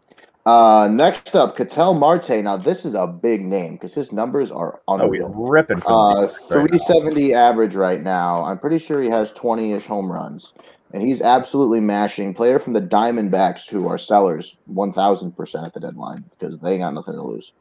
Uh, 0.47 0.89
next 0.93 1.35
up, 1.35 1.57
Ketel 1.57 1.95
Marte. 1.95 2.45
Now, 2.45 2.57
this 2.57 2.85
is 2.85 2.95
a 2.95 3.09
big 3.09 3.45
name 3.45 3.73
because 3.73 3.95
his 3.95 4.13
numbers 4.13 4.53
are 4.53 4.81
Oh, 4.87 4.95
unreal. 4.95 5.31
ripping. 5.31 5.83
Uh, 5.87 6.27
the 6.27 6.59
right 6.59 6.71
370 6.71 7.35
average 7.35 7.75
right 7.75 8.01
now. 8.01 8.45
I'm 8.45 8.61
pretty 8.61 8.79
sure 8.79 9.03
he 9.03 9.09
has 9.09 9.33
20 9.33 9.73
ish 9.73 9.87
home 9.87 10.13
runs. 10.13 10.55
And 10.93 11.03
he's 11.03 11.23
absolutely 11.23 11.81
mashing. 11.81 12.35
Player 12.35 12.59
from 12.59 12.73
the 12.73 12.81
Diamondbacks, 12.81 13.69
who 13.69 13.89
are 13.89 13.99
sellers 13.99 14.59
1,000% 14.73 15.67
at 15.67 15.75
the 15.75 15.81
deadline 15.81 16.25
because 16.31 16.59
they 16.59 16.79
got 16.79 16.95
nothing 16.95 17.15
to 17.15 17.23
lose. 17.23 17.53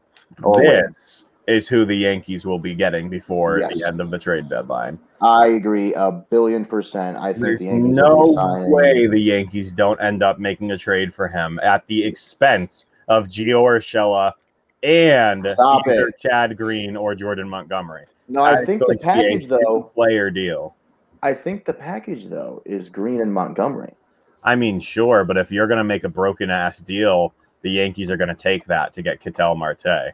Or 0.43 0.55
win. 0.61 0.84
This 0.88 1.26
is 1.47 1.67
who 1.67 1.84
the 1.84 1.95
Yankees 1.95 2.45
will 2.45 2.59
be 2.59 2.74
getting 2.76 3.09
before 3.09 3.59
Yes. 3.59 3.78
the 3.80 3.88
end 3.88 3.99
of 4.01 4.11
the 4.11 4.19
trade 4.19 4.49
deadline. 4.49 4.99
I 5.21 5.47
agree 5.47 5.93
a 5.95 6.11
billion 6.11 6.63
percent. 6.63 7.17
I 7.17 7.34
think 7.34 7.45
There's 7.45 7.59
the 7.59 7.65
Yankees 7.65 7.91
no 7.93 8.67
way 8.69 9.07
the 9.07 9.19
Yankees 9.19 9.71
don't 9.71 9.99
end 10.01 10.21
up 10.24 10.39
making 10.39 10.71
a 10.71 10.78
trade 10.78 11.13
for 11.13 11.28
him 11.28 11.59
at 11.63 11.86
the 11.88 12.03
expense 12.03 12.86
of 13.07 13.28
Gio 13.28 13.63
Urshela 13.63 14.32
and 14.84 15.49
Stop 15.49 15.88
either 15.88 16.09
it. 16.09 16.19
Chad 16.19 16.55
Green 16.55 16.95
or 16.95 17.15
Jordan 17.15 17.49
Montgomery. 17.49 18.05
No, 18.30 18.41
I 18.41 18.55
That 18.55 18.65
think 18.65 18.80
the 18.80 18.86
going 18.86 18.99
to 18.99 19.05
be 19.05 19.11
a 19.11 19.13
package, 19.15 19.47
though, 19.47 19.91
player 19.95 20.30
deal. 20.30 20.76
I 21.24 21.34
think 21.34 21.63
the 21.63 21.74
package, 21.74 22.26
though, 22.26 22.61
is 22.65 22.89
Green 22.89 23.21
and 23.21 23.34
Montgomery. 23.34 23.93
I 24.43 24.55
mean, 24.55 24.82
sure, 24.82 25.24
but 25.24 25.38
if 25.38 25.51
you're 25.51 25.67
going 25.67 25.78
to 25.78 25.84
make 25.86 26.03
a 26.03 26.09
broken 26.09 26.49
ass 26.49 26.80
deal, 26.80 27.34
the 27.61 27.71
Yankees 27.71 28.11
are 28.11 28.17
going 28.17 28.28
to 28.28 28.36
take 28.36 28.65
that 28.65 28.91
to 28.93 29.01
get 29.01 29.21
Ketel 29.21 29.55
Marte. 29.55 30.13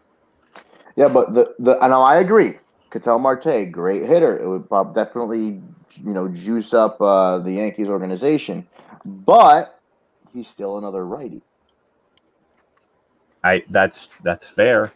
Yeah, 0.96 1.08
but 1.08 1.34
the 1.34 1.56
the 1.58 1.80
I 1.82 1.88
know 1.88 2.02
I 2.02 2.20
agree. 2.20 2.60
Ketel 2.92 3.18
Marte, 3.18 3.72
great 3.72 4.04
hitter. 4.04 4.38
It 4.38 4.48
would 4.48 4.94
definitely 4.94 5.62
you 5.96 6.14
know 6.14 6.28
juice 6.28 6.76
up 6.76 7.02
uh, 7.02 7.40
the 7.40 7.54
Yankees 7.54 7.88
organization, 7.88 8.68
but 9.04 9.82
he's 10.32 10.48
still 10.48 10.78
another 10.78 11.06
righty. 11.08 11.42
I 13.44 13.64
that's 13.70 14.10
that's 14.24 14.46
fair. 14.46 14.94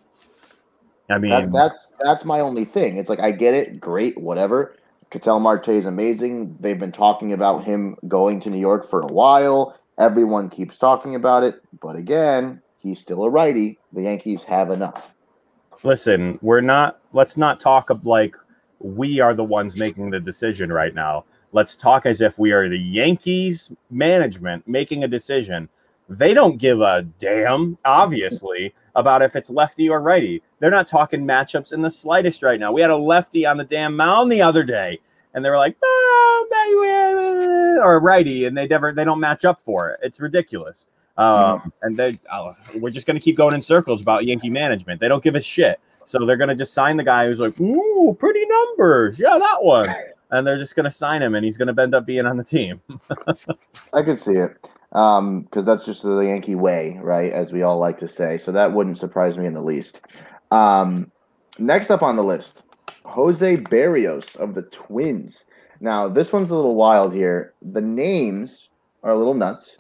I 1.10 1.18
mean, 1.18 1.32
That, 1.32 1.52
that's 1.52 1.88
that's 2.00 2.24
my 2.24 2.40
only 2.40 2.66
thing. 2.66 2.98
It's 2.98 3.10
like 3.10 3.20
I 3.20 3.32
get 3.32 3.56
it, 3.56 3.80
great, 3.80 4.16
whatever. 4.18 4.76
Ketel 5.14 5.40
Marte 5.40 5.70
is 5.70 5.86
amazing. 5.86 6.58
They've 6.60 6.80
been 6.80 6.92
talking 6.92 7.34
about 7.34 7.64
him 7.64 7.96
going 8.08 8.40
to 8.40 8.50
New 8.50 8.58
York 8.58 8.90
for 8.90 9.02
a 9.02 9.14
while. 9.14 9.78
Everyone 10.00 10.50
keeps 10.50 10.76
talking 10.76 11.14
about 11.14 11.44
it, 11.44 11.62
but 11.82 11.96
again, 11.96 12.64
he's 12.80 13.00
still 13.00 13.24
a 13.24 13.30
righty. 13.30 13.78
The 13.94 14.02
Yankees 14.02 14.42
have 14.46 14.72
enough. 14.72 15.14
listen, 15.84 16.40
we're 16.42 16.62
not. 16.62 17.00
Let's 17.14 17.38
not 17.38 17.60
talk 17.60 17.92
like 18.04 18.36
we 18.80 19.20
are 19.20 19.36
the 19.36 19.44
ones 19.44 19.78
making 19.78 20.10
the 20.10 20.20
decision 20.20 20.74
right 20.74 20.96
now. 20.96 21.26
Let's 21.52 21.78
talk 21.78 22.08
as 22.08 22.20
if 22.20 22.40
we 22.40 22.52
are 22.52 22.68
the 22.68 22.80
Yankees 22.80 23.72
management 23.92 24.68
making 24.68 25.04
a 25.04 25.08
decision. 25.08 25.70
They 26.10 26.34
don't 26.34 26.58
give 26.58 26.82
a 26.82 27.04
damn. 27.20 27.78
Obviously, 27.86 28.74
about 28.96 29.22
if 29.22 29.36
it's 29.36 29.50
lefty 29.50 29.90
or 29.90 30.02
righty. 30.02 30.42
They're 30.60 30.70
not 30.72 30.88
talking 30.88 31.26
matchups 31.26 31.74
in 31.74 31.82
the 31.82 31.90
slightest 31.90 32.44
right 32.44 32.60
now. 32.60 32.72
We 32.72 32.82
had 32.82 32.90
a 32.90 32.98
lefty 32.98 33.46
on 33.46 33.58
the 33.58 33.64
damn 33.64 33.96
mound 33.96 34.32
the 34.32 34.42
other 34.42 34.64
day, 34.64 35.00
and 35.34 35.44
they 35.44 35.50
were 35.50 35.58
like, 35.58 35.76
oh, 35.84 37.80
or 37.84 38.00
righty, 38.00 38.46
and 38.46 38.58
they 38.58 38.68
never 38.68 38.92
they 38.92 39.04
don't 39.04 39.20
match 39.20 39.46
up 39.46 39.62
for 39.62 39.92
it. 39.92 40.00
It's 40.04 40.20
ridiculous. 40.20 40.88
Um, 41.18 41.72
and 41.84 41.96
they 41.96 42.20
uh, 42.32 42.54
we're 42.76 42.90
just 42.90 43.06
gonna 43.06 43.20
keep 43.20 43.38
going 43.38 43.54
in 43.54 43.62
circles 43.62 44.02
about 44.02 44.26
Yankee 44.26 44.50
management. 44.50 45.00
They 45.00 45.08
don't 45.08 45.24
give 45.24 45.36
a 45.36 45.42
shit. 45.42 45.80
So 46.06 46.26
they're 46.26 46.38
gonna 46.38 46.56
just 46.56 46.74
sign 46.74 46.98
the 46.98 47.04
guy 47.04 47.28
who's 47.28 47.40
like, 47.40 47.60
ooh, 47.60 48.16
pretty 48.20 48.46
numbers. 48.46 49.20
Yeah, 49.20 49.38
that 49.40 49.64
one. 49.64 49.90
And 50.32 50.46
they're 50.48 50.58
just 50.58 50.76
gonna 50.76 50.92
sign 50.92 51.22
him, 51.22 51.36
and 51.36 51.46
he's 51.46 51.58
gonna 51.58 51.80
end 51.80 51.94
up 51.94 52.06
being 52.06 52.26
on 52.26 52.38
the 52.38 52.44
team. 52.44 52.82
I 53.94 54.02
could 54.02 54.20
see 54.20 54.34
it 54.34 54.58
because 54.94 55.66
that's 55.66 55.86
just 55.86 56.04
the 56.04 56.20
Yankee 56.20 56.56
way, 56.56 57.00
right? 57.02 57.32
As 57.34 57.52
we 57.52 57.64
all 57.64 57.80
like 57.80 57.98
to 58.00 58.08
say. 58.08 58.38
So 58.38 58.52
that 58.52 58.74
wouldn't 58.74 59.00
surprise 59.00 59.38
me 59.38 59.48
in 59.48 59.54
the 59.54 59.62
least. 59.62 60.02
Um, 60.52 61.12
next 61.58 61.90
up 61.90 62.04
on 62.04 62.16
the 62.16 62.24
list, 62.24 62.62
Jose 63.04 63.58
Berrios 63.58 64.36
of 64.36 64.54
the 64.54 64.62
Twins. 64.64 65.46
Now, 65.80 66.08
this 66.08 66.32
one's 66.32 66.52
a 66.52 66.56
little 66.56 66.76
wild 66.76 67.14
here. 67.14 67.54
The 67.62 67.82
names 67.82 68.70
are 69.02 69.12
a 69.12 69.18
little 69.18 69.34
nuts. 69.34 69.78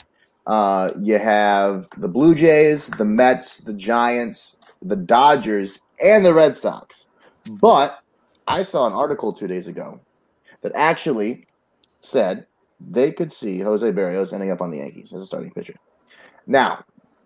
Uh, 0.47 0.91
you 0.99 1.19
have 1.19 1.87
the 1.97 2.09
Blue 2.09 2.35
Jays, 2.35 2.87
the 2.87 3.05
Mets, 3.05 3.57
the 3.59 3.73
Giants, 3.73 4.57
the 4.81 4.95
Dodgers, 4.95 5.79
and 6.03 6.25
the 6.25 6.33
Red 6.33 6.57
Sox. 6.57 7.05
But 7.49 7.99
I 8.47 8.63
saw 8.63 8.87
an 8.87 8.93
article 8.93 9.31
two 9.31 9.47
days 9.47 9.67
ago 9.67 10.01
that 10.61 10.73
actually 10.75 11.47
said 12.01 12.47
they 12.89 13.11
could 13.11 13.33
see 13.33 13.59
Jose 13.59 13.89
Berrios 13.91 14.33
ending 14.33 14.51
up 14.51 14.61
on 14.61 14.69
the 14.69 14.77
Yankees 14.77 15.13
as 15.13 15.23
a 15.23 15.25
starting 15.25 15.51
pitcher. 15.51 15.75
Now, 16.47 16.83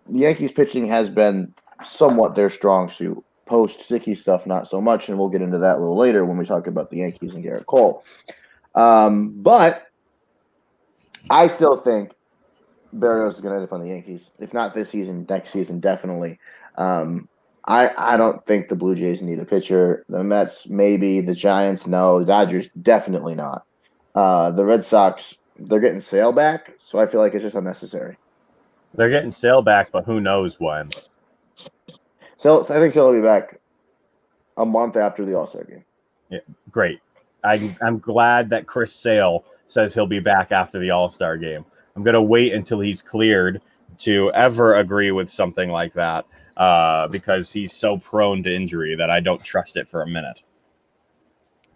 the 0.08 0.20
Yankees 0.20 0.52
pitching 0.52 0.88
has 0.88 1.10
been 1.10 1.54
somewhat 1.82 2.34
their 2.34 2.50
strong 2.50 2.88
suit. 2.88 3.22
Post 3.46 3.80
sticky 3.80 4.14
stuff, 4.14 4.46
not 4.46 4.68
so 4.68 4.80
much, 4.80 5.08
and 5.08 5.18
we'll 5.18 5.30
get 5.30 5.40
into 5.42 5.58
that 5.58 5.76
a 5.76 5.78
little 5.78 5.96
later 5.96 6.24
when 6.24 6.36
we 6.36 6.44
talk 6.44 6.66
about 6.66 6.90
the 6.90 6.98
Yankees 6.98 7.34
and 7.34 7.42
Gerrit 7.42 7.64
Cole. 7.64 8.04
Um, 8.74 9.32
but 9.40 9.86
I 11.30 11.48
still 11.48 11.78
think 11.78 12.12
Berrios 12.94 13.34
is 13.34 13.40
going 13.40 13.54
to 13.54 13.60
end 13.60 13.64
up 13.64 13.72
on 13.72 13.80
the 13.80 13.88
Yankees. 13.88 14.30
If 14.38 14.52
not 14.52 14.74
this 14.74 14.90
season, 14.90 15.26
next 15.28 15.50
season, 15.50 15.80
definitely. 15.80 16.38
Um, 16.76 17.28
I 17.64 17.90
I 17.96 18.16
don't 18.16 18.44
think 18.46 18.68
the 18.68 18.76
Blue 18.76 18.94
Jays 18.94 19.22
need 19.22 19.38
a 19.38 19.44
pitcher. 19.44 20.04
The 20.08 20.22
Mets, 20.22 20.68
maybe. 20.68 21.20
The 21.20 21.34
Giants, 21.34 21.86
no. 21.86 22.20
The 22.20 22.26
Dodgers, 22.26 22.68
definitely 22.80 23.34
not. 23.34 23.64
Uh, 24.14 24.50
the 24.50 24.64
Red 24.64 24.84
Sox, 24.84 25.36
they're 25.58 25.80
getting 25.80 26.00
Sale 26.00 26.32
back, 26.32 26.74
so 26.78 26.98
I 26.98 27.06
feel 27.06 27.20
like 27.20 27.34
it's 27.34 27.42
just 27.42 27.56
unnecessary. 27.56 28.16
They're 28.94 29.10
getting 29.10 29.30
Sale 29.30 29.62
back, 29.62 29.90
but 29.90 30.04
who 30.04 30.20
knows 30.20 30.58
when? 30.60 30.90
So, 32.36 32.62
so 32.62 32.74
I 32.74 32.78
think 32.78 32.94
Sale 32.94 33.10
will 33.10 33.20
be 33.20 33.24
back 33.24 33.60
a 34.56 34.64
month 34.64 34.96
after 34.96 35.24
the 35.24 35.34
All 35.34 35.46
Star 35.46 35.64
game. 35.64 35.84
Yeah, 36.30 36.40
great. 36.70 37.00
I, 37.44 37.76
I'm 37.82 37.98
glad 37.98 38.50
that 38.50 38.66
Chris 38.66 38.94
Sale 38.94 39.44
says 39.66 39.94
he'll 39.94 40.06
be 40.06 40.20
back 40.20 40.52
after 40.52 40.78
the 40.78 40.90
All 40.90 41.10
Star 41.10 41.36
game. 41.36 41.64
I'm 41.96 42.02
going 42.02 42.14
to 42.14 42.22
wait 42.22 42.52
until 42.52 42.80
he's 42.80 43.02
cleared 43.02 43.60
to 43.98 44.30
ever 44.32 44.76
agree 44.76 45.10
with 45.10 45.28
something 45.28 45.70
like 45.70 45.92
that 45.94 46.24
uh, 46.56 47.08
because 47.08 47.50
he's 47.50 47.72
so 47.72 47.98
prone 47.98 48.42
to 48.44 48.54
injury 48.54 48.94
that 48.94 49.10
I 49.10 49.20
don't 49.20 49.42
trust 49.42 49.76
it 49.76 49.88
for 49.88 50.02
a 50.02 50.06
minute. 50.06 50.40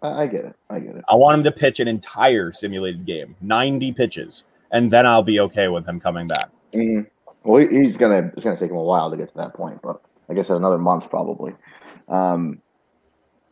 I, 0.03 0.27
get 0.27 0.45
it. 0.45 0.55
I 0.69 0.79
get 0.79 0.95
it. 0.95 1.03
I 1.09 1.15
want 1.15 1.37
him 1.39 1.43
to 1.45 1.51
pitch 1.51 1.79
an 1.79 1.87
entire 1.87 2.51
simulated 2.51 3.05
game, 3.05 3.35
90 3.41 3.93
pitches, 3.93 4.43
and 4.71 4.91
then 4.91 5.05
I'll 5.05 5.23
be 5.23 5.39
okay 5.39 5.69
with 5.69 5.85
him 5.87 5.99
coming 5.99 6.27
back. 6.27 6.49
Mhm. 6.73 7.07
Well, 7.43 7.65
he's 7.67 7.97
gonna. 7.97 8.31
It's 8.35 8.43
gonna 8.43 8.57
take 8.57 8.71
him 8.71 8.77
a 8.77 8.83
while 8.83 9.09
to 9.11 9.17
get 9.17 9.29
to 9.29 9.35
that 9.37 9.53
point, 9.53 9.81
but 9.81 10.01
I 10.29 10.33
guess 10.33 10.49
another 10.49 10.77
month 10.77 11.09
probably. 11.09 11.53
Um, 12.07 12.61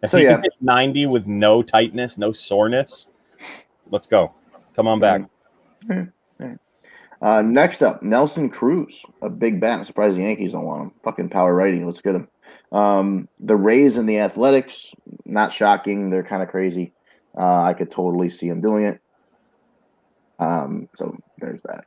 If 0.04 0.10
So, 0.10 0.18
he 0.18 0.24
yeah. 0.24 0.34
can 0.34 0.41
pitch 0.41 0.54
90 0.62 1.06
with 1.08 1.28
no 1.28 1.62
tightness, 1.62 2.18
no 2.18 2.32
soreness, 2.32 3.08
let's 3.91 4.08
go. 4.08 4.32
Come 4.76 4.88
on 4.88 4.99
back. 4.99 5.22
Uh, 7.22 7.41
next 7.43 7.84
up, 7.84 8.02
Nelson 8.02 8.49
Cruz, 8.49 9.06
a 9.22 9.30
big 9.30 9.60
bat. 9.60 9.78
I'm 9.80 9.84
surprised 9.84 10.18
the 10.18 10.24
Yankees 10.24 10.54
don't 10.54 10.66
want 10.66 10.82
him. 10.84 10.91
Fucking 11.04 11.30
power 11.30 11.54
righty. 11.54 11.84
Let's 11.84 12.02
get 12.02 12.16
him. 12.16 12.28
Um, 12.72 13.28
the 13.39 13.56
Rays 13.56 13.97
and 13.97 14.08
the 14.08 14.20
Athletics, 14.20 14.93
not 15.26 15.52
shocking. 15.52 16.10
They're 16.10 16.24
kind 16.24 16.41
of 16.43 16.49
crazy. 16.49 16.93
Uh, 17.38 17.64
I 17.64 17.74
could 17.74 17.91
totally 17.91 18.30
see 18.30 18.47
them 18.49 18.62
doing 18.62 18.86
it. 18.86 18.99
Um, 20.39 20.89
so 20.95 21.16
there's 21.39 21.62
that. 21.64 21.86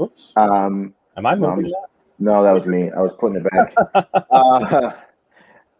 Oops. 0.00 0.32
Um, 0.36 0.94
Am 1.16 1.26
I 1.26 1.34
moving? 1.34 1.64
just- 1.66 1.76
no, 2.18 2.42
that 2.44 2.52
was 2.52 2.64
me. 2.66 2.90
I 2.92 3.00
was 3.00 3.12
putting 3.18 3.36
it 3.44 3.50
back. 3.50 3.74
uh, 4.30 4.92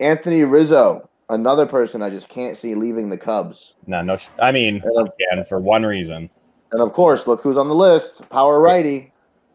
Anthony 0.00 0.42
Rizzo, 0.42 1.08
another 1.28 1.64
person 1.66 2.02
I 2.02 2.10
just 2.10 2.28
can't 2.28 2.56
see 2.56 2.74
leaving 2.74 3.08
the 3.08 3.16
Cubs. 3.16 3.74
No, 3.86 4.02
no. 4.02 4.16
sh- 4.16 4.26
I 4.40 4.50
mean, 4.50 4.82
And 4.84 4.98
of, 4.98 5.12
again, 5.14 5.44
for 5.48 5.60
one 5.60 5.84
reason. 5.84 6.28
and 6.72 6.80
of 6.80 6.92
course, 6.92 7.26
look 7.28 7.40
who's 7.42 7.56
on 7.56 7.68
the 7.68 7.74
list. 7.74 8.28
Power 8.30 8.58
righty. 8.60 9.12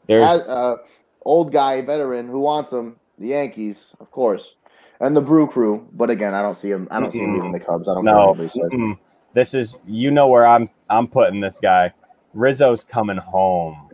There's 0.08 0.24
As- 0.24 0.40
uh, 0.42 0.78
old 1.24 1.52
guy, 1.52 1.82
veteran, 1.82 2.28
who 2.28 2.40
wants 2.40 2.72
him? 2.72 2.96
The 3.20 3.28
Yankees, 3.28 3.88
of 4.00 4.10
course, 4.12 4.56
and 5.02 5.16
the 5.16 5.22
Brew 5.22 5.46
Crew. 5.48 5.88
But 5.94 6.10
again, 6.10 6.34
I 6.34 6.42
don't 6.42 6.58
see 6.58 6.72
him. 6.72 6.88
I 6.90 7.00
don't 7.00 7.12
see 7.12 7.20
him 7.20 7.32
Mm-mm. 7.32 7.36
leaving 7.36 7.52
the 7.52 7.60
Cubs. 7.60 7.88
I 7.88 7.94
don't 7.94 8.04
care 8.06 8.14
no. 8.16 8.28
what 8.28 8.40
anybody 8.40 8.50
says. 8.50 8.72
mm-mm. 8.72 8.98
This 9.34 9.54
is 9.54 9.78
you 9.86 10.10
know 10.12 10.28
where 10.28 10.48
I'm 10.48 10.70
I'm 10.90 11.08
putting 11.08 11.40
this 11.42 11.60
guy. 11.62 11.94
Rizzo's 12.34 12.84
coming 12.84 13.18
home. 13.18 13.90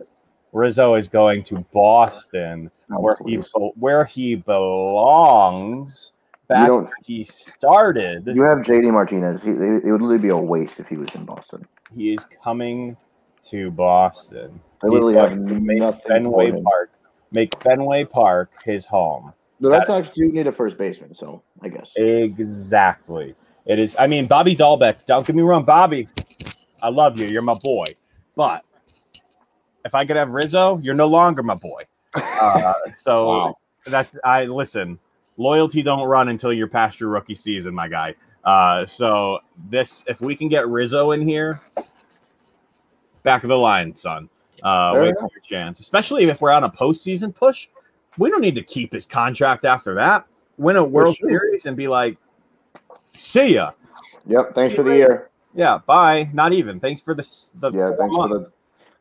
Rizzo 0.52 0.94
is 0.94 1.08
going 1.08 1.42
to 1.44 1.64
Boston, 1.72 2.70
Oh, 2.92 3.00
where 3.00 3.16
he 3.26 3.36
please. 3.36 3.50
be- 3.54 3.72
where 3.74 4.04
he 4.04 4.36
belongs. 4.36 6.12
Back 6.48 6.70
where 6.70 6.88
he 7.04 7.24
started. 7.24 8.26
You 8.28 8.42
have 8.42 8.58
JD 8.58 8.92
Martinez. 8.92 9.42
He, 9.42 9.50
it 9.50 9.56
would 9.90 10.00
literally 10.00 10.18
be 10.18 10.28
a 10.28 10.36
waste 10.36 10.78
if 10.78 10.88
he 10.88 10.96
was 10.96 11.12
in 11.16 11.24
Boston. 11.24 11.66
he 11.92 12.14
is 12.14 12.24
coming 12.42 12.96
to 13.44 13.70
Boston. 13.72 14.60
They 14.80 14.88
He's 14.88 14.92
literally 14.92 15.16
have 15.16 15.36
nothing 15.36 16.02
Fenway. 16.08 16.52
Park. 16.62 16.92
Make 17.32 17.60
Fenway 17.62 18.04
Park 18.04 18.50
his 18.64 18.86
home. 18.86 19.32
The 19.60 19.70
Red 19.70 19.86
Sox 19.86 20.08
do 20.10 20.30
need 20.30 20.46
a 20.46 20.52
first 20.52 20.76
baseman, 20.78 21.14
so 21.14 21.42
I 21.62 21.68
guess. 21.68 21.92
Exactly. 21.96 23.34
It 23.64 23.78
is. 23.78 23.96
I 23.98 24.06
mean, 24.06 24.26
Bobby 24.26 24.54
Dalbec. 24.54 25.06
Don't 25.06 25.26
get 25.26 25.34
me 25.34 25.42
wrong, 25.42 25.64
Bobby. 25.64 26.08
I 26.82 26.88
love 26.88 27.18
you. 27.18 27.26
You're 27.26 27.42
my 27.42 27.54
boy. 27.54 27.96
But 28.36 28.62
if 29.84 29.94
I 29.94 30.04
could 30.04 30.16
have 30.16 30.30
Rizzo, 30.32 30.78
you're 30.78 30.94
no 30.94 31.06
longer 31.08 31.42
my 31.42 31.54
boy. 31.54 31.82
Uh, 32.40 32.72
so 32.94 33.26
Wow. 33.28 33.54
that's 33.86 34.14
I 34.24 34.44
listen. 34.44 34.98
Loyalty 35.38 35.82
don't 35.82 36.06
run 36.06 36.28
until 36.28 36.52
you're 36.52 36.68
past 36.68 36.98
your 37.00 37.10
rookie 37.10 37.34
season, 37.34 37.74
my 37.74 37.88
guy. 37.88 38.14
Uh, 38.44 38.86
so 38.86 39.38
this, 39.68 40.04
if 40.06 40.20
we 40.20 40.34
can 40.36 40.48
get 40.48 40.66
Rizzo 40.68 41.10
in 41.12 41.20
here, 41.26 41.60
back 43.22 43.42
of 43.42 43.48
the 43.48 43.56
line, 43.56 43.94
son. 43.96 44.28
Uh, 44.62 44.94
Fair 44.94 45.06
your 45.06 45.28
chance. 45.42 45.80
Especially 45.80 46.24
if 46.24 46.40
we're 46.40 46.50
on 46.50 46.64
a 46.64 46.70
postseason 46.70 47.34
push, 47.34 47.68
we 48.18 48.30
don't 48.30 48.40
need 48.40 48.54
to 48.54 48.62
keep 48.62 48.92
his 48.92 49.06
contract 49.06 49.64
after 49.64 49.94
that. 49.94 50.26
Win 50.58 50.76
a 50.76 50.84
World 50.84 51.16
sure. 51.16 51.28
Series 51.28 51.66
and 51.66 51.76
be 51.76 51.88
like, 51.88 52.16
"See 53.12 53.54
ya." 53.54 53.72
Yep. 54.26 54.52
Thanks 54.52 54.74
for 54.74 54.82
the 54.82 54.94
year. 54.94 55.30
Yeah, 55.54 55.78
bye. 55.86 56.28
Not 56.32 56.52
even. 56.52 56.80
Thanks 56.80 57.00
for 57.00 57.14
this. 57.14 57.50
The 57.60 57.70
Yeah. 57.72 57.92
Thanks 57.98 58.14
for 58.14 58.28
the 58.28 58.52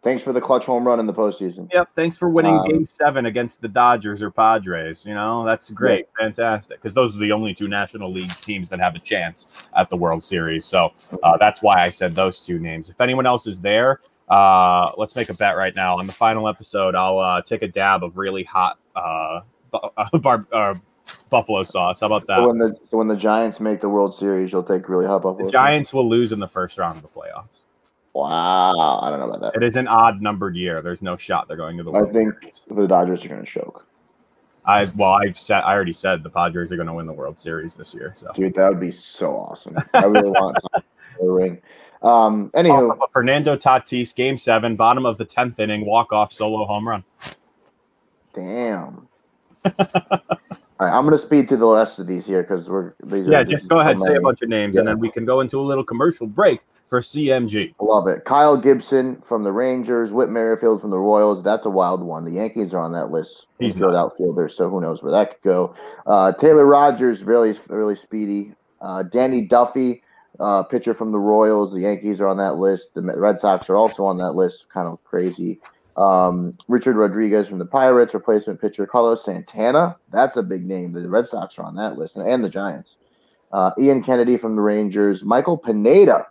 thanks 0.03 0.21
for 0.21 0.31
the 0.33 0.39
clutch 0.39 0.65
home 0.65 0.87
run 0.87 0.99
in 0.99 1.07
the 1.07 1.13
postseason. 1.13 1.67
Yep. 1.73 1.89
Thanks 1.95 2.17
for 2.17 2.29
winning 2.29 2.55
Um, 2.55 2.67
Game 2.67 2.85
Seven 2.85 3.25
against 3.25 3.61
the 3.61 3.67
Dodgers 3.67 4.21
or 4.21 4.31
Padres. 4.31 5.05
You 5.05 5.13
know 5.13 5.43
that's 5.45 5.69
great, 5.71 6.07
fantastic. 6.17 6.81
Because 6.81 6.93
those 6.93 7.15
are 7.15 7.19
the 7.19 7.31
only 7.31 7.53
two 7.53 7.67
National 7.67 8.11
League 8.11 8.33
teams 8.41 8.69
that 8.69 8.79
have 8.79 8.95
a 8.95 8.99
chance 8.99 9.47
at 9.75 9.89
the 9.89 9.97
World 9.97 10.23
Series. 10.23 10.65
So 10.65 10.91
uh, 11.23 11.37
that's 11.37 11.61
why 11.61 11.83
I 11.83 11.89
said 11.89 12.15
those 12.15 12.45
two 12.45 12.59
names. 12.59 12.89
If 12.89 13.01
anyone 13.01 13.25
else 13.25 13.47
is 13.47 13.61
there, 13.61 14.01
uh, 14.29 14.91
let's 14.97 15.15
make 15.15 15.29
a 15.29 15.33
bet 15.33 15.55
right 15.57 15.75
now. 15.75 15.97
On 15.99 16.07
the 16.07 16.13
final 16.13 16.47
episode, 16.47 16.95
I'll 16.95 17.19
uh, 17.19 17.41
take 17.41 17.61
a 17.61 17.67
dab 17.67 18.03
of 18.03 18.17
really 18.17 18.43
hot 18.43 18.77
uh, 18.95 19.41
bu- 19.71 20.19
bar- 20.19 20.47
uh, 20.51 20.75
buffalo 21.29 21.63
sauce. 21.63 21.99
How 21.99 22.07
about 22.07 22.21
So 22.21 22.27
that? 22.27 22.47
when 22.47 22.57
the 22.57 22.75
so 22.89 22.97
when 22.97 23.07
the 23.07 23.15
Giants 23.15 23.59
make 23.59 23.81
the 23.81 23.89
World 23.89 24.15
Series, 24.15 24.51
you'll 24.51 24.63
take 24.63 24.89
really 24.89 25.05
hot 25.05 25.21
buffalo. 25.21 25.45
The 25.45 25.49
sauce? 25.49 25.51
Giants 25.51 25.93
will 25.93 26.09
lose 26.09 26.31
in 26.31 26.39
the 26.39 26.47
first 26.47 26.77
round 26.77 26.97
of 26.97 27.03
the 27.03 27.09
playoffs. 27.09 27.63
Wow, 28.13 28.99
I 29.01 29.09
don't 29.09 29.19
know 29.19 29.29
about 29.29 29.41
that. 29.41 29.61
It 29.61 29.65
is 29.65 29.75
an 29.75 29.89
odd 29.89 30.21
numbered 30.21 30.55
year. 30.55 30.81
There's 30.81 31.01
no 31.01 31.17
shot 31.17 31.49
they're 31.49 31.57
going 31.57 31.75
to 31.77 31.83
the 31.83 31.91
I 31.91 32.05
think 32.11 32.33
Series. 32.41 32.61
the 32.69 32.87
Dodgers 32.87 33.25
are 33.25 33.27
going 33.27 33.43
to 33.43 33.45
choke. 33.45 33.85
I 34.65 34.85
well, 34.95 35.11
I've 35.11 35.37
said 35.37 35.61
I 35.61 35.73
already 35.73 35.93
said 35.93 36.23
the 36.23 36.29
Padres 36.29 36.71
are 36.71 36.75
going 36.77 36.87
to 36.87 36.93
win 36.93 37.05
the 37.05 37.13
World 37.13 37.37
Series 37.37 37.75
this 37.75 37.93
year. 37.93 38.13
So 38.15 38.31
Dude, 38.33 38.55
that 38.55 38.69
would 38.69 38.79
be 38.79 38.89
so 38.89 39.33
awesome. 39.33 39.77
I 39.93 40.05
really 40.05 40.29
want 40.29 40.57
a 41.21 41.29
ring. 41.29 41.61
Um, 42.01 42.51
anywho, 42.51 42.97
Fernando 43.11 43.55
Tatis, 43.55 44.15
Game 44.15 44.37
Seven, 44.37 44.75
bottom 44.75 45.05
of 45.05 45.17
the 45.17 45.25
tenth 45.25 45.59
inning, 45.59 45.85
walk 45.85 46.13
off 46.13 46.31
solo 46.31 46.65
home 46.65 46.87
run. 46.87 47.03
damn. 48.33 49.07
All 50.77 50.87
right, 50.87 50.97
I'm 50.97 51.05
going 51.05 51.17
to 51.17 51.25
speed 51.25 51.47
through 51.47 51.57
the 51.57 51.67
rest 51.67 51.99
of 51.99 52.07
these 52.07 52.25
here 52.25 52.43
because 52.43 52.69
we're 52.69 52.93
these 53.03 53.27
are 53.27 53.31
Yeah, 53.31 53.43
this 53.43 53.51
just 53.51 53.69
go 53.69 53.79
ahead, 53.79 53.99
say 53.99 54.15
a 54.15 54.21
bunch 54.21 54.41
of 54.41 54.49
names, 54.49 54.77
and 54.77 54.87
then 54.87 54.99
we 54.99 55.09
can 55.09 55.25
go 55.25 55.39
into 55.39 55.59
a 55.59 55.63
little 55.63 55.85
commercial 55.85 56.27
break 56.27 56.59
for 56.89 56.99
CMG. 56.99 57.73
Love 57.79 58.07
it. 58.07 58.25
Kyle 58.25 58.57
Gibson 58.57 59.21
from 59.21 59.43
the 59.43 59.51
Rangers, 59.51 60.11
Whit 60.11 60.29
Merrifield 60.29 60.81
from 60.81 60.91
the 60.91 60.99
Royals. 60.99 61.41
That's 61.41 61.65
a 61.65 61.69
wild 61.69 62.03
one. 62.03 62.25
The 62.25 62.31
Yankees 62.31 62.73
are 62.73 62.79
on 62.79 62.91
that 62.91 63.09
list. 63.09 63.47
He's 63.59 63.75
field 63.75 63.95
outfielder, 63.95 64.49
so 64.49 64.69
who 64.69 64.81
knows 64.81 65.01
where 65.01 65.11
that 65.11 65.31
could 65.31 65.49
go. 65.49 65.75
Uh, 66.05 66.33
Taylor 66.33 66.65
Rogers, 66.65 67.23
really, 67.23 67.57
really 67.69 67.95
speedy. 67.95 68.53
Uh, 68.81 69.03
Danny 69.03 69.41
Duffy, 69.41 70.03
uh, 70.39 70.63
pitcher 70.63 70.93
from 70.93 71.11
the 71.11 71.19
Royals. 71.19 71.73
The 71.73 71.81
Yankees 71.81 72.21
are 72.21 72.27
on 72.27 72.37
that 72.37 72.55
list. 72.55 72.93
The 72.93 73.01
Red 73.01 73.39
Sox 73.39 73.69
are 73.69 73.75
also 73.75 74.05
on 74.05 74.17
that 74.17 74.33
list. 74.33 74.67
Kind 74.69 74.87
of 74.87 75.03
crazy. 75.03 75.59
Um, 75.97 76.51
Richard 76.67 76.97
Rodriguez 76.97 77.47
from 77.47 77.59
the 77.59 77.65
Pirates, 77.65 78.13
replacement 78.13 78.59
pitcher. 78.59 78.85
Carlos 78.85 79.23
Santana, 79.23 79.97
that's 80.11 80.35
a 80.35 80.43
big 80.43 80.65
name. 80.65 80.91
The 80.91 81.07
Red 81.07 81.27
Sox 81.27 81.57
are 81.57 81.63
on 81.63 81.75
that 81.75 81.97
list, 81.97 82.17
and 82.17 82.43
the 82.43 82.49
Giants. 82.49 82.97
Uh, 83.51 83.71
Ian 83.79 84.03
Kennedy 84.03 84.37
from 84.37 84.55
the 84.55 84.61
Rangers. 84.61 85.23
Michael 85.23 85.57
Pineda. 85.57 86.27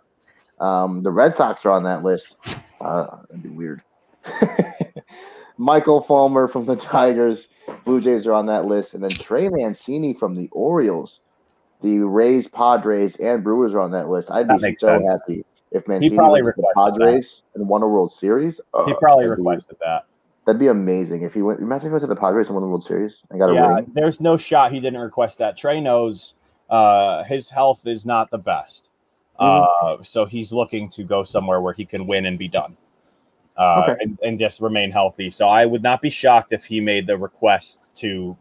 Um, 0.59 1.01
the 1.01 1.11
Red 1.11 1.33
Sox 1.33 1.65
are 1.65 1.71
on 1.71 1.83
that 1.83 2.03
list. 2.03 2.35
Uh, 2.79 3.17
that'd 3.27 3.41
be 3.41 3.49
weird. 3.49 3.81
Michael 5.57 6.01
Fulmer 6.01 6.47
from 6.47 6.65
the 6.65 6.75
Tigers. 6.75 7.47
Blue 7.83 8.01
Jays 8.01 8.27
are 8.27 8.33
on 8.33 8.45
that 8.47 8.65
list. 8.65 8.93
And 8.93 9.03
then 9.03 9.11
Trey 9.11 9.49
Mancini 9.49 10.13
from 10.13 10.35
the 10.35 10.49
Orioles. 10.51 11.21
The 11.81 11.99
Rays, 11.99 12.47
Padres, 12.47 13.15
and 13.17 13.43
Brewers 13.43 13.73
are 13.73 13.81
on 13.81 13.91
that 13.91 14.09
list. 14.09 14.31
I'd 14.31 14.47
That 14.47 14.61
be 14.61 14.75
so 14.77 14.87
sense. 14.97 15.09
happy 15.09 15.45
if 15.71 15.87
Mancini 15.87 16.15
probably 16.15 16.41
went 16.41 16.55
to 16.55 16.61
the 16.61 16.67
requested 16.69 16.99
Padres 17.01 17.43
and 17.53 17.67
won 17.67 17.83
a 17.83 17.87
World 17.87 18.11
Series. 18.11 18.57
He 18.57 18.61
Uh, 18.93 18.95
probably 18.95 19.25
that'd 19.25 19.37
be- 19.37 19.41
requested 19.43 19.77
that. 19.81 20.05
That'd 20.45 20.59
be 20.59 20.67
amazing 20.67 21.23
if 21.23 21.33
he 21.33 21.41
went. 21.41 21.59
Imagine 21.59 21.87
if 21.87 21.89
he 21.89 21.93
went 21.93 22.01
to 22.01 22.07
the 22.07 22.15
Padres 22.15 22.47
and 22.47 22.55
won 22.55 22.61
the 22.63 22.69
World 22.69 22.83
Series 22.83 23.23
and 23.29 23.39
got 23.39 23.49
a 23.49 23.53
Yeah, 23.53 23.75
ring. 23.75 23.91
there's 23.93 24.21
no 24.21 24.37
shot 24.37 24.71
he 24.71 24.79
didn't 24.79 24.99
request 25.01 25.37
that. 25.39 25.57
Trey 25.57 25.81
knows 25.81 26.33
uh, 26.69 27.23
his 27.25 27.49
health 27.49 27.85
is 27.85 28.05
not 28.05 28.29
the 28.31 28.37
best. 28.37 28.89
Mm-hmm. 29.39 29.99
Uh, 29.99 30.03
so 30.03 30.25
he's 30.25 30.53
looking 30.53 30.87
to 30.89 31.03
go 31.03 31.23
somewhere 31.23 31.61
where 31.61 31.73
he 31.73 31.83
can 31.85 32.07
win 32.07 32.25
and 32.25 32.39
be 32.39 32.47
done. 32.47 32.77
Uh, 33.57 33.81
Okay. 33.87 34.03
and, 34.03 34.17
and 34.23 34.39
just 34.39 34.61
remain 34.61 34.91
healthy. 34.91 35.29
So 35.31 35.47
I 35.47 35.65
would 35.65 35.83
not 35.83 36.01
be 36.01 36.09
shocked 36.09 36.53
if 36.53 36.65
he 36.65 36.79
made 36.81 37.05
the 37.07 37.17
request 37.17 37.93
to 37.97 38.35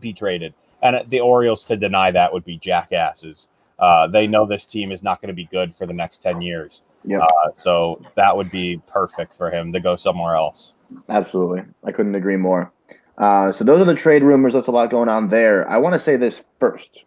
be 0.00 0.12
traded. 0.12 0.52
And 0.82 1.08
the 1.08 1.20
Orioles 1.20 1.64
to 1.64 1.76
deny 1.76 2.10
that 2.10 2.32
would 2.32 2.44
be 2.44 2.58
jackasses. 2.58 3.48
Uh, 3.78 4.06
they 4.06 4.26
know 4.26 4.46
this 4.46 4.66
team 4.66 4.92
is 4.92 5.02
not 5.02 5.20
going 5.20 5.28
to 5.28 5.34
be 5.34 5.46
good 5.46 5.74
for 5.74 5.86
the 5.86 5.92
next 5.92 6.18
10 6.18 6.40
years. 6.42 6.82
Yep. 7.04 7.20
Uh, 7.20 7.50
so 7.56 8.00
that 8.16 8.36
would 8.36 8.50
be 8.50 8.80
perfect 8.86 9.34
for 9.36 9.50
him 9.50 9.72
to 9.72 9.80
go 9.80 9.96
somewhere 9.96 10.36
else. 10.36 10.74
Absolutely. 11.08 11.62
I 11.84 11.92
couldn't 11.92 12.14
agree 12.14 12.36
more. 12.36 12.72
Uh, 13.18 13.52
so 13.52 13.64
those 13.64 13.80
are 13.80 13.84
the 13.84 13.94
trade 13.94 14.22
rumors. 14.22 14.52
That's 14.52 14.68
a 14.68 14.72
lot 14.72 14.90
going 14.90 15.08
on 15.08 15.28
there. 15.28 15.68
I 15.68 15.78
want 15.78 15.94
to 15.94 16.00
say 16.00 16.16
this 16.16 16.44
first. 16.58 17.04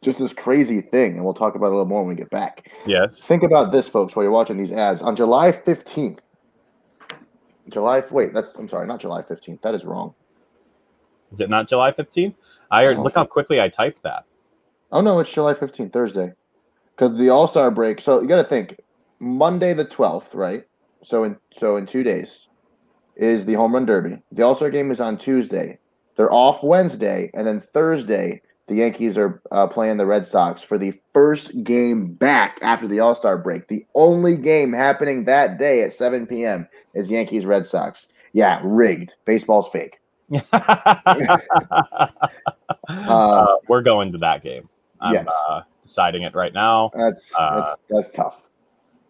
Just 0.00 0.20
this 0.20 0.32
crazy 0.32 0.80
thing, 0.80 1.16
and 1.16 1.24
we'll 1.24 1.34
talk 1.34 1.56
about 1.56 1.66
it 1.66 1.72
a 1.72 1.76
little 1.76 1.86
more 1.86 2.02
when 2.02 2.10
we 2.10 2.14
get 2.14 2.30
back. 2.30 2.70
Yes. 2.86 3.20
Think 3.20 3.42
about 3.42 3.72
this, 3.72 3.88
folks, 3.88 4.14
while 4.14 4.22
you're 4.22 4.30
watching 4.30 4.56
these 4.56 4.70
ads. 4.70 5.02
On 5.02 5.16
July 5.16 5.50
15th, 5.50 6.20
July, 7.68 8.04
wait, 8.10 8.32
that's, 8.32 8.54
I'm 8.54 8.68
sorry, 8.68 8.86
not 8.86 9.00
July 9.00 9.22
15th. 9.22 9.60
That 9.62 9.74
is 9.74 9.84
wrong. 9.84 10.14
Is 11.32 11.40
it 11.40 11.50
not 11.50 11.68
July 11.68 11.90
15th? 11.90 12.34
I 12.70 12.86
Oh. 12.86 13.02
look 13.02 13.14
how 13.14 13.24
quickly 13.24 13.60
I 13.60 13.68
typed 13.68 14.02
that. 14.02 14.24
Oh, 14.92 15.00
no, 15.00 15.18
it's 15.20 15.30
July 15.32 15.54
15th, 15.54 15.92
Thursday. 15.92 16.32
Because 16.96 17.16
the 17.18 17.28
All 17.30 17.46
Star 17.46 17.70
break. 17.70 18.00
So 18.00 18.20
you 18.20 18.28
got 18.28 18.42
to 18.42 18.48
think 18.48 18.76
Monday 19.20 19.72
the 19.74 19.84
12th, 19.84 20.34
right? 20.34 20.64
So 21.02 21.22
in 21.24 21.36
so 21.52 21.76
in 21.76 21.86
two 21.86 22.02
days 22.02 22.48
is 23.16 23.44
the 23.44 23.54
home 23.54 23.72
run 23.74 23.86
derby. 23.86 24.18
The 24.32 24.42
All 24.42 24.54
Star 24.56 24.68
game 24.70 24.90
is 24.90 25.00
on 25.00 25.16
Tuesday. 25.16 25.78
They're 26.16 26.32
off 26.32 26.64
Wednesday, 26.64 27.30
and 27.34 27.46
then 27.46 27.60
Thursday 27.60 28.42
the 28.66 28.74
Yankees 28.74 29.16
are 29.16 29.40
uh, 29.52 29.66
playing 29.68 29.96
the 29.96 30.06
Red 30.06 30.26
Sox 30.26 30.60
for 30.60 30.76
the 30.76 30.92
first 31.14 31.62
game 31.62 32.12
back 32.14 32.58
after 32.62 32.88
the 32.88 32.98
All 33.00 33.14
Star 33.14 33.38
break. 33.38 33.68
The 33.68 33.86
only 33.94 34.36
game 34.36 34.72
happening 34.72 35.24
that 35.24 35.56
day 35.58 35.82
at 35.82 35.92
7 35.92 36.26
p.m. 36.26 36.66
is 36.94 37.10
Yankees 37.10 37.46
Red 37.46 37.66
Sox. 37.66 38.08
Yeah, 38.32 38.60
rigged. 38.64 39.14
Baseball's 39.24 39.68
fake. 39.68 40.00
Uh, 42.88 43.46
we're 43.68 43.82
going 43.82 44.12
to 44.12 44.18
that 44.18 44.42
game. 44.42 44.68
I'm 45.00 45.14
yes. 45.14 45.26
uh, 45.48 45.62
deciding 45.82 46.22
it 46.22 46.34
right 46.34 46.52
now. 46.52 46.90
That's 46.94 47.32
Uh, 47.38 47.60
that's, 47.60 47.76
that's 47.88 48.10
tough. 48.16 48.42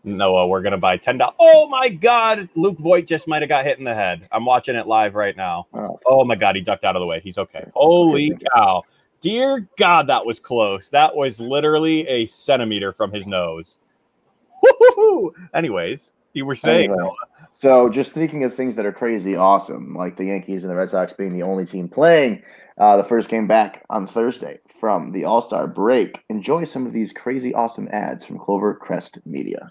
Noah, 0.04 0.46
we're 0.46 0.62
gonna 0.62 0.78
buy 0.78 0.96
ten 0.96 1.18
dollars. 1.18 1.34
Oh 1.40 1.68
my 1.68 1.88
god, 1.88 2.48
Luke 2.54 2.78
Voit 2.78 3.06
just 3.06 3.26
might 3.26 3.42
have 3.42 3.48
got 3.48 3.64
hit 3.64 3.78
in 3.78 3.84
the 3.84 3.94
head. 3.94 4.28
I'm 4.30 4.44
watching 4.44 4.76
it 4.76 4.86
live 4.86 5.14
right 5.14 5.36
now. 5.36 5.66
Oh. 5.74 5.98
Oh 6.06 6.24
my 6.24 6.36
god, 6.36 6.56
he 6.56 6.62
ducked 6.62 6.84
out 6.84 6.94
of 6.96 7.00
the 7.00 7.06
way. 7.06 7.20
He's 7.20 7.36
okay. 7.36 7.66
Holy 7.74 8.36
cow. 8.54 8.84
Dear 9.20 9.68
God, 9.76 10.06
that 10.06 10.24
was 10.24 10.38
close. 10.38 10.90
That 10.90 11.16
was 11.16 11.40
literally 11.40 12.06
a 12.06 12.26
centimeter 12.26 12.92
from 12.92 13.12
his 13.12 13.26
nose. 13.26 13.78
Woo-hoo-hoo. 14.62 15.34
Anyways, 15.52 16.12
you 16.32 16.46
were 16.46 16.56
saying 16.56 16.90
Anyway, 16.92 17.10
so 17.58 17.88
just 17.88 18.12
thinking 18.12 18.44
of 18.44 18.54
things 18.54 18.76
that 18.76 18.86
are 18.86 18.92
crazy 18.92 19.34
awesome, 19.34 19.94
like 19.94 20.16
the 20.16 20.26
Yankees 20.26 20.62
and 20.62 20.70
the 20.70 20.76
Red 20.76 20.90
Sox 20.90 21.12
being 21.12 21.32
the 21.32 21.42
only 21.42 21.66
team 21.66 21.88
playing 21.88 22.42
uh, 22.78 22.96
the 22.96 23.04
first 23.04 23.28
game 23.28 23.46
back 23.46 23.84
on 23.90 24.06
Thursday 24.06 24.60
from 24.80 25.10
the 25.10 25.24
All 25.24 25.42
Star 25.42 25.66
break. 25.66 26.20
Enjoy 26.28 26.64
some 26.64 26.86
of 26.86 26.92
these 26.92 27.12
crazy 27.12 27.52
awesome 27.52 27.88
ads 27.90 28.24
from 28.24 28.38
Clover 28.38 28.74
Crest 28.74 29.18
Media. 29.26 29.70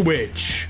Twitch. 0.00 0.69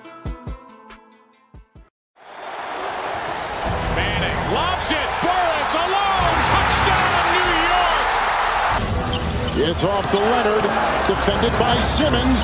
It's 9.71 9.85
off 9.85 10.11
to 10.11 10.17
Leonard, 10.17 10.63
defended 11.07 11.57
by 11.57 11.79
Simmons. 11.79 12.41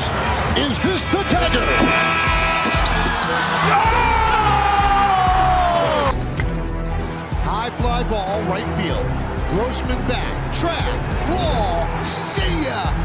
Is 0.55 0.81
this 0.81 1.05
the 1.07 1.21
dagger? 1.29 1.59
High 7.43 7.69
fly 7.71 8.03
ball, 8.03 8.41
right 8.43 8.77
field. 8.77 9.05
Grossman 9.49 10.07
back, 10.07 10.53
track, 10.55 11.29
wall, 11.29 12.05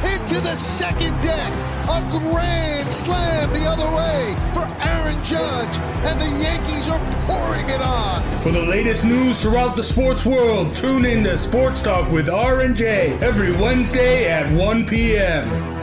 Into 0.05 0.41
the 0.41 0.57
second 0.57 1.12
deck. 1.22 1.53
A 1.89 2.01
grand 2.11 2.93
slam 2.93 3.53
the 3.53 3.66
other 3.66 3.87
way 3.97 4.35
for 4.53 4.66
Aaron 4.83 5.24
Judge, 5.24 5.76
and 6.05 6.20
the 6.20 6.43
Yankees 6.43 6.89
are 6.89 6.99
pouring 7.26 7.68
it 7.68 7.80
on. 7.80 8.22
For 8.41 8.51
the 8.51 8.62
latest 8.62 9.05
news 9.05 9.41
throughout 9.41 9.76
the 9.76 9.83
sports 9.83 10.24
world, 10.24 10.74
tune 10.76 11.05
in 11.05 11.24
to 11.24 11.39
Sports 11.39 11.83
Talk 11.83 12.11
with 12.11 12.28
R 12.28 12.61
and 12.61 12.76
J 12.76 13.18
every 13.20 13.53
Wednesday 13.53 14.30
at 14.30 14.51
1 14.51 14.87
p.m. 14.87 15.82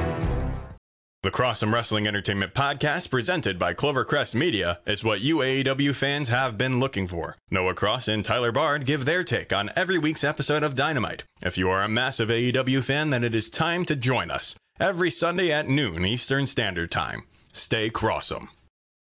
The 1.22 1.32
Crossum 1.32 1.74
Wrestling 1.74 2.07
Entertainment 2.07 2.53
podcast 2.53 3.09
presented 3.09 3.59
by 3.59 3.74
Clovercrest 3.74 4.36
Media 4.36 4.80
is 4.86 5.03
what 5.03 5.20
you 5.20 5.39
AEW 5.39 5.93
fans 5.93 6.30
have 6.30 6.57
been 6.57 6.80
looking 6.80 7.07
for. 7.07 7.36
Noah 7.51 7.74
Cross 7.74 8.07
and 8.07 8.24
Tyler 8.24 8.53
Bard 8.53 8.86
give 8.86 9.03
their 9.03 9.26
take 9.26 9.51
on 9.51 9.70
every 9.76 9.97
week's 9.97 10.24
episode 10.24 10.63
of 10.63 10.76
Dynamite. 10.76 11.26
If 11.43 11.57
you 11.57 11.70
are 11.70 11.84
a 11.84 11.89
massive 11.89 12.30
AEW 12.30 12.82
fan, 12.86 13.09
then 13.09 13.26
it 13.26 13.36
is 13.36 13.49
time 13.49 13.84
to 13.86 13.97
join 13.97 14.32
us 14.32 14.55
every 14.80 15.09
Sunday 15.09 15.51
at 15.51 15.67
noon 15.67 16.05
Eastern 16.05 16.47
Standard 16.47 16.89
Time. 16.89 17.24
Stay 17.51 17.89
Crossum. 17.89 18.47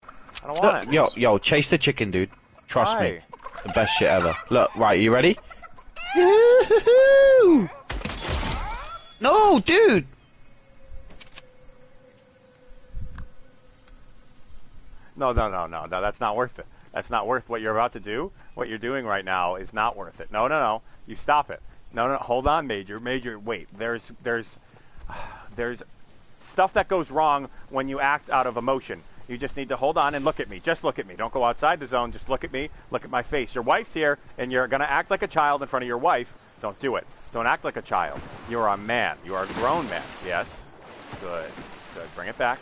I 0.04 0.48
don't 0.48 0.62
want 0.62 0.80
Look, 0.82 0.88
it. 0.90 0.94
yo, 0.94 1.06
yo, 1.16 1.38
chase 1.38 1.70
the 1.70 1.78
chicken, 1.78 2.12
dude. 2.12 2.30
Trust 2.68 3.00
me. 3.00 3.20
The 3.66 3.70
best 3.70 3.94
shit 3.98 4.10
ever. 4.10 4.36
Look, 4.50 4.76
right, 4.76 5.00
you 5.00 5.14
ready? 5.14 5.38
No, 9.22 9.62
dude! 9.62 10.06
No, 15.24 15.32
no, 15.32 15.50
no, 15.50 15.68
no, 15.68 15.86
no. 15.86 16.02
That's 16.02 16.20
not 16.20 16.36
worth 16.36 16.60
it. 16.60 16.66
That's 16.92 17.10
not 17.10 17.26
worth 17.28 17.48
what 17.48 17.62
you're 17.62 17.72
about 17.72 17.94
to 17.94 18.02
do. 18.02 18.30
What 18.56 18.68
you're 18.68 18.78
doing 18.78 19.06
right 19.06 19.24
now 19.24 19.56
is 19.56 19.72
not 19.72 19.96
worth 19.96 20.20
it. 20.20 20.30
No, 20.34 20.50
no, 20.50 20.60
no. 20.60 20.82
You 21.08 21.16
stop 21.16 21.50
it. 21.50 21.62
No, 21.94 22.10
no. 22.10 22.18
Hold 22.18 22.46
on, 22.46 22.68
Major. 22.68 23.00
Major, 23.00 23.40
wait. 23.40 23.70
There's, 23.78 24.12
there's, 24.22 24.58
there's 25.56 25.82
stuff 26.50 26.74
that 26.74 26.90
goes 26.90 27.10
wrong 27.10 27.48
when 27.70 27.88
you 27.88 28.02
act 28.02 28.30
out 28.32 28.48
of 28.48 28.58
emotion. 28.58 29.00
You 29.30 29.38
just 29.38 29.56
need 29.56 29.70
to 29.70 29.78
hold 29.78 29.98
on 29.98 30.14
and 30.14 30.26
look 30.26 30.42
at 30.42 30.50
me. 30.50 30.60
Just 30.60 30.84
look 30.84 31.00
at 31.00 31.08
me. 31.08 31.16
Don't 31.16 31.32
go 31.32 31.46
outside 31.46 31.80
the 31.80 31.88
zone. 31.88 32.12
Just 32.12 32.28
look 32.28 32.44
at 32.44 32.52
me. 32.52 32.70
Look 32.92 33.06
at 33.06 33.10
my 33.10 33.24
face. 33.24 33.56
Your 33.56 33.64
wife's 33.64 33.94
here, 33.94 34.20
and 34.38 34.52
you're 34.52 34.68
gonna 34.68 34.84
act 34.84 35.10
like 35.10 35.22
a 35.22 35.28
child 35.28 35.62
in 35.62 35.70
front 35.70 35.84
of 35.84 35.88
your 35.88 36.00
wife. 36.00 36.34
Don't 36.62 36.78
do 36.82 36.98
it. 36.98 37.08
Don't 37.32 37.48
act 37.48 37.64
like 37.64 37.78
a 37.78 37.82
child. 37.82 38.20
You're 38.50 38.68
a 38.68 38.76
man. 38.76 39.16
You 39.24 39.36
are 39.36 39.46
a 39.46 39.54
grown 39.54 39.90
man. 39.90 40.04
Yes. 40.26 40.48
Good. 41.22 41.50
Good. 41.96 42.14
Bring 42.14 42.28
it 42.28 42.38
back. 42.38 42.60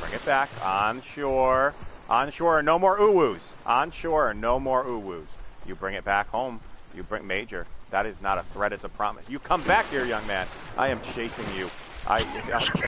Bring 0.00 0.12
it 0.12 0.24
back. 0.24 0.48
On 0.64 1.02
shore. 1.02 1.74
On 2.14 2.30
shore. 2.30 2.62
No 2.62 2.78
more 2.78 2.96
ooh-woos. 3.00 3.40
On 3.66 3.90
shore. 3.90 4.32
No 4.34 4.60
more 4.60 4.86
ooh-woos. 4.86 5.26
You 5.66 5.74
bring 5.74 5.96
it 5.96 6.04
back 6.04 6.28
home. 6.28 6.60
You 6.94 7.02
bring 7.02 7.26
Major. 7.26 7.66
That 7.90 8.06
is 8.06 8.22
not 8.22 8.38
a 8.38 8.44
threat. 8.44 8.72
It's 8.72 8.84
a 8.84 8.88
promise. 8.88 9.28
You 9.28 9.40
come 9.40 9.64
back 9.64 9.90
here, 9.90 10.04
young 10.04 10.24
man. 10.28 10.46
I 10.78 10.90
am 10.90 11.00
chasing 11.02 11.44
you. 11.56 11.68
I. 12.06 12.20
I 12.54 12.84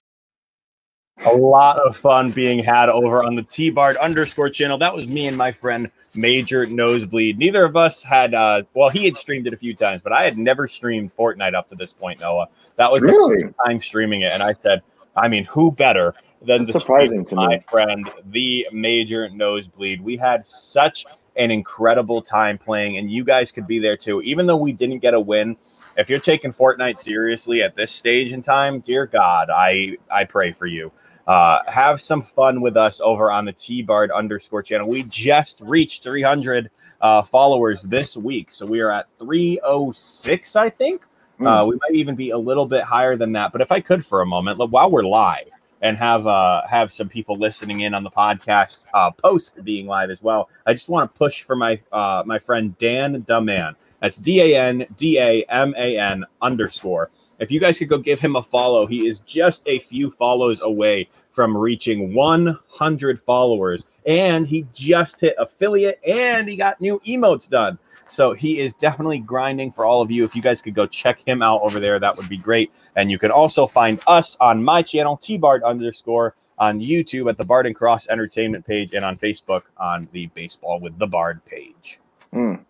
a 1.29 1.35
lot 1.35 1.77
of 1.81 1.97
fun 1.97 2.31
being 2.31 2.63
had 2.63 2.89
over 2.89 3.25
on 3.25 3.35
the 3.35 3.43
T 3.43 3.69
Bard 3.69 3.97
underscore 3.97 4.49
channel. 4.49 4.79
That 4.79 4.95
was 4.95 5.09
me 5.09 5.27
and 5.27 5.37
my 5.37 5.51
friend 5.51 5.91
Major 6.15 6.65
Nosebleed. 6.65 7.37
Neither 7.37 7.65
of 7.65 7.77
us 7.77 8.05
had, 8.05 8.33
uh, 8.33 8.63
well, 8.75 8.91
he 8.91 9.07
had 9.07 9.17
streamed 9.17 9.49
it 9.49 9.53
a 9.53 9.57
few 9.57 9.75
times, 9.75 10.03
but 10.03 10.13
I 10.13 10.23
had 10.23 10.39
never 10.39 10.69
streamed 10.69 11.11
Fortnite 11.17 11.57
up 11.57 11.69
to 11.71 11.75
this 11.75 11.93
point, 11.93 12.21
Noah. 12.21 12.47
That 12.77 12.93
was 12.93 13.03
Really? 13.03 13.39
the 13.39 13.43
first 13.47 13.55
time 13.67 13.81
streaming 13.81 14.21
it. 14.21 14.31
And 14.31 14.41
I 14.41 14.53
said, 14.53 14.83
I 15.17 15.27
mean, 15.27 15.47
who 15.47 15.73
better 15.73 16.15
than 16.43 16.65
That's 16.65 16.73
to 16.73 16.81
surprising 16.81 17.25
to 17.27 17.37
me. 17.37 17.47
my 17.47 17.59
friend, 17.71 18.11
the 18.27 18.67
Major 18.73 19.29
Nosebleed? 19.29 20.01
We 20.01 20.17
had 20.17 20.47
such 20.47 21.07
an 21.37 21.51
incredible 21.51 22.23
time 22.23 22.59
playing, 22.59 22.99
and 22.99 23.11
you 23.11 23.25
guys 23.25 23.53
could 23.53 23.67
be 23.67 23.79
there 23.79 23.97
too. 23.97 24.23
Even 24.23 24.47
though 24.47 24.57
we 24.57 24.73
didn't 24.73 24.99
get 24.99 25.15
a 25.15 25.21
win, 25.21 25.57
if 25.97 26.11
you're 26.11 26.21
taking 26.21 26.53
Fortnite 26.53 26.99
seriously 26.99 27.63
at 27.63 27.75
this 27.75 27.93
stage 27.93 28.33
in 28.33 28.43
time, 28.43 28.81
dear 28.81 29.07
God, 29.07 29.51
I 29.51 29.97
I 30.11 30.25
pray 30.25 30.53
for 30.53 30.67
you. 30.67 30.93
Uh, 31.27 31.59
have 31.67 32.01
some 32.01 32.23
fun 32.23 32.61
with 32.61 32.77
us 32.77 33.01
over 33.01 33.33
on 33.33 33.45
the 33.45 33.53
T 33.53 33.83
Bard 33.83 34.11
underscore 34.13 34.63
channel. 34.63 34.89
We 34.89 35.03
just 35.05 35.61
reached 35.61 36.05
300 36.05 36.71
uh, 37.01 37.23
followers 37.23 37.83
this 37.83 38.17
week, 38.17 38.53
so 38.53 38.65
we 38.65 38.81
are 38.81 38.93
at 38.93 39.09
306, 39.19 40.57
I 40.57 40.71
think. 40.71 41.03
Uh, 41.39 41.67
we 41.69 41.75
might 41.75 41.95
even 41.95 42.15
be 42.15 42.31
a 42.31 42.39
little 42.39 42.65
bit 42.65 42.83
higher 42.83 43.15
than 43.15 43.33
that. 43.33 43.53
But 43.53 43.61
if 43.61 43.71
I 43.71 43.81
could 43.81 44.07
for 44.07 44.23
a 44.23 44.27
moment, 44.27 44.59
look, 44.59 44.73
while 44.73 44.91
we're 44.91 45.03
live 45.03 45.51
and 45.87 45.97
have 45.97 46.27
uh, 46.27 46.67
have 46.67 46.91
some 46.91 47.09
people 47.09 47.39
listening 47.39 47.81
in 47.81 47.95
on 47.95 48.03
the 48.03 48.11
podcast 48.11 48.87
uh, 48.93 49.11
post 49.13 49.63
being 49.63 49.87
live 49.87 50.11
as 50.11 50.21
well, 50.21 50.51
I 50.67 50.73
just 50.73 50.89
want 50.89 51.13
to 51.13 51.17
push 51.19 51.43
for 51.43 51.55
my 51.55 51.81
uh, 51.93 52.25
my 52.27 52.41
friend 52.41 52.77
Dan 52.79 53.21
Daman. 53.21 53.77
That's 54.01 54.19
D 54.19 54.41
A 54.41 54.61
N 54.61 54.87
D 54.97 55.19
A 55.19 55.45
M 55.45 55.75
A 55.77 55.97
N 55.97 56.25
underscore. 56.43 57.11
If 57.39 57.53
you 57.53 57.61
guys 57.61 57.79
could 57.79 57.89
go 57.89 57.99
give 57.99 58.19
him 58.19 58.35
a 58.35 58.43
follow, 58.43 58.87
he 58.87 59.07
is 59.07 59.21
just 59.21 59.63
a 59.67 59.79
few 59.79 60.11
follows 60.11 60.61
away 60.63 61.09
from 61.31 61.57
reaching 61.57 62.15
100 62.15 63.21
followers. 63.21 63.87
And 64.07 64.49
he 64.49 64.67
just 64.73 65.21
hit 65.21 65.37
affiliate 65.39 66.01
and 66.07 66.49
he 66.49 66.57
got 66.57 66.81
new 66.81 66.99
emotes 67.07 67.49
done. 67.49 67.79
So 68.09 68.33
he 68.33 68.61
is 68.61 68.75
definitely 68.75 69.19
grinding 69.19 69.73
for 69.73 69.85
all 69.85 70.01
of 70.01 70.11
you. 70.11 70.25
If 70.25 70.37
you 70.37 70.43
guys 70.43 70.63
could 70.63 70.75
go 70.75 70.87
check 70.87 71.21
him 71.27 71.43
out 71.43 71.61
over 71.63 71.81
there, 71.81 71.99
that 71.99 72.17
would 72.17 72.29
be 72.29 72.37
great. 72.37 72.73
And 72.95 73.11
you 73.11 73.19
can 73.19 73.31
also 73.31 73.67
find 73.67 74.01
us 74.07 74.37
on 74.41 74.63
my 74.63 74.83
channel, 74.83 75.17
tbard 75.17 75.65
underscore, 75.65 76.35
on 76.59 76.81
YouTube 76.81 77.29
at 77.29 77.37
the 77.37 77.45
Bard 77.45 77.67
and 77.67 77.77
Cross 77.77 78.09
Entertainment 78.09 78.67
page, 78.67 78.95
and 78.95 79.05
on 79.05 79.17
Facebook 79.17 79.63
on 79.77 80.09
the 80.13 80.27
Baseball 80.29 80.81
with 80.81 80.99
the 80.99 81.07
Bard 81.07 81.45
page. 81.45 82.01
Mm. 82.33 82.65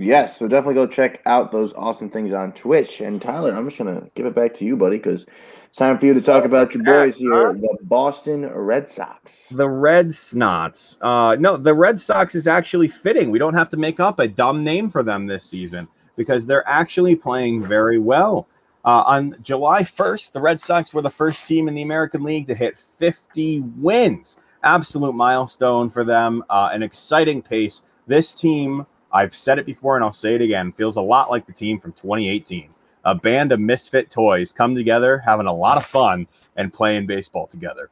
Yes, 0.00 0.36
so 0.36 0.46
definitely 0.46 0.74
go 0.74 0.86
check 0.86 1.20
out 1.26 1.50
those 1.50 1.72
awesome 1.74 2.08
things 2.08 2.32
on 2.32 2.52
Twitch. 2.52 3.00
And 3.00 3.20
Tyler, 3.20 3.52
I'm 3.52 3.64
just 3.64 3.78
gonna 3.78 4.08
give 4.14 4.26
it 4.26 4.34
back 4.34 4.54
to 4.54 4.64
you, 4.64 4.76
buddy, 4.76 4.96
because 4.96 5.26
it's 5.66 5.76
time 5.76 5.98
for 5.98 6.06
you 6.06 6.14
to 6.14 6.20
talk 6.20 6.44
about 6.44 6.72
your 6.72 6.84
boys 6.84 7.16
here, 7.16 7.52
the 7.52 7.76
Boston 7.82 8.46
Red 8.48 8.88
Sox. 8.88 9.48
The 9.48 9.68
Red 9.68 10.08
Snots. 10.08 10.98
Uh, 11.00 11.36
no, 11.40 11.56
the 11.56 11.74
Red 11.74 11.98
Sox 11.98 12.36
is 12.36 12.46
actually 12.46 12.86
fitting. 12.86 13.32
We 13.32 13.40
don't 13.40 13.54
have 13.54 13.68
to 13.70 13.76
make 13.76 13.98
up 13.98 14.20
a 14.20 14.28
dumb 14.28 14.62
name 14.62 14.88
for 14.88 15.02
them 15.02 15.26
this 15.26 15.44
season 15.44 15.88
because 16.14 16.46
they're 16.46 16.68
actually 16.68 17.16
playing 17.16 17.66
very 17.66 17.98
well. 17.98 18.46
Uh, 18.84 19.02
on 19.06 19.36
July 19.42 19.82
1st, 19.82 20.32
the 20.32 20.40
Red 20.40 20.60
Sox 20.60 20.94
were 20.94 21.02
the 21.02 21.10
first 21.10 21.46
team 21.46 21.66
in 21.66 21.74
the 21.74 21.82
American 21.82 22.22
League 22.22 22.46
to 22.46 22.54
hit 22.54 22.78
50 22.78 23.60
wins. 23.76 24.38
Absolute 24.62 25.14
milestone 25.14 25.88
for 25.88 26.04
them. 26.04 26.44
Uh, 26.48 26.70
an 26.72 26.82
exciting 26.82 27.42
pace. 27.42 27.82
This 28.06 28.32
team, 28.32 28.86
I've 29.12 29.34
said 29.34 29.58
it 29.58 29.66
before 29.66 29.96
and 29.96 30.04
I'll 30.04 30.12
say 30.12 30.34
it 30.34 30.42
again, 30.42 30.72
feels 30.72 30.96
a 30.96 31.02
lot 31.02 31.30
like 31.30 31.46
the 31.46 31.52
team 31.52 31.78
from 31.78 31.92
2018. 31.92 32.70
A 33.04 33.14
band 33.14 33.52
of 33.52 33.60
misfit 33.60 34.10
toys 34.10 34.52
come 34.52 34.74
together, 34.74 35.18
having 35.18 35.46
a 35.46 35.54
lot 35.54 35.76
of 35.76 35.86
fun, 35.86 36.26
and 36.56 36.72
playing 36.72 37.06
baseball 37.06 37.46
together. 37.46 37.90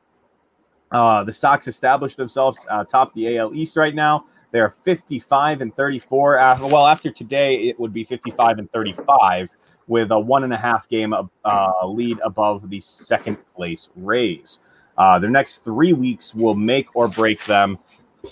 Uh, 0.93 1.25
the 1.25 1.33
Sox 1.33 1.67
established 1.67 2.17
themselves 2.17 2.67
uh, 2.71 2.85
top 2.85 3.15
the 3.15 3.39
AL 3.39 3.55
East 3.55 3.77
right 3.77 3.95
now. 3.95 4.27
They're 4.53 4.71
55 4.71 5.61
and 5.61 5.75
34. 5.75 6.39
After, 6.39 6.67
well, 6.67 6.87
after 6.87 7.11
today, 7.11 7.57
it 7.57 7.79
would 7.81 7.93
be 7.93 8.05
55 8.05 8.59
and 8.59 8.71
35 8.73 9.49
with 9.89 10.11
a 10.11 10.19
one 10.19 10.45
and 10.45 10.53
a 10.53 10.57
half 10.57 10.89
game 10.89 11.15
uh, 11.45 11.87
lead 11.87 12.19
above 12.25 12.69
the 12.69 12.81
second 12.81 13.37
place 13.55 13.91
Rays. 13.97 14.61
Uh, 14.99 15.19
their 15.19 15.31
next 15.31 15.61
three 15.61 15.93
weeks 15.93 16.35
will 16.35 16.55
make 16.55 16.95
or 16.95 17.09
break 17.09 17.45
them, 17.47 17.79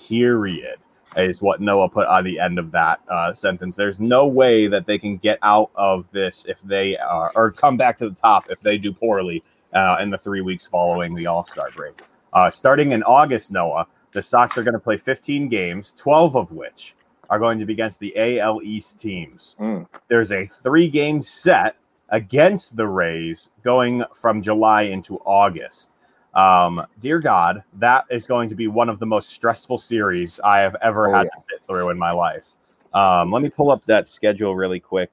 period, 0.08 0.76
is 1.16 1.40
what 1.40 1.60
Noah 1.60 1.88
put 1.88 2.06
on 2.06 2.24
the 2.24 2.38
end 2.38 2.58
of 2.58 2.70
that 2.72 3.00
uh, 3.08 3.32
sentence. 3.32 3.76
There's 3.76 4.00
no 4.00 4.26
way 4.26 4.66
that 4.66 4.86
they 4.86 4.98
can 4.98 5.16
get 5.16 5.38
out 5.42 5.70
of 5.74 6.06
this 6.12 6.44
if 6.48 6.60
they 6.62 6.96
are, 6.96 7.30
or 7.34 7.50
come 7.50 7.76
back 7.76 7.98
to 7.98 8.10
the 8.10 8.16
top 8.16 8.50
if 8.50 8.60
they 8.60 8.78
do 8.78 8.92
poorly 8.92 9.42
uh, 9.72 9.96
in 10.00 10.10
the 10.10 10.18
three 10.18 10.40
weeks 10.40 10.66
following 10.66 11.14
the 11.14 11.26
All 11.26 11.46
Star 11.46 11.70
break. 11.76 12.02
Uh, 12.32 12.50
starting 12.50 12.92
in 12.92 13.02
August, 13.04 13.52
Noah, 13.52 13.86
the 14.12 14.22
Sox 14.22 14.58
are 14.58 14.62
going 14.62 14.74
to 14.74 14.80
play 14.80 14.96
15 14.96 15.48
games, 15.48 15.92
12 15.92 16.36
of 16.36 16.52
which 16.52 16.94
are 17.30 17.38
going 17.38 17.58
to 17.58 17.64
be 17.64 17.72
against 17.72 18.00
the 18.00 18.38
AL 18.40 18.62
East 18.62 19.00
teams. 19.00 19.56
Mm. 19.60 19.86
There's 20.08 20.32
a 20.32 20.46
three 20.46 20.88
game 20.88 21.20
set 21.20 21.76
against 22.10 22.76
the 22.76 22.86
Rays 22.86 23.50
going 23.62 24.04
from 24.14 24.42
July 24.42 24.82
into 24.82 25.18
August. 25.24 25.93
Um, 26.34 26.84
dear 27.00 27.20
God, 27.20 27.62
that 27.74 28.06
is 28.10 28.26
going 28.26 28.48
to 28.48 28.54
be 28.54 28.66
one 28.66 28.88
of 28.88 28.98
the 28.98 29.06
most 29.06 29.30
stressful 29.30 29.78
series 29.78 30.40
I 30.42 30.60
have 30.60 30.76
ever 30.82 31.08
Oh, 31.08 31.12
had 31.12 31.24
yeah. 31.24 31.30
to 31.30 31.40
sit 31.50 31.60
through 31.66 31.90
in 31.90 31.98
my 31.98 32.10
life. 32.10 32.52
Um, 32.92 33.30
let 33.30 33.42
me 33.42 33.48
pull 33.48 33.70
up 33.70 33.84
that 33.86 34.08
schedule 34.08 34.56
really 34.56 34.80
quick. 34.80 35.12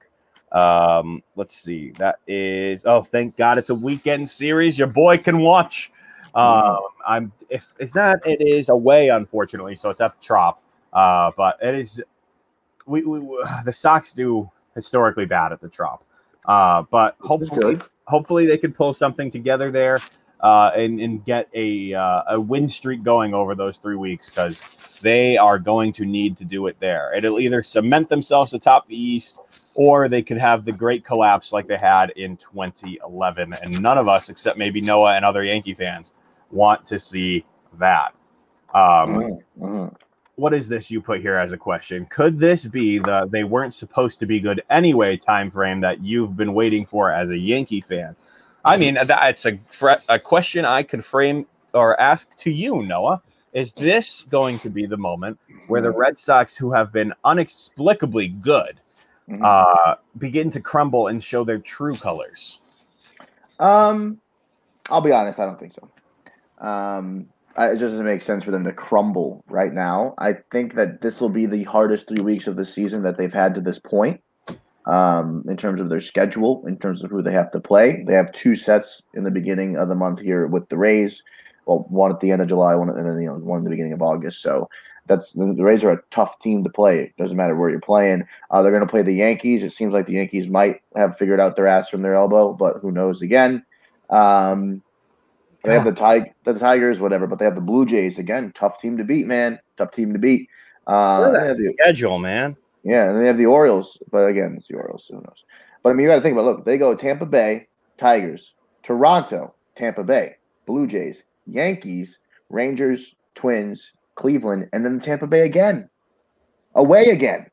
Um, 0.50 1.22
let's 1.36 1.54
see. 1.54 1.90
That 1.98 2.16
is 2.26 2.84
oh, 2.84 3.02
thank 3.02 3.36
God 3.36 3.58
it's 3.58 3.70
a 3.70 3.74
weekend 3.74 4.28
series. 4.28 4.78
Your 4.78 4.88
boy 4.88 5.18
can 5.18 5.38
watch. 5.38 5.90
Um, 6.34 6.78
I'm 7.06 7.32
if 7.48 7.74
is 7.78 7.92
that 7.92 8.20
it 8.26 8.40
is 8.40 8.68
away, 8.68 9.08
unfortunately, 9.08 9.76
so 9.76 9.90
it's 9.90 10.00
at 10.00 10.14
the 10.14 10.20
Trop. 10.20 10.62
Uh, 10.92 11.30
but 11.36 11.58
it 11.62 11.74
is 11.74 12.02
we, 12.86 13.02
we 13.02 13.20
the 13.64 13.72
Sox 13.72 14.12
do 14.12 14.50
historically 14.74 15.26
bad 15.26 15.52
at 15.52 15.60
the 15.60 15.68
Trop. 15.68 16.04
Uh, 16.46 16.82
but 16.90 17.16
hopefully, 17.20 17.78
hopefully 18.06 18.46
they 18.46 18.58
could 18.58 18.74
pull 18.74 18.92
something 18.92 19.30
together 19.30 19.70
there 19.70 20.00
uh, 20.42 20.72
and 20.76 21.00
and 21.00 21.24
get 21.24 21.48
a 21.54 21.94
uh, 21.94 22.22
a 22.28 22.40
win 22.40 22.68
streak 22.68 23.02
going 23.02 23.34
over 23.34 23.54
those 23.54 23.78
three 23.78 23.96
weeks 23.96 24.28
because 24.28 24.62
they 25.00 25.36
are 25.36 25.58
going 25.58 25.92
to 25.92 26.04
need 26.04 26.36
to 26.36 26.44
do 26.44 26.66
it 26.66 26.76
there. 26.80 27.12
It'll 27.14 27.38
either 27.38 27.62
cement 27.62 28.08
themselves 28.08 28.54
atop 28.54 28.88
the 28.88 28.96
East 28.96 29.40
or 29.74 30.08
they 30.08 30.22
could 30.22 30.38
have 30.38 30.64
the 30.64 30.72
great 30.72 31.04
collapse 31.04 31.52
like 31.52 31.66
they 31.66 31.78
had 31.78 32.10
in 32.10 32.36
2011. 32.36 33.54
And 33.54 33.82
none 33.82 33.98
of 33.98 34.06
us, 34.06 34.28
except 34.28 34.58
maybe 34.58 34.80
Noah 34.80 35.14
and 35.14 35.24
other 35.24 35.42
Yankee 35.42 35.74
fans, 35.74 36.12
want 36.50 36.86
to 36.86 36.98
see 36.98 37.44
that. 37.78 38.14
Um, 38.74 39.40
Mhm. 39.58 39.94
what 40.36 40.54
is 40.54 40.68
this 40.68 40.90
you 40.90 41.00
put 41.00 41.20
here 41.20 41.36
as 41.36 41.52
a 41.52 41.56
question? 41.56 42.06
Could 42.06 42.38
this 42.38 42.64
be 42.64 42.98
the 42.98 43.26
they 43.30 43.44
weren't 43.44 43.74
supposed 43.74 44.18
to 44.20 44.26
be 44.26 44.40
good 44.40 44.62
anyway 44.70 45.16
time 45.16 45.50
frame 45.50 45.80
that 45.80 46.00
you've 46.02 46.36
been 46.36 46.54
waiting 46.54 46.84
for 46.84 47.10
as 47.10 47.30
a 47.30 47.38
Yankee 47.38 47.80
fan? 47.80 48.16
I 48.64 48.76
mean, 48.76 48.94
that's 48.94 49.46
a 49.46 49.58
a 50.08 50.18
question 50.18 50.64
I 50.64 50.82
could 50.82 51.04
frame 51.04 51.46
or 51.74 52.00
ask 52.00 52.36
to 52.38 52.50
you, 52.50 52.82
Noah. 52.82 53.22
Is 53.52 53.72
this 53.72 54.22
going 54.30 54.58
to 54.60 54.70
be 54.70 54.86
the 54.86 54.96
moment 54.96 55.38
where 55.66 55.82
the 55.82 55.90
Red 55.90 56.18
Sox, 56.18 56.56
who 56.56 56.72
have 56.72 56.92
been 56.92 57.12
inexplicably 57.24 58.28
good, 58.28 58.80
Mm-hmm. 59.30 59.44
uh, 59.44 59.94
begin 60.18 60.50
to 60.50 60.60
crumble 60.60 61.06
and 61.06 61.22
show 61.22 61.44
their 61.44 61.58
true 61.58 61.96
colors? 61.96 62.60
Um, 63.60 64.20
I'll 64.90 65.00
be 65.00 65.12
honest, 65.12 65.38
I 65.38 65.46
don't 65.46 65.58
think 65.60 65.74
so. 65.74 66.66
Um, 66.66 67.28
I, 67.56 67.68
it 67.68 67.76
just 67.76 67.92
doesn't 67.92 68.04
make 68.04 68.22
sense 68.22 68.42
for 68.42 68.50
them 68.50 68.64
to 68.64 68.72
crumble 68.72 69.44
right 69.48 69.72
now. 69.72 70.14
I 70.18 70.38
think 70.50 70.74
that 70.74 71.02
this 71.02 71.20
will 71.20 71.28
be 71.28 71.46
the 71.46 71.62
hardest 71.64 72.08
three 72.08 72.20
weeks 72.20 72.46
of 72.46 72.56
the 72.56 72.64
season 72.64 73.02
that 73.04 73.16
they've 73.16 73.32
had 73.32 73.54
to 73.54 73.60
this 73.60 73.78
point. 73.78 74.20
Um, 74.86 75.44
in 75.48 75.56
terms 75.56 75.80
of 75.80 75.90
their 75.90 76.00
schedule, 76.00 76.64
in 76.66 76.76
terms 76.76 77.04
of 77.04 77.10
who 77.10 77.22
they 77.22 77.32
have 77.32 77.52
to 77.52 77.60
play, 77.60 78.02
they 78.04 78.14
have 78.14 78.32
two 78.32 78.56
sets 78.56 79.02
in 79.14 79.22
the 79.22 79.30
beginning 79.30 79.76
of 79.76 79.88
the 79.88 79.94
month 79.94 80.18
here 80.18 80.46
with 80.48 80.68
the 80.68 80.76
Rays. 80.76 81.22
Well, 81.66 81.86
one 81.88 82.10
at 82.10 82.18
the 82.18 82.32
end 82.32 82.42
of 82.42 82.48
July, 82.48 82.74
one 82.74 82.88
and 82.88 83.06
then 83.06 83.20
you 83.20 83.28
know 83.28 83.34
one 83.34 83.58
in 83.58 83.64
the 83.64 83.70
beginning 83.70 83.92
of 83.92 84.02
August. 84.02 84.42
So 84.42 84.68
that's 85.06 85.32
the 85.34 85.44
Rays 85.54 85.84
are 85.84 85.92
a 85.92 86.02
tough 86.10 86.38
team 86.40 86.64
to 86.64 86.70
play. 86.70 86.98
It 87.04 87.16
doesn't 87.16 87.36
matter 87.36 87.54
where 87.54 87.70
you're 87.70 87.80
playing. 87.80 88.24
Uh, 88.50 88.62
they're 88.62 88.72
going 88.72 88.86
to 88.86 88.90
play 88.90 89.02
the 89.02 89.14
Yankees. 89.14 89.62
It 89.62 89.72
seems 89.72 89.92
like 89.92 90.06
the 90.06 90.14
Yankees 90.14 90.48
might 90.48 90.80
have 90.96 91.16
figured 91.16 91.38
out 91.40 91.54
their 91.54 91.68
ass 91.68 91.88
from 91.88 92.02
their 92.02 92.14
elbow, 92.14 92.52
but 92.52 92.78
who 92.82 92.90
knows? 92.90 93.22
Again, 93.22 93.64
um, 94.10 94.82
they 95.62 95.72
have 95.72 95.84
the 95.84 95.92
Tig- 95.92 96.34
the 96.42 96.54
Tigers, 96.54 96.98
whatever, 96.98 97.28
but 97.28 97.38
they 97.38 97.44
have 97.44 97.54
the 97.54 97.60
Blue 97.60 97.86
Jays 97.86 98.18
again. 98.18 98.50
Tough 98.52 98.80
team 98.80 98.96
to 98.96 99.04
beat, 99.04 99.28
man. 99.28 99.60
Tough 99.76 99.92
team 99.92 100.12
to 100.12 100.18
beat. 100.18 100.48
Uh, 100.88 101.20
Look 101.20 101.28
at 101.28 101.40
they 101.40 101.46
have 101.46 101.56
that 101.56 101.62
the- 101.62 101.74
schedule, 101.80 102.18
man. 102.18 102.56
Yeah, 102.84 103.10
and 103.10 103.20
they 103.20 103.26
have 103.26 103.38
the 103.38 103.46
Orioles, 103.46 103.98
but 104.10 104.26
again, 104.28 104.54
it's 104.56 104.68
the 104.68 104.76
Orioles. 104.76 105.06
So 105.06 105.14
who 105.16 105.20
knows? 105.22 105.44
But 105.82 105.90
I 105.90 105.92
mean, 105.94 106.04
you 106.04 106.08
got 106.08 106.16
to 106.16 106.20
think 106.22 106.34
about. 106.34 106.44
Look, 106.44 106.64
they 106.64 106.78
go 106.78 106.94
Tampa 106.94 107.26
Bay, 107.26 107.68
Tigers, 107.98 108.54
Toronto, 108.82 109.54
Tampa 109.74 110.04
Bay, 110.04 110.36
Blue 110.66 110.86
Jays, 110.86 111.24
Yankees, 111.46 112.18
Rangers, 112.50 113.14
Twins, 113.34 113.92
Cleveland, 114.14 114.68
and 114.72 114.84
then 114.84 115.00
Tampa 115.00 115.26
Bay 115.26 115.42
again, 115.42 115.88
away 116.74 117.04
again. 117.06 117.46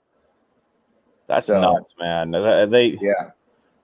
That's 1.28 1.48
So- 1.48 1.60
nuts, 1.62 1.94
man. 2.00 2.32
They, 2.32 2.66
they 2.70 2.98
yeah, 3.02 3.32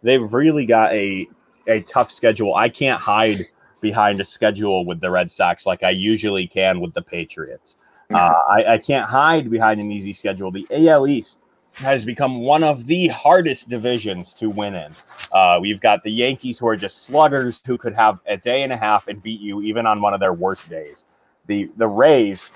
they've 0.03 0.33
really 0.33 0.65
got 0.65 0.91
a 0.93 1.27
a 1.67 1.81
tough 1.81 2.11
schedule. 2.11 2.55
I 2.55 2.69
can't 2.69 2.99
hide 2.99 3.45
behind 3.81 4.19
a 4.19 4.23
schedule 4.23 4.85
with 4.85 4.99
the 4.99 5.11
Red 5.11 5.31
Sox 5.31 5.65
like 5.65 5.83
I 5.83 5.91
usually 5.91 6.47
can 6.47 6.79
with 6.79 6.93
the 6.93 7.01
Patriots. 7.01 7.77
Uh, 8.13 8.33
I, 8.47 8.73
I 8.73 8.77
can't 8.77 9.07
hide 9.07 9.49
behind 9.49 9.81
an 9.81 9.91
easy 9.91 10.13
schedule. 10.13 10.51
The 10.51 10.67
AL 10.69 11.07
East 11.07 11.39
has 11.73 12.05
become 12.05 12.39
one 12.39 12.63
of 12.63 12.85
the 12.87 13.07
hardest 13.07 13.67
divisions 13.67 14.33
to 14.33 14.49
win 14.49 14.75
in. 14.75 14.95
Uh, 15.31 15.57
we've 15.61 15.81
got 15.81 16.03
the 16.03 16.11
Yankees 16.11 16.57
who 16.57 16.67
are 16.67 16.77
just 16.77 17.03
sluggers 17.05 17.61
who 17.65 17.77
could 17.77 17.93
have 17.93 18.19
a 18.27 18.37
day 18.37 18.63
and 18.63 18.71
a 18.71 18.77
half 18.77 19.07
and 19.07 19.21
beat 19.21 19.41
you 19.41 19.61
even 19.61 19.85
on 19.85 20.01
one 20.01 20.13
of 20.13 20.19
their 20.19 20.33
worst 20.33 20.69
days. 20.69 21.05
The 21.47 21.69
the 21.77 21.87
Rays 21.87 22.51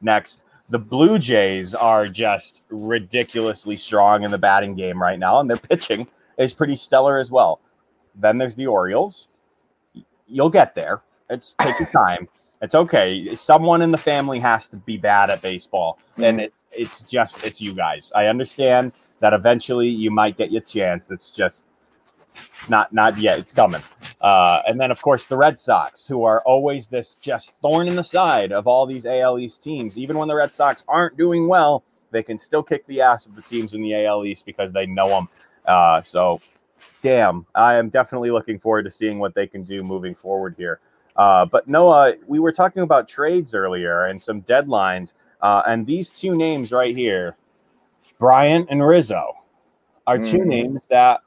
next. 0.00 0.44
The 0.70 0.78
Blue 0.78 1.18
Jays 1.18 1.74
are 1.74 2.08
just 2.08 2.62
ridiculously 2.68 3.76
strong 3.76 4.22
in 4.24 4.30
the 4.30 4.36
batting 4.36 4.74
game 4.74 5.00
right 5.00 5.18
now, 5.18 5.40
and 5.40 5.48
their 5.48 5.56
pitching 5.56 6.06
is 6.38 6.52
pretty 6.52 6.76
stellar 6.76 7.18
as 7.18 7.30
well. 7.30 7.60
Then 8.14 8.36
there's 8.36 8.54
the 8.54 8.66
Orioles. 8.66 9.28
You'll 10.26 10.50
get 10.50 10.74
there. 10.74 11.00
It's 11.30 11.54
take 11.54 11.78
your 11.78 11.88
time. 11.88 12.28
It's 12.60 12.74
okay. 12.74 13.34
Someone 13.34 13.82
in 13.82 13.92
the 13.92 13.98
family 13.98 14.40
has 14.40 14.66
to 14.68 14.76
be 14.76 14.96
bad 14.96 15.30
at 15.30 15.42
baseball, 15.42 15.98
and 16.16 16.40
it's 16.40 16.64
it's 16.72 17.04
just 17.04 17.44
it's 17.44 17.60
you 17.60 17.72
guys. 17.72 18.12
I 18.14 18.26
understand 18.26 18.92
that 19.20 19.32
eventually 19.32 19.88
you 19.88 20.10
might 20.10 20.36
get 20.36 20.50
your 20.50 20.62
chance. 20.62 21.10
It's 21.10 21.30
just 21.30 21.64
not 22.68 22.92
not 22.92 23.16
yet. 23.18 23.38
It's 23.38 23.52
coming. 23.52 23.82
Uh, 24.20 24.62
and 24.66 24.80
then 24.80 24.90
of 24.90 25.00
course 25.00 25.26
the 25.26 25.36
Red 25.36 25.58
Sox, 25.58 26.06
who 26.06 26.24
are 26.24 26.42
always 26.42 26.88
this 26.88 27.14
just 27.16 27.54
thorn 27.60 27.86
in 27.86 27.94
the 27.94 28.02
side 28.02 28.52
of 28.52 28.66
all 28.66 28.86
these 28.86 29.06
AL 29.06 29.38
East 29.38 29.62
teams. 29.62 29.96
Even 29.96 30.18
when 30.18 30.26
the 30.26 30.34
Red 30.34 30.52
Sox 30.52 30.84
aren't 30.88 31.16
doing 31.16 31.46
well, 31.46 31.84
they 32.10 32.22
can 32.22 32.38
still 32.38 32.62
kick 32.62 32.86
the 32.86 33.00
ass 33.00 33.26
of 33.26 33.36
the 33.36 33.42
teams 33.42 33.74
in 33.74 33.82
the 33.82 34.04
AL 34.04 34.24
East 34.24 34.46
because 34.46 34.72
they 34.72 34.86
know 34.86 35.08
them. 35.08 35.28
Uh, 35.64 36.02
so, 36.02 36.40
damn, 37.02 37.46
I 37.54 37.76
am 37.76 37.88
definitely 37.88 38.30
looking 38.30 38.58
forward 38.58 38.84
to 38.84 38.90
seeing 38.90 39.18
what 39.18 39.34
they 39.34 39.46
can 39.46 39.62
do 39.62 39.82
moving 39.82 40.14
forward 40.14 40.54
here. 40.56 40.80
Uh, 41.18 41.44
but 41.44 41.66
Noah, 41.68 42.14
we 42.26 42.38
were 42.38 42.52
talking 42.52 42.82
about 42.82 43.08
trades 43.08 43.54
earlier 43.54 44.04
and 44.06 44.22
some 44.22 44.40
deadlines, 44.42 45.14
uh, 45.42 45.62
and 45.66 45.84
these 45.84 46.10
two 46.10 46.36
names 46.36 46.72
right 46.72 46.96
here, 46.96 47.36
Bryant 48.18 48.68
and 48.70 48.86
Rizzo, 48.86 49.34
are 50.06 50.16
2 50.16 50.38
Mhm. 50.38 50.46
names 50.46 50.86
that 50.86 51.20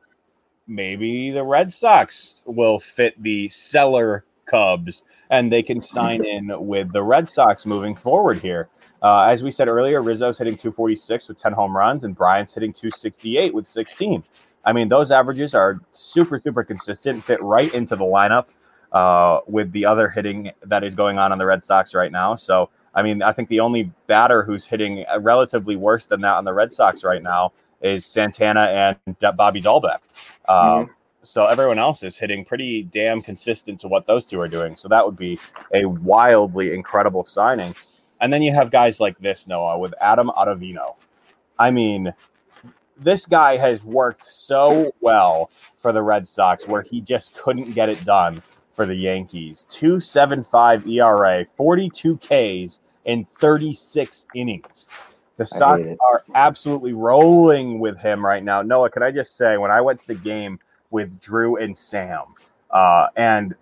maybe 0.68 1.30
the 1.30 1.44
Red 1.44 1.72
Sox 1.72 2.36
will 2.46 2.80
fit 2.80 3.22
the 3.22 3.50
seller 3.50 4.24
Cubs 4.46 5.04
and 5.30 5.52
they 5.52 5.64
can 5.64 5.80
sign 5.80 6.26
in 6.26 6.52
with 6.68 6.92
the 6.92 7.04
Red 7.04 7.30
Sox 7.30 7.66
moving 7.66 7.96
forward 7.96 8.40
here. 8.40 8.70
Uh, 9.02 9.22
as 9.24 9.44
we 9.44 9.52
said 9.52 9.68
earlier, 9.68 10.02
Rizzo's 10.02 10.38
hitting 10.38 10.56
246 10.56 11.28
with 11.30 11.38
10 11.38 11.54
home 11.54 11.76
runs 11.76 12.04
and 12.04 12.16
Bryant's 12.16 12.54
hitting 12.54 12.74
268 12.74 13.54
with 13.54 13.66
16. 13.66 14.24
I 14.66 14.74
mean, 14.74 14.90
those 14.90 15.12
averages 15.12 15.56
are 15.56 15.80
super, 15.92 16.40
super 16.40 16.64
consistent, 16.64 17.24
fit 17.24 17.42
right 17.42 17.74
into 17.74 17.96
the 17.96 18.04
lineup 18.04 18.46
uh, 18.92 19.40
with 19.48 19.72
the 19.72 19.86
other 19.86 20.10
hitting 20.10 20.52
that 20.66 20.84
is 20.84 20.96
going 20.96 21.18
on 21.18 21.32
on 21.32 21.38
the 21.38 21.46
Red 21.46 21.64
Sox 21.64 21.94
right 21.96 22.12
now. 22.12 22.36
So, 22.36 22.70
I 22.94 23.02
mean, 23.02 23.24
I 23.24 23.32
think 23.32 23.50
the 23.50 23.62
only 23.62 23.92
batter 24.08 24.44
who's 24.44 24.66
hitting 24.66 25.06
relatively 25.20 25.76
worse 25.76 26.06
than 26.06 26.22
that 26.22 26.34
on 26.36 26.46
the 26.46 26.54
Red 26.54 26.74
Sox 26.74 27.04
right 27.04 27.24
now 27.24 27.54
is 27.82 28.06
Santana 28.06 28.98
and 29.06 29.38
Bobby 29.38 29.62
Dalbec. 29.62 30.00
Um, 30.50 30.90
So 31.24 31.46
everyone 31.46 31.78
else 31.78 32.02
is 32.02 32.18
hitting 32.18 32.44
pretty 32.44 32.84
damn 32.84 33.22
consistent 33.22 33.80
to 33.82 33.88
what 33.88 34.08
those 34.08 34.26
two 34.26 34.42
are 34.42 34.48
doing. 34.48 34.76
So 34.76 34.88
that 34.88 35.06
would 35.06 35.16
be 35.18 35.40
a 35.72 35.86
wildly 35.86 36.74
incredible 36.74 37.26
signing. 37.26 37.76
And 38.20 38.34
then 38.34 38.42
you 38.42 38.54
have 38.54 38.72
guys 38.72 39.00
like 39.00 39.18
this, 39.20 39.48
Noah, 39.48 39.78
with 39.78 39.94
Adam 40.02 40.32
Ottavino. 40.36 40.96
I 41.60 41.70
mean, 41.70 42.12
this 42.98 43.28
guy 43.28 43.58
has 43.58 43.84
worked 43.84 44.26
so 44.26 44.94
well 45.00 45.52
for 45.78 45.92
the 45.92 46.02
Red 46.02 46.28
Sox 46.28 46.68
where 46.68 46.82
he 46.82 47.02
just 47.02 47.36
couldn't 47.36 47.74
get 47.74 47.90
it 47.90 48.04
done 48.04 48.42
for 48.74 48.86
the 48.86 48.96
Yankees. 48.96 49.66
275 49.70 50.88
ERA, 50.88 51.46
42 51.56 52.18
Ks 52.18 52.80
in 53.06 53.26
36 53.40 54.26
innings. 54.36 54.88
The 55.38 55.46
Sox 55.46 55.88
are 56.00 56.24
absolutely 56.36 56.94
rolling 56.94 57.80
with 57.80 57.98
him 57.98 58.24
right 58.24 58.44
now. 58.44 58.62
Noah, 58.62 58.90
can 58.90 59.02
I 59.02 59.12
just 59.12 59.38
say, 59.38 59.58
when 59.58 59.72
I 59.72 59.82
went 59.82 60.00
to 60.02 60.08
the 60.08 60.16
game 60.16 60.60
with 60.92 61.20
Drew 61.20 61.56
and 61.56 61.76
Sam, 61.76 62.36
uh, 62.70 63.08
and 63.16 63.56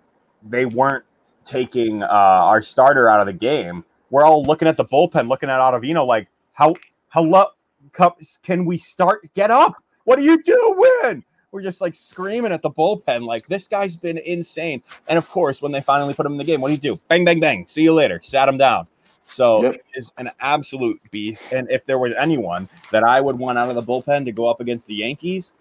they 0.46 0.66
weren't 0.66 1.04
taking 1.44 2.02
uh, 2.02 2.06
our 2.08 2.60
starter 2.60 3.08
out 3.08 3.20
of 3.20 3.26
the 3.26 3.32
game, 3.32 3.84
we're 4.10 4.24
all 4.24 4.44
looking 4.44 4.68
at 4.68 4.76
the 4.76 4.84
bullpen, 4.84 5.28
looking 5.28 5.48
at 5.48 5.58
Ottavino 5.58 6.06
like, 6.06 6.28
how 6.52 6.74
how 7.08 7.22
lo- 7.22 7.52
cups 7.92 8.38
can 8.42 8.64
we 8.64 8.76
start? 8.76 9.32
Get 9.34 9.50
up! 9.50 9.74
What 10.04 10.18
are 10.18 10.22
you 10.22 10.42
doing? 10.42 11.24
We're 11.52 11.62
just 11.62 11.80
like 11.80 11.96
screaming 11.96 12.52
at 12.52 12.62
the 12.62 12.70
bullpen, 12.70 13.22
like 13.26 13.46
this 13.48 13.66
guy's 13.66 13.96
been 13.96 14.18
insane. 14.18 14.82
And 15.08 15.18
of 15.18 15.28
course, 15.28 15.60
when 15.60 15.72
they 15.72 15.80
finally 15.80 16.14
put 16.14 16.24
him 16.24 16.32
in 16.32 16.38
the 16.38 16.44
game, 16.44 16.60
what 16.60 16.68
do 16.68 16.74
you 16.74 16.78
do? 16.80 17.00
Bang, 17.08 17.24
bang, 17.24 17.40
bang. 17.40 17.64
See 17.66 17.82
you 17.82 17.92
later. 17.92 18.20
Sat 18.22 18.48
him 18.48 18.56
down. 18.56 18.86
So 19.26 19.62
Yep. 19.64 19.80
is 19.94 20.12
an 20.18 20.30
absolute 20.40 21.00
beast. 21.10 21.52
And 21.52 21.68
if 21.68 21.84
there 21.86 21.98
was 21.98 22.12
anyone 22.14 22.68
that 22.92 23.02
I 23.02 23.20
would 23.20 23.36
want 23.36 23.58
out 23.58 23.68
of 23.68 23.74
the 23.74 23.82
bullpen 23.82 24.24
to 24.26 24.32
go 24.32 24.48
up 24.48 24.60
against 24.60 24.86
the 24.86 24.94
Yankees, 24.94 25.52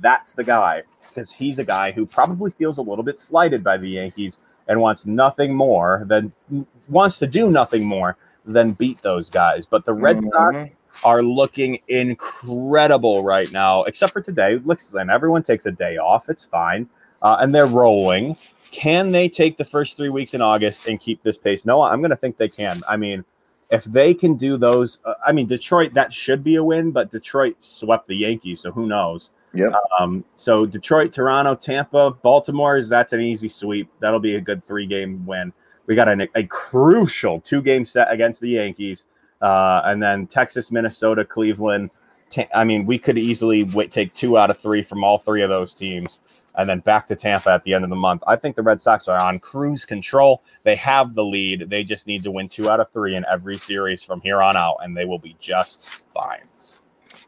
that's 0.00 0.32
the 0.32 0.44
guy. 0.44 0.84
Because 1.08 1.30
he's 1.32 1.58
a 1.58 1.64
guy 1.64 1.92
who 1.92 2.06
probably 2.06 2.50
feels 2.50 2.78
a 2.78 2.82
little 2.82 3.04
bit 3.04 3.20
slighted 3.20 3.62
by 3.62 3.76
the 3.76 3.88
Yankees 3.88 4.38
and 4.68 4.80
wants 4.80 5.04
nothing 5.04 5.54
more 5.54 6.04
than 6.06 6.32
wants 6.88 7.18
to 7.18 7.26
do 7.26 7.50
nothing 7.50 7.84
more 7.84 8.16
than 8.46 8.72
beat 8.72 9.02
those 9.02 9.28
guys. 9.28 9.66
But 9.66 9.84
the 9.84 9.92
Red 9.92 10.22
Sox 10.24 10.56
Mhm. 10.56 10.70
Are 11.04 11.22
looking 11.22 11.80
incredible 11.88 13.22
right 13.22 13.50
now, 13.50 13.84
except 13.84 14.12
for 14.12 14.20
today. 14.20 14.60
Listen, 14.64 15.10
everyone 15.10 15.42
takes 15.42 15.66
a 15.66 15.72
day 15.72 15.96
off. 15.96 16.28
It's 16.28 16.44
fine. 16.44 16.88
Uh, 17.22 17.36
and 17.40 17.54
they're 17.54 17.66
rolling. 17.66 18.36
Can 18.70 19.12
they 19.12 19.28
take 19.28 19.56
the 19.56 19.64
first 19.64 19.96
three 19.96 20.08
weeks 20.08 20.34
in 20.34 20.42
August 20.42 20.86
and 20.86 21.00
keep 21.00 21.22
this 21.22 21.38
pace? 21.38 21.64
No, 21.64 21.82
I'm 21.82 22.00
going 22.00 22.10
to 22.10 22.16
think 22.16 22.36
they 22.36 22.48
can. 22.48 22.82
I 22.88 22.96
mean, 22.96 23.24
if 23.70 23.84
they 23.84 24.14
can 24.14 24.36
do 24.36 24.56
those, 24.56 24.98
uh, 25.04 25.14
I 25.26 25.32
mean, 25.32 25.46
Detroit, 25.46 25.94
that 25.94 26.12
should 26.12 26.44
be 26.44 26.56
a 26.56 26.64
win, 26.64 26.90
but 26.90 27.10
Detroit 27.10 27.56
swept 27.60 28.06
the 28.06 28.16
Yankees, 28.16 28.60
so 28.60 28.70
who 28.70 28.86
knows? 28.86 29.30
Yep. 29.54 29.72
Um, 29.98 30.24
so 30.36 30.66
Detroit, 30.66 31.12
Toronto, 31.12 31.54
Tampa, 31.54 32.10
Baltimore's 32.10 32.88
that's 32.88 33.12
an 33.12 33.20
easy 33.20 33.48
sweep. 33.48 33.88
That'll 34.00 34.20
be 34.20 34.36
a 34.36 34.40
good 34.40 34.62
three 34.62 34.86
game 34.86 35.24
win. 35.24 35.52
We 35.86 35.94
got 35.94 36.08
an, 36.08 36.28
a 36.34 36.44
crucial 36.44 37.40
two 37.40 37.62
game 37.62 37.84
set 37.84 38.10
against 38.10 38.40
the 38.40 38.50
Yankees, 38.50 39.06
uh, 39.42 39.82
and 39.84 40.02
then 40.02 40.26
Texas, 40.26 40.70
Minnesota, 40.70 41.24
Cleveland. 41.24 41.90
Ta- 42.30 42.48
I 42.54 42.64
mean, 42.64 42.86
we 42.86 42.98
could 42.98 43.18
easily 43.18 43.64
w- 43.64 43.88
take 43.88 44.12
two 44.12 44.38
out 44.38 44.50
of 44.50 44.58
three 44.58 44.82
from 44.82 45.04
all 45.04 45.18
three 45.18 45.42
of 45.42 45.48
those 45.48 45.74
teams, 45.74 46.18
and 46.56 46.68
then 46.68 46.80
back 46.80 47.06
to 47.08 47.16
Tampa 47.16 47.50
at 47.50 47.64
the 47.64 47.74
end 47.74 47.84
of 47.84 47.90
the 47.90 47.96
month. 47.96 48.22
I 48.26 48.36
think 48.36 48.56
the 48.56 48.62
Red 48.62 48.80
Sox 48.80 49.08
are 49.08 49.20
on 49.20 49.38
cruise 49.38 49.84
control. 49.84 50.42
They 50.64 50.76
have 50.76 51.14
the 51.14 51.24
lead. 51.24 51.70
They 51.70 51.84
just 51.84 52.06
need 52.06 52.24
to 52.24 52.30
win 52.30 52.48
two 52.48 52.68
out 52.70 52.80
of 52.80 52.90
three 52.90 53.14
in 53.14 53.24
every 53.30 53.58
series 53.58 54.02
from 54.02 54.20
here 54.20 54.42
on 54.42 54.56
out, 54.56 54.78
and 54.82 54.96
they 54.96 55.04
will 55.04 55.18
be 55.18 55.36
just 55.38 55.88
fine. 56.12 56.42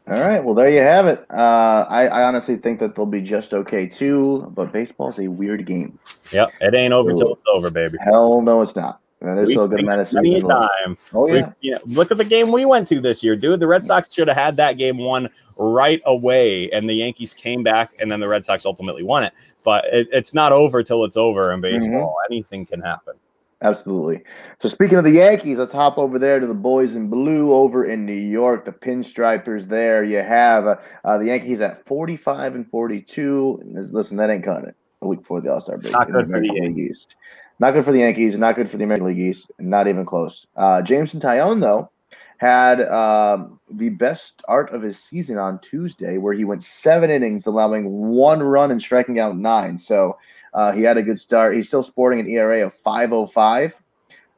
All 0.08 0.18
right. 0.18 0.42
Well, 0.42 0.54
there 0.54 0.70
you 0.70 0.80
have 0.80 1.06
it. 1.06 1.26
Uh, 1.30 1.84
I, 1.86 2.06
I 2.06 2.22
honestly 2.24 2.56
think 2.56 2.80
that 2.80 2.94
they'll 2.96 3.04
be 3.04 3.20
just 3.20 3.52
okay 3.52 3.86
too. 3.86 4.50
But 4.54 4.72
baseball's 4.72 5.18
a 5.18 5.28
weird 5.28 5.66
game. 5.66 5.98
Yep, 6.32 6.50
it 6.62 6.74
ain't 6.74 6.94
over 6.94 7.12
till 7.12 7.34
it's 7.34 7.44
over, 7.52 7.68
baby. 7.70 7.98
Hell 8.00 8.40
no, 8.40 8.62
it's 8.62 8.74
not. 8.74 9.00
And 9.20 9.36
there's 9.36 9.50
still 9.50 9.64
a 9.64 9.68
good 9.68 9.80
amount 9.80 10.00
of 10.00 10.08
season 10.08 10.42
left. 10.42 10.70
time. 10.84 10.96
Oh 11.12 11.24
We- 11.24 11.44
yeah. 11.60 11.76
know, 11.76 11.80
look 11.86 12.12
at 12.12 12.18
the 12.18 12.24
game 12.24 12.52
we 12.52 12.64
went 12.64 12.86
to 12.88 13.00
this 13.00 13.24
year, 13.24 13.34
dude. 13.34 13.58
The 13.58 13.66
Red 13.66 13.84
Sox 13.84 14.12
should 14.12 14.28
have 14.28 14.36
had 14.36 14.56
that 14.58 14.78
game 14.78 14.96
won 14.98 15.28
right 15.56 16.00
away, 16.06 16.70
and 16.70 16.88
the 16.88 16.94
Yankees 16.94 17.34
came 17.34 17.62
back, 17.64 17.92
and 18.00 18.12
then 18.12 18.20
the 18.20 18.28
Red 18.28 18.44
Sox 18.44 18.64
ultimately 18.64 19.02
won 19.02 19.24
it. 19.24 19.32
But 19.64 19.86
it, 19.86 20.08
it's 20.12 20.34
not 20.34 20.52
over 20.52 20.82
till 20.84 21.04
it's 21.04 21.16
over 21.16 21.52
in 21.52 21.60
baseball. 21.60 22.16
Anything 22.30 22.64
can 22.64 22.80
happen. 22.80 23.14
Absolutely. 23.60 24.22
So 24.60 24.68
speaking 24.68 24.98
of 24.98 25.04
the 25.04 25.10
Yankees, 25.10 25.58
let's 25.58 25.72
hop 25.72 25.98
over 25.98 26.18
there 26.18 26.38
to 26.38 26.46
the 26.46 26.54
boys 26.54 26.94
in 26.94 27.08
blue 27.08 27.52
over 27.52 27.86
in 27.86 28.06
New 28.06 28.12
York. 28.12 28.64
The 28.64 28.72
pinstripers 28.72 29.66
there. 29.68 30.04
You 30.04 30.18
have 30.18 30.66
uh, 30.66 30.76
uh, 31.04 31.18
the 31.18 31.26
Yankees 31.26 31.60
at 31.60 31.84
45 31.84 32.54
and 32.54 32.70
42. 32.70 33.62
Listen, 33.90 34.16
that 34.18 34.30
ain't 34.30 34.44
cutting 34.44 34.68
it. 34.68 34.76
A 35.02 35.08
week 35.08 35.20
before 35.20 35.40
the 35.40 35.52
All 35.52 35.60
Star 35.60 35.76
break. 35.76 35.92
Not 35.92 36.10
good 36.10 36.28
for 36.28 36.40
the 36.40 36.74
East. 36.76 37.16
Not 37.58 37.74
good 37.74 37.84
for 37.84 37.92
the 37.92 37.98
Yankees. 38.00 38.38
Not 38.38 38.56
good 38.56 38.70
for 38.70 38.76
the 38.76 38.84
American 38.84 39.08
League 39.08 39.18
East. 39.18 39.50
Not 39.58 39.88
even 39.88 40.04
close. 40.04 40.46
Uh, 40.56 40.82
Jameson 40.82 41.20
Taillon 41.20 41.60
though 41.60 41.90
had 42.38 42.80
um, 42.82 43.58
the 43.68 43.88
best 43.88 44.38
start 44.38 44.72
of 44.72 44.80
his 44.80 44.98
season 44.98 45.38
on 45.38 45.58
Tuesday, 45.58 46.18
where 46.18 46.34
he 46.34 46.44
went 46.44 46.62
seven 46.62 47.10
innings, 47.10 47.46
allowing 47.46 47.90
one 47.90 48.40
run 48.42 48.70
and 48.70 48.80
striking 48.80 49.18
out 49.18 49.36
nine. 49.36 49.76
So 49.76 50.16
uh, 50.54 50.72
he 50.72 50.82
had 50.82 50.96
a 50.96 51.02
good 51.02 51.18
start. 51.18 51.56
He's 51.56 51.66
still 51.66 51.82
sporting 51.82 52.20
an 52.20 52.28
ERA 52.28 52.64
of 52.64 52.74
5.05, 52.84 53.72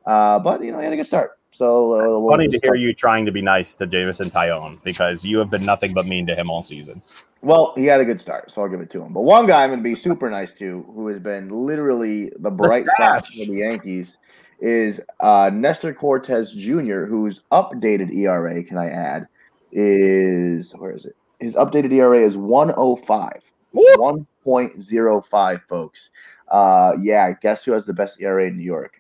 uh, 0.07 0.39
but 0.39 0.65
you 0.65 0.73
know 0.73 0.79
he 0.79 0.85
had 0.85 0.95
a 0.95 0.97
good 0.97 1.07
start. 1.07 1.40
So 1.51 2.27
uh, 2.27 2.31
Funny 2.31 2.49
to 2.49 2.61
hear 2.63 2.75
you 2.75 2.95
trying 2.95 3.27
to 3.27 3.33
be 3.33 3.43
nice 3.43 3.75
to 3.77 3.87
Jameson 3.87 4.31
Taillon 4.31 4.83
because 4.85 5.25
you 5.25 5.39
have 5.39 5.51
been 5.51 5.65
nothing 5.65 5.93
but 5.93 6.07
mean 6.07 6.27
to 6.27 6.35
him 6.35 6.49
all 6.49 6.63
season. 6.63 7.03
Well, 7.43 7.73
he 7.77 7.87
had 7.87 8.01
a 8.01 8.05
good 8.05 8.21
start, 8.21 8.51
so 8.51 8.63
I'll 8.63 8.69
give 8.69 8.81
it 8.81 8.91
to 8.91 9.03
him. 9.03 9.13
But 9.13 9.23
one 9.23 9.47
guy 9.47 9.65
I'm 9.65 9.71
going 9.71 9.81
to 9.81 9.85
be 9.85 9.95
super 9.95 10.29
nice 10.31 10.53
to, 10.55 10.85
who 10.95 11.09
has 11.09 11.19
been 11.19 11.49
literally 11.49 12.31
the 12.39 12.51
bright 12.51 12.87
spot 12.87 13.27
for 13.27 13.47
the 13.47 13.57
Yankees, 13.59 14.19
is 14.61 15.01
uh, 15.21 15.51
Nestor 15.53 15.95
Cortes 15.95 16.53
Jr., 16.53 17.05
whose 17.07 17.43
updated 17.51 18.15
ERA, 18.15 18.63
can 18.63 18.77
I 18.77 18.91
add, 18.91 19.27
is 19.73 20.73
where 20.73 20.93
is 20.93 21.07
it? 21.07 21.17
His 21.41 21.55
updated 21.55 21.93
ERA 21.93 22.21
is 22.21 22.37
105. 22.37 23.41
1.05, 23.75 25.63
folks. 25.63 26.11
Uh, 26.49 26.93
yeah, 27.01 27.33
guess 27.33 27.65
who 27.65 27.73
has 27.73 27.87
the 27.87 27.95
best 27.95 28.21
ERA 28.21 28.49
in 28.49 28.59
New 28.59 28.65
York? 28.65 29.00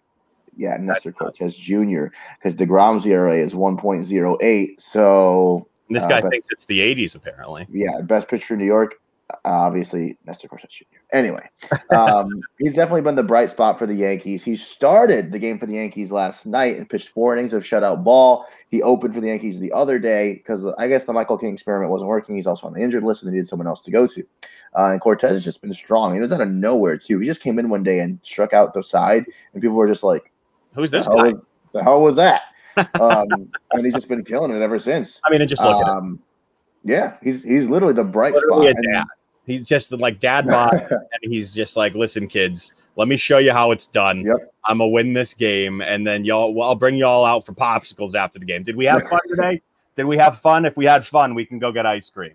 Yeah, 0.56 0.76
Nestor 0.78 1.12
Cortes 1.12 1.54
Jr. 1.56 2.06
Because 2.42 2.54
DeGrom's 2.54 3.06
ERA 3.06 3.36
is 3.36 3.54
1.08. 3.54 4.80
So 4.80 5.68
This 5.88 6.04
uh, 6.04 6.08
guy 6.08 6.20
best- 6.20 6.30
thinks 6.32 6.48
it's 6.50 6.64
the 6.66 6.80
80s, 6.80 7.14
apparently. 7.14 7.66
yeah, 7.70 8.00
best 8.02 8.28
pitcher 8.28 8.54
in 8.54 8.60
New 8.60 8.66
York, 8.66 8.94
uh, 9.30 9.36
obviously 9.44 10.18
Nestor 10.26 10.48
Cortes 10.48 10.68
Jr. 10.68 10.84
Anyway, 11.12 11.48
um, 11.90 12.28
he's 12.58 12.74
definitely 12.74 13.00
been 13.02 13.14
the 13.14 13.22
bright 13.22 13.50
spot 13.50 13.78
for 13.78 13.86
the 13.86 13.94
Yankees. 13.94 14.42
He 14.44 14.56
started 14.56 15.30
the 15.32 15.38
game 15.38 15.58
for 15.58 15.66
the 15.66 15.74
Yankees 15.74 16.10
last 16.12 16.46
night 16.46 16.76
and 16.76 16.88
pitched 16.88 17.08
four 17.10 17.36
innings 17.36 17.52
of 17.52 17.62
shutout 17.64 18.02
ball. 18.04 18.46
He 18.70 18.82
opened 18.82 19.14
for 19.14 19.20
the 19.20 19.28
Yankees 19.28 19.58
the 19.60 19.72
other 19.72 19.98
day 19.98 20.34
because 20.34 20.66
I 20.78 20.86
guess 20.88 21.04
the 21.04 21.12
Michael 21.12 21.38
King 21.38 21.52
experiment 21.54 21.90
wasn't 21.90 22.08
working. 22.08 22.34
He's 22.36 22.46
also 22.46 22.66
on 22.66 22.72
the 22.72 22.80
injured 22.80 23.02
list 23.04 23.22
and 23.22 23.28
they 23.30 23.34
needed 23.34 23.48
someone 23.48 23.66
else 23.68 23.82
to 23.82 23.90
go 23.90 24.06
to. 24.08 24.22
Uh, 24.76 24.90
and 24.92 25.00
Cortes 25.00 25.22
has 25.30 25.44
just 25.44 25.62
been 25.62 25.72
strong. 25.72 26.14
He 26.14 26.20
was 26.20 26.30
out 26.32 26.40
of 26.40 26.48
nowhere 26.48 26.96
too. 26.96 27.18
He 27.18 27.26
just 27.26 27.40
came 27.40 27.58
in 27.58 27.68
one 27.68 27.82
day 27.82 27.98
and 28.00 28.20
struck 28.22 28.52
out 28.52 28.72
the 28.74 28.82
side, 28.82 29.24
and 29.52 29.60
people 29.62 29.76
were 29.76 29.88
just 29.88 30.04
like, 30.04 30.32
"Who's 30.74 30.90
this 30.90 31.06
the 31.06 31.12
hell 31.12 31.24
guy?" 31.24 31.30
Was, 31.30 31.46
the 31.72 31.82
hell 31.82 32.02
was 32.02 32.16
that? 32.16 32.42
um, 33.00 33.28
and 33.72 33.84
he's 33.84 33.94
just 33.94 34.08
been 34.08 34.24
killing 34.24 34.50
it 34.50 34.62
ever 34.62 34.78
since. 34.78 35.20
I 35.24 35.30
mean, 35.30 35.40
and 35.40 35.50
just 35.50 35.62
look 35.62 35.80
at 35.80 35.88
him. 35.88 35.96
um, 35.96 36.20
Yeah, 36.84 37.16
he's 37.22 37.44
he's 37.44 37.66
literally 37.66 37.94
the 37.94 38.04
bright 38.04 38.34
Literally 38.34 38.70
spot. 38.70 38.84
Dad. 38.92 39.04
He's 39.46 39.66
just 39.66 39.90
like 39.92 40.20
dad 40.20 40.46
bod, 40.46 40.74
and 40.90 41.32
he's 41.32 41.52
just 41.52 41.76
like, 41.76 41.94
listen, 41.94 42.28
kids, 42.28 42.72
let 42.96 43.08
me 43.08 43.16
show 43.16 43.38
you 43.38 43.52
how 43.52 43.72
it's 43.72 43.86
done. 43.86 44.24
I'm 44.64 44.78
gonna 44.78 44.88
win 44.88 45.12
this 45.12 45.34
game, 45.34 45.80
and 45.80 46.06
then 46.06 46.24
y'all, 46.24 46.54
well, 46.54 46.68
I'll 46.68 46.74
bring 46.76 46.94
y'all 46.94 47.24
out 47.24 47.44
for 47.44 47.52
popsicles 47.52 48.14
after 48.14 48.38
the 48.38 48.44
game. 48.44 48.62
Did 48.62 48.76
we 48.76 48.84
have 48.84 49.02
fun 49.08 49.20
today? 49.28 49.62
Did 49.96 50.04
we 50.04 50.16
have 50.18 50.38
fun? 50.38 50.64
If 50.64 50.76
we 50.76 50.84
had 50.84 51.04
fun, 51.04 51.34
we 51.34 51.44
can 51.44 51.58
go 51.58 51.72
get 51.72 51.84
ice 51.84 52.10
cream. 52.10 52.34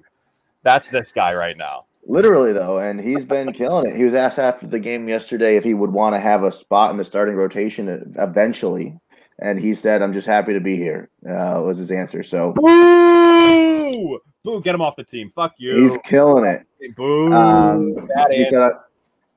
That's 0.63 0.89
this 0.89 1.11
guy 1.11 1.33
right 1.33 1.57
now. 1.57 1.86
Literally 2.08 2.53
though, 2.53 2.78
and 2.78 3.01
he's 3.01 3.26
been 3.26 3.51
killing 3.51 3.89
it. 3.89 3.95
He 3.95 4.03
was 4.03 4.14
asked 4.14 4.38
after 4.38 4.68
the 4.68 4.80
game 4.80 5.10
yesterday 5.10 5.56
if 5.56 5.64
he 5.64 5.74
would 5.74 5.91
want 5.91 6.14
to 6.14 6.20
have 6.20 6.43
a 6.43 6.51
spot 6.51 6.91
in 6.91 6.97
the 6.97 7.03
starting 7.03 7.36
rotation 7.36 8.14
eventually, 8.18 8.97
and 9.39 9.60
he 9.60 9.74
said, 9.74 10.01
"I'm 10.03 10.14
just 10.14 10.28
happy 10.28 10.53
to 10.53 10.60
be 10.60 10.78
here." 10.78 11.10
Uh, 11.28 11.62
was 11.66 11.80
his 11.80 11.89
answer. 11.89 12.22
So 12.22 12.53
Boo! 12.53 14.20
Boo! 14.43 14.62
Get 14.62 14.76
him 14.76 14.82
off 14.82 14.95
the 14.95 15.03
team. 15.03 15.32
Fuck 15.32 15.53
you. 15.58 15.76
he's 15.82 15.97
killing 16.06 16.45
it. 16.45 16.95
Boo! 16.95 17.34
Um, 17.34 18.08
he 18.30 18.45
said, 18.45 18.72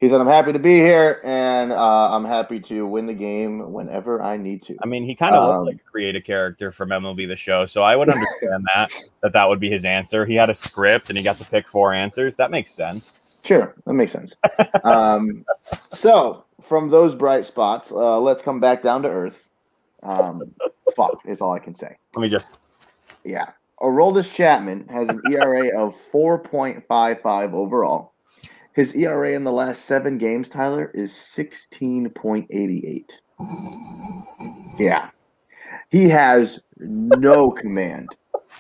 "He 0.01 0.09
said 0.09 0.21
I'm 0.21 0.27
happy 0.27 0.53
to 0.53 0.59
be 0.59 0.79
here, 0.79 1.21
and 1.25 1.73
uh, 1.73 2.15
I'm 2.15 2.25
happy 2.25 2.61
to 2.61 2.87
win 2.87 3.07
the 3.07 3.15
game 3.15 3.73
whenever 3.73 4.23
I 4.23 4.37
need 4.37 4.63
to." 4.65 4.77
I 4.83 4.87
mean, 4.87 5.05
he 5.05 5.15
kind 5.15 5.35
of 5.35 5.43
Um, 5.45 5.65
looked 5.65 5.75
like 5.75 5.87
a 5.87 5.91
creative 5.91 6.25
character 6.25 6.71
from 6.73 6.91
MLB 6.91 7.27
The 7.29 7.37
Show, 7.37 7.67
so 7.67 7.83
I 7.83 7.97
would 7.97 8.09
understand 8.09 8.65
that 8.75 8.93
that 9.23 9.33
that 9.33 9.49
would 9.49 9.61
be 9.61 9.71
his 9.71 9.85
answer. 9.85 10.25
He 10.25 10.35
had 10.35 10.51
a 10.51 10.55
script 10.55 11.09
and 11.09 11.19
he 11.19 11.25
got 11.25 11.37
to 11.37 11.45
pick 11.45 11.67
four 11.69 11.93
answers. 11.93 12.37
That 12.37 12.51
makes 12.51 12.71
sense. 12.71 13.21
Sure, 13.45 13.75
that 13.87 13.93
makes 13.95 14.13
sense. 14.13 14.35
um, 14.85 15.45
so, 15.95 16.45
from 16.61 16.91
those 16.91 17.15
bright 17.15 17.45
spots, 17.45 17.91
uh, 17.91 18.19
let's 18.21 18.43
come 18.43 18.61
back 18.61 18.83
down 18.83 19.03
to 19.03 19.09
earth. 19.09 19.39
Um, 20.03 20.43
fuck 20.95 21.21
is 21.25 21.41
all 21.41 21.53
I 21.53 21.59
can 21.59 21.75
say. 21.75 21.97
Let 22.15 22.23
me 22.23 22.29
just. 22.29 22.57
Yeah, 23.25 23.51
Aroldis 23.81 24.33
Chapman 24.33 24.87
has 24.89 25.09
an 25.09 25.21
ERA 25.31 25.77
of 25.79 25.95
4.55 26.13 27.53
overall. 27.53 28.13
His 28.75 28.95
ERA 28.95 29.33
in 29.33 29.45
the 29.45 29.53
last 29.53 29.87
seven 29.87 30.19
games, 30.19 30.49
Tyler, 30.49 30.91
is 30.95 31.13
16.88. 31.13 33.13
Yeah, 34.79 35.11
he 35.91 36.09
has 36.09 36.61
no 36.79 37.51
command, 37.51 38.09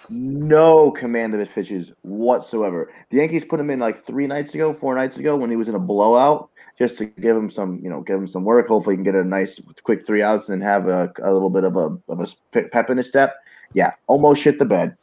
no 0.08 0.90
command 0.90 1.34
of 1.34 1.40
his 1.40 1.48
pitches 1.48 1.92
whatsoever. 2.02 2.90
The 3.10 3.18
Yankees 3.18 3.44
put 3.44 3.60
him 3.60 3.70
in 3.70 3.78
like 3.78 4.04
three 4.04 4.26
nights 4.26 4.54
ago, 4.54 4.74
four 4.74 4.94
nights 4.96 5.18
ago, 5.18 5.36
when 5.36 5.50
he 5.50 5.56
was 5.56 5.68
in 5.68 5.74
a 5.76 5.80
blowout, 5.80 6.50
just 6.78 6.98
to 6.98 7.04
give 7.06 7.36
him 7.36 7.48
some, 7.50 7.78
you 7.82 7.90
know, 7.90 8.00
give 8.00 8.16
him 8.16 8.26
some 8.26 8.44
work. 8.44 8.66
Hopefully, 8.68 8.94
he 8.94 8.96
can 8.96 9.04
get 9.04 9.14
a 9.14 9.22
nice, 9.24 9.60
quick 9.84 10.04
three 10.06 10.22
outs 10.22 10.48
and 10.48 10.60
have 10.62 10.88
a, 10.88 11.12
a 11.22 11.32
little 11.32 11.50
bit 11.50 11.62
of 11.64 11.76
a 11.76 11.96
of 12.08 12.20
a 12.20 12.26
pep 12.68 12.90
in 12.90 12.96
his 12.96 13.08
step. 13.08 13.36
Yeah, 13.74 13.92
almost 14.08 14.42
shit 14.42 14.58
the 14.58 14.64
bed. 14.64 14.96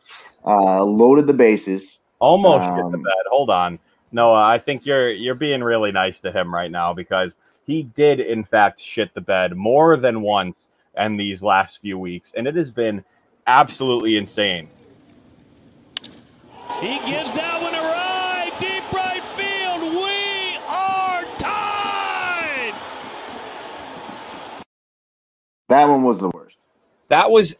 Uh, 0.46 0.84
loaded 0.84 1.28
the 1.28 1.34
bases. 1.34 2.00
Almost 2.20 2.66
hit 2.66 2.76
the 2.76 2.82
Um, 2.84 2.92
bed. 2.92 3.24
Hold 3.30 3.50
on, 3.50 3.80
Noah. 4.12 4.44
I 4.44 4.60
think 4.60 4.86
you're 4.86 5.12
you're 5.12 5.36
being 5.36 5.64
really 5.64 5.92
nice 5.92 6.20
to 6.22 6.32
him 6.32 6.54
right 6.54 6.72
now 6.72 6.94
because 6.94 7.38
he 7.66 7.84
did 7.84 8.20
in 8.20 8.44
fact 8.44 8.80
shit 8.80 9.14
the 9.14 9.22
bed 9.22 9.56
more 9.56 9.98
than 9.98 10.22
once 10.22 10.68
in 10.98 11.18
these 11.18 11.44
last 11.44 11.82
few 11.82 11.98
weeks, 11.98 12.34
and 12.36 12.48
it 12.48 12.56
has 12.56 12.72
been 12.72 13.04
absolutely 13.48 14.18
insane. 14.18 14.70
He 16.80 17.00
gives 17.00 17.34
that 17.36 17.62
one 17.62 17.74
a 17.74 17.82
ride. 17.82 18.52
Deep 18.60 18.92
right 18.92 19.24
field. 19.36 19.94
We 19.94 20.58
are 20.68 21.24
tied. 21.38 22.74
That 25.70 25.86
one 25.86 26.04
was 26.04 26.20
the 26.20 26.30
worst. 26.30 26.58
That 27.10 27.32
was. 27.32 27.56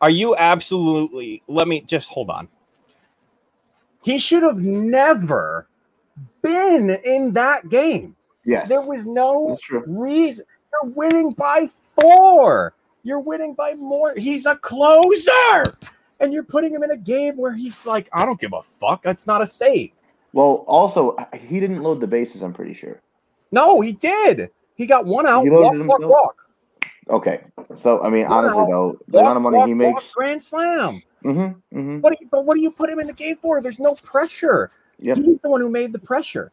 Are 0.00 0.10
you 0.10 0.36
absolutely? 0.36 1.42
Let 1.48 1.68
me 1.68 1.80
just 1.80 2.08
hold 2.10 2.28
on. 2.28 2.48
He 4.02 4.18
should 4.18 4.42
have 4.42 4.58
never 4.60 5.66
been 6.42 6.90
in 7.04 7.32
that 7.34 7.68
game. 7.68 8.16
Yes. 8.44 8.68
There 8.68 8.82
was 8.82 9.04
no 9.04 9.56
reason. 9.86 10.44
You're 10.72 10.92
winning 10.92 11.32
by 11.32 11.68
four. 12.00 12.74
You're 13.02 13.20
winning 13.20 13.54
by 13.54 13.74
more. 13.74 14.14
He's 14.16 14.46
a 14.46 14.56
closer. 14.56 15.76
And 16.20 16.32
you're 16.32 16.44
putting 16.44 16.72
him 16.72 16.82
in 16.82 16.92
a 16.92 16.96
game 16.96 17.36
where 17.36 17.52
he's 17.52 17.84
like, 17.86 18.08
I 18.12 18.24
don't 18.24 18.40
give 18.40 18.52
a 18.52 18.62
fuck. 18.62 19.02
That's 19.02 19.26
not 19.26 19.42
a 19.42 19.46
save. 19.46 19.90
Well, 20.32 20.64
also 20.66 21.16
he 21.38 21.60
didn't 21.60 21.82
load 21.82 22.00
the 22.00 22.06
bases. 22.06 22.42
I'm 22.42 22.52
pretty 22.52 22.74
sure. 22.74 23.00
No, 23.52 23.80
he 23.80 23.92
did. 23.92 24.50
He 24.74 24.86
got 24.86 25.06
one 25.06 25.26
out. 25.26 25.44
Walk, 25.46 25.74
walk, 25.76 26.00
walk. 26.00 26.36
Okay, 27.08 27.44
so 27.74 28.02
I 28.02 28.10
mean, 28.10 28.24
One 28.28 28.44
honestly 28.44 28.62
out, 28.62 28.68
though, 28.68 28.98
the 29.08 29.18
amount 29.20 29.36
of 29.36 29.42
money 29.42 29.58
walk, 29.58 29.68
he 29.68 29.74
makes. 29.74 30.12
grand 30.12 30.42
slam. 30.42 31.00
Mm-hmm, 31.24 31.78
mm-hmm. 31.78 32.00
What 32.00 32.12
do 32.12 32.18
you, 32.20 32.28
but 32.30 32.44
what 32.44 32.56
do 32.56 32.62
you 32.62 32.70
put 32.70 32.90
him 32.90 32.98
in 32.98 33.06
the 33.06 33.12
game 33.12 33.36
for? 33.36 33.62
There's 33.62 33.78
no 33.78 33.94
pressure. 33.94 34.70
Yep. 35.00 35.18
He's 35.18 35.40
the 35.40 35.50
one 35.50 35.60
who 35.60 35.68
made 35.68 35.92
the 35.92 35.98
pressure. 35.98 36.52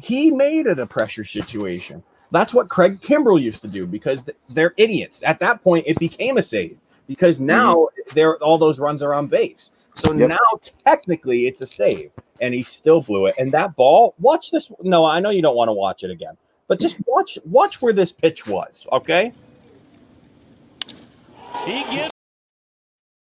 He 0.00 0.30
made 0.30 0.66
it 0.66 0.78
a 0.78 0.86
pressure 0.86 1.24
situation. 1.24 2.02
That's 2.30 2.52
what 2.54 2.68
Craig 2.68 3.00
Kimbrel 3.00 3.40
used 3.40 3.62
to 3.62 3.68
do 3.68 3.86
because 3.86 4.24
they're 4.48 4.74
idiots. 4.76 5.22
At 5.24 5.38
that 5.40 5.62
point, 5.62 5.84
it 5.86 5.98
became 5.98 6.36
a 6.38 6.42
save 6.42 6.76
because 7.06 7.38
now 7.38 7.88
they're 8.14 8.36
all 8.38 8.58
those 8.58 8.80
runs 8.80 9.02
are 9.02 9.14
on 9.14 9.26
base. 9.28 9.70
So 9.94 10.08
Mm-hmm. 10.08 10.20
Yep. 10.20 10.28
now 10.30 10.58
technically 10.84 11.46
it's 11.46 11.60
a 11.60 11.66
save, 11.66 12.10
and 12.40 12.52
he 12.52 12.64
still 12.64 13.00
blew 13.02 13.26
it. 13.26 13.36
And 13.38 13.52
that 13.52 13.76
ball, 13.76 14.14
watch 14.18 14.50
this. 14.50 14.72
No, 14.82 15.04
I 15.04 15.20
know 15.20 15.30
you 15.30 15.42
don't 15.42 15.54
want 15.54 15.68
to 15.68 15.72
watch 15.72 16.02
it 16.02 16.10
again, 16.10 16.36
but 16.66 16.80
just 16.80 16.96
watch 17.06 17.38
watch 17.44 17.80
where 17.80 17.92
this 17.92 18.10
pitch 18.10 18.46
was. 18.48 18.86
Okay, 18.90 19.32
He 21.64 21.84
gives. 21.84 22.10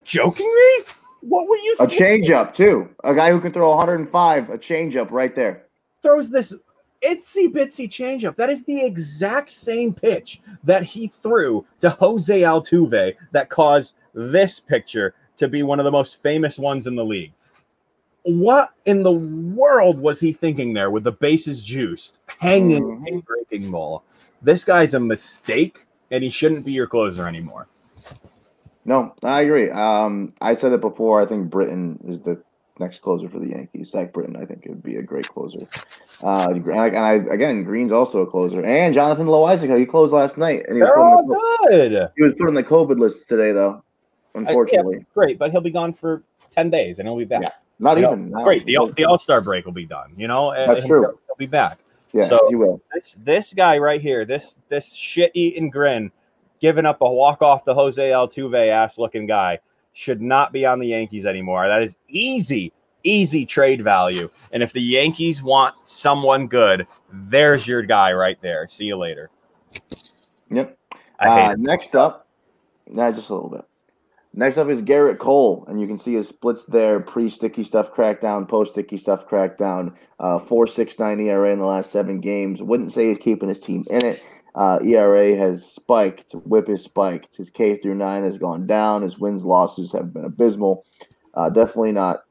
joking 0.03 0.47
me? 0.47 0.85
What 1.27 1.47
were 1.47 1.57
you? 1.57 1.75
A 1.79 1.87
changeup 1.87 2.53
too. 2.53 2.87
A 3.03 3.15
guy 3.15 3.31
who 3.31 3.39
can 3.39 3.51
throw 3.51 3.75
105. 3.75 4.49
A 4.49 4.57
changeup 4.57 5.09
right 5.09 5.33
there. 5.33 5.65
throws 6.03 6.29
this 6.29 6.53
itsy 7.01 7.47
bitsy 7.51 7.89
changeup. 7.89 8.35
That 8.35 8.51
is 8.51 8.63
the 8.63 8.79
exact 8.83 9.51
same 9.51 9.93
pitch 9.93 10.39
that 10.63 10.83
he 10.83 11.07
threw 11.07 11.65
to 11.81 11.89
Jose 11.89 12.41
Altuve 12.41 13.15
that 13.31 13.49
caused 13.49 13.95
this 14.13 14.59
picture 14.59 15.15
to 15.37 15.47
be 15.47 15.63
one 15.63 15.79
of 15.79 15.85
the 15.85 15.91
most 15.91 16.21
famous 16.21 16.59
ones 16.59 16.85
in 16.85 16.95
the 16.95 17.03
league. 17.03 17.33
What 18.23 18.73
in 18.85 19.03
the 19.03 19.11
world 19.11 19.99
was 19.99 20.19
he 20.19 20.31
thinking 20.31 20.73
there 20.73 20.91
with 20.91 21.03
the 21.03 21.11
bases 21.11 21.63
juiced, 21.63 22.17
hanging 22.39 22.83
mm-hmm. 22.83 23.17
a 23.17 23.21
breaking 23.21 23.71
ball? 23.71 24.03
This 24.41 24.63
guy's 24.63 24.93
a 24.93 24.99
mistake, 24.99 25.85
and 26.11 26.23
he 26.23 26.29
shouldn't 26.29 26.65
be 26.65 26.71
your 26.71 26.87
closer 26.87 27.27
anymore. 27.27 27.67
No, 28.85 29.13
I 29.23 29.41
agree. 29.41 29.69
Um, 29.71 30.33
I 30.41 30.53
said 30.53 30.71
it 30.71 30.81
before. 30.81 31.21
I 31.21 31.25
think 31.25 31.49
Britton 31.49 31.99
is 32.07 32.21
the 32.21 32.41
next 32.79 33.01
closer 33.01 33.27
for 33.27 33.39
the 33.39 33.49
Yankees. 33.49 33.89
Zach 33.91 34.13
Britton, 34.13 34.35
I 34.35 34.45
think, 34.45 34.65
would 34.67 34.83
be 34.83 34.97
a 34.97 35.01
great 35.01 35.27
closer. 35.27 35.67
Uh, 36.23 36.49
and 36.51 36.71
I, 36.79 36.87
and 36.87 36.97
I 36.97 37.11
again, 37.33 37.63
Green's 37.63 37.91
also 37.91 38.21
a 38.21 38.27
closer, 38.27 38.63
and 38.63 38.93
Jonathan 38.93 39.25
Loaisiga. 39.27 39.77
He 39.79 39.85
closed 39.85 40.13
last 40.13 40.37
night, 40.37 40.65
and 40.67 40.75
he 40.77 40.81
was, 40.83 40.87
They're 40.89 40.95
put 40.95 41.01
on 41.01 41.13
all 41.13 41.27
the, 41.27 41.67
good. 41.69 42.09
he 42.15 42.23
was 42.23 42.33
put 42.33 42.47
on 42.47 42.53
the 42.53 42.63
COVID 42.63 42.99
list 42.99 43.27
today, 43.27 43.51
though. 43.51 43.69
I- 43.69 44.39
yeah, 44.41 44.47
Unfortunately, 44.47 45.05
great, 45.13 45.39
but 45.39 45.51
he'll 45.51 45.61
be 45.61 45.71
gone 45.71 45.93
for 45.93 46.21
ten 46.53 46.69
days, 46.69 46.99
and 46.99 47.07
he'll 47.07 47.17
be 47.17 47.23
back. 47.25 47.41
Yeah, 47.41 47.49
not 47.79 47.95
You 47.97 48.03
know, 48.03 48.11
even. 48.13 48.31
Great, 48.31 48.65
the 48.65 48.77
the 48.95 49.05
All 49.05 49.17
Star 49.17 49.39
break 49.41 49.65
will 49.65 49.71
be 49.71 49.85
done. 49.85 50.11
You 50.17 50.27
know, 50.27 50.51
and 50.51 50.69
That's 50.69 50.81
he'll- 50.81 50.89
true. 50.89 51.19
He'll 51.27 51.35
be 51.37 51.45
back. 51.47 51.79
yeah, 52.11 52.25
so 52.25 52.39
he 52.49 52.55
will. 52.55 52.81
this 52.93 53.17
this 53.23 53.53
guy 53.53 53.77
right 53.77 54.01
here, 54.01 54.25
this 54.25 54.57
this 54.69 54.93
shit 54.93 55.31
eating 55.33 55.69
grin, 55.69 56.11
giving 56.59 56.85
up 56.85 57.01
a 57.01 57.09
walk 57.09 57.41
off 57.41 57.65
the 57.65 57.73
Jose 57.73 58.01
Altuve 58.01 58.69
ass 58.69 58.97
looking 58.97 59.25
guy, 59.25 59.59
should 59.93 60.21
not 60.21 60.51
be 60.51 60.65
on 60.65 60.79
the 60.79 60.87
Yankees 60.87 61.25
anymore. 61.25 61.67
That 61.67 61.81
is 61.81 61.95
easy, 62.09 62.73
easy 63.03 63.45
trade 63.45 63.83
value. 63.83 64.29
And 64.51 64.61
if 64.61 64.73
the 64.73 64.81
Yankees 64.81 65.41
want 65.41 65.75
someone 65.83 66.47
good, 66.47 66.85
there's 67.11 67.67
your 67.67 67.81
guy 67.81 68.13
right 68.13 68.37
there. 68.41 68.67
See 68.67 68.85
you 68.85 68.97
later. 68.97 69.29
Yep. 70.51 70.77
Uh, 71.19 71.55
next 71.57 71.95
up, 71.95 72.27
nah, 72.87 73.11
just 73.11 73.29
a 73.29 73.33
little 73.33 73.49
bit. 73.49 73.65
Next 74.37 74.57
up 74.57 74.67
is 74.67 74.81
Gerrit 74.81 75.17
Cole, 75.17 75.63
and 75.69 75.79
you 75.79 75.87
can 75.87 75.97
see 75.97 76.13
his 76.13 76.27
splits 76.27 76.65
there: 76.65 76.99
pre-sticky 76.99 77.63
stuff 77.63 77.93
crackdown, 77.93 78.47
post-sticky 78.47 78.97
stuff 78.97 79.25
crackdown. 79.27 79.93
Uh, 80.19 80.39
four 80.39 80.67
six 80.67 80.99
nine 80.99 81.21
ERA 81.21 81.53
in 81.53 81.59
the 81.59 81.65
last 81.65 81.89
seven 81.89 82.19
games. 82.19 82.61
Wouldn't 82.61 82.91
say 82.91 83.07
he's 83.07 83.17
keeping 83.17 83.47
his 83.47 83.61
team 83.61 83.85
in 83.89 84.05
it. 84.05 84.21
Uh, 84.55 84.79
ERA 84.81 85.35
has 85.35 85.65
spiked. 85.65 86.31
Whip 86.31 86.69
has 86.69 86.81
spiked. 86.81 87.35
His 87.35 87.49
K 87.49 87.75
through 87.75 87.95
nine 87.95 88.23
has 88.23 88.37
gone 88.37 88.65
down. 88.65 89.01
His 89.01 89.19
wins 89.19 89.43
losses 89.43 89.91
have 89.91 90.13
been 90.13 90.23
abysmal. 90.23 90.85
Uh, 91.33 91.49
definitely 91.49 91.91
not 91.91 92.21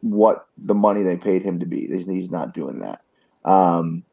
what 0.00 0.46
the 0.56 0.74
money 0.74 1.02
they 1.02 1.16
paid 1.16 1.42
him 1.42 1.60
to 1.60 1.66
be. 1.66 1.86
He's, 1.86 2.30
not 2.30 2.54
doing 2.54 2.80
that. 2.80 3.02
Um, 3.44 4.04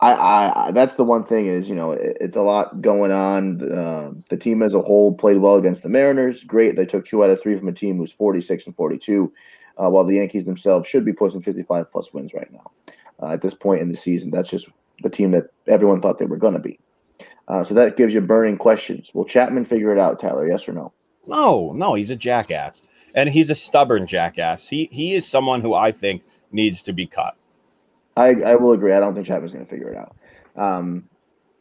I, 0.00 0.12
I, 0.12 0.66
I 0.66 0.70
that's 0.72 0.94
the 0.94 1.04
one 1.04 1.24
thing 1.24 1.46
is 1.46 1.68
you 1.68 1.74
know 1.74 1.92
it, 1.92 2.16
it's 2.20 2.36
a 2.36 2.42
lot 2.42 2.82
going 2.82 3.12
on. 3.12 3.72
Uh, 3.72 4.10
the 4.28 4.36
team 4.36 4.62
as 4.62 4.74
a 4.74 4.82
whole 4.82 5.14
played 5.14 5.38
well 5.38 5.56
against 5.56 5.82
the 5.82 5.88
Mariners. 5.88 6.44
Great, 6.44 6.76
they 6.76 6.84
took 6.84 7.06
two 7.06 7.24
out 7.24 7.30
of 7.30 7.40
three 7.40 7.56
from 7.56 7.68
a 7.68 7.72
team 7.72 7.96
who's 7.96 8.12
forty 8.12 8.42
six 8.42 8.66
and 8.66 8.76
forty 8.76 8.98
two, 8.98 9.32
uh, 9.78 9.88
while 9.88 10.04
the 10.04 10.16
Yankees 10.16 10.44
themselves 10.44 10.88
should 10.88 11.04
be 11.04 11.12
posting 11.14 11.40
fifty 11.40 11.62
five 11.62 11.90
plus 11.90 12.12
wins 12.12 12.34
right 12.34 12.52
now. 12.52 12.70
Uh, 13.22 13.32
at 13.32 13.40
this 13.40 13.54
point 13.54 13.80
in 13.80 13.88
the 13.88 13.96
season, 13.96 14.30
that's 14.30 14.50
just 14.50 14.68
the 15.02 15.10
team 15.10 15.32
that 15.32 15.50
everyone 15.66 16.00
thought 16.00 16.18
they 16.18 16.26
were 16.26 16.36
going 16.36 16.54
to 16.54 16.60
be. 16.60 16.78
Uh, 17.48 17.62
so 17.62 17.74
that 17.74 17.96
gives 17.96 18.14
you 18.14 18.20
burning 18.20 18.56
questions. 18.56 19.10
Will 19.14 19.24
Chapman 19.24 19.64
figure 19.64 19.92
it 19.92 19.98
out, 19.98 20.20
Tyler? 20.20 20.48
Yes 20.48 20.68
or 20.68 20.72
no? 20.72 20.92
No, 21.26 21.72
no, 21.72 21.94
he's 21.94 22.10
a 22.10 22.16
jackass. 22.16 22.82
And 23.14 23.28
he's 23.28 23.50
a 23.50 23.54
stubborn 23.54 24.06
jackass. 24.06 24.68
He 24.68 24.88
he 24.90 25.14
is 25.14 25.26
someone 25.26 25.60
who 25.60 25.74
I 25.74 25.92
think 25.92 26.22
needs 26.50 26.82
to 26.84 26.92
be 26.92 27.06
cut. 27.06 27.36
I, 28.16 28.30
I 28.42 28.54
will 28.56 28.72
agree. 28.72 28.92
I 28.92 29.00
don't 29.00 29.14
think 29.14 29.26
Chapman's 29.26 29.52
going 29.52 29.64
to 29.64 29.70
figure 29.70 29.92
it 29.92 29.96
out. 29.96 30.16
Um, 30.56 31.08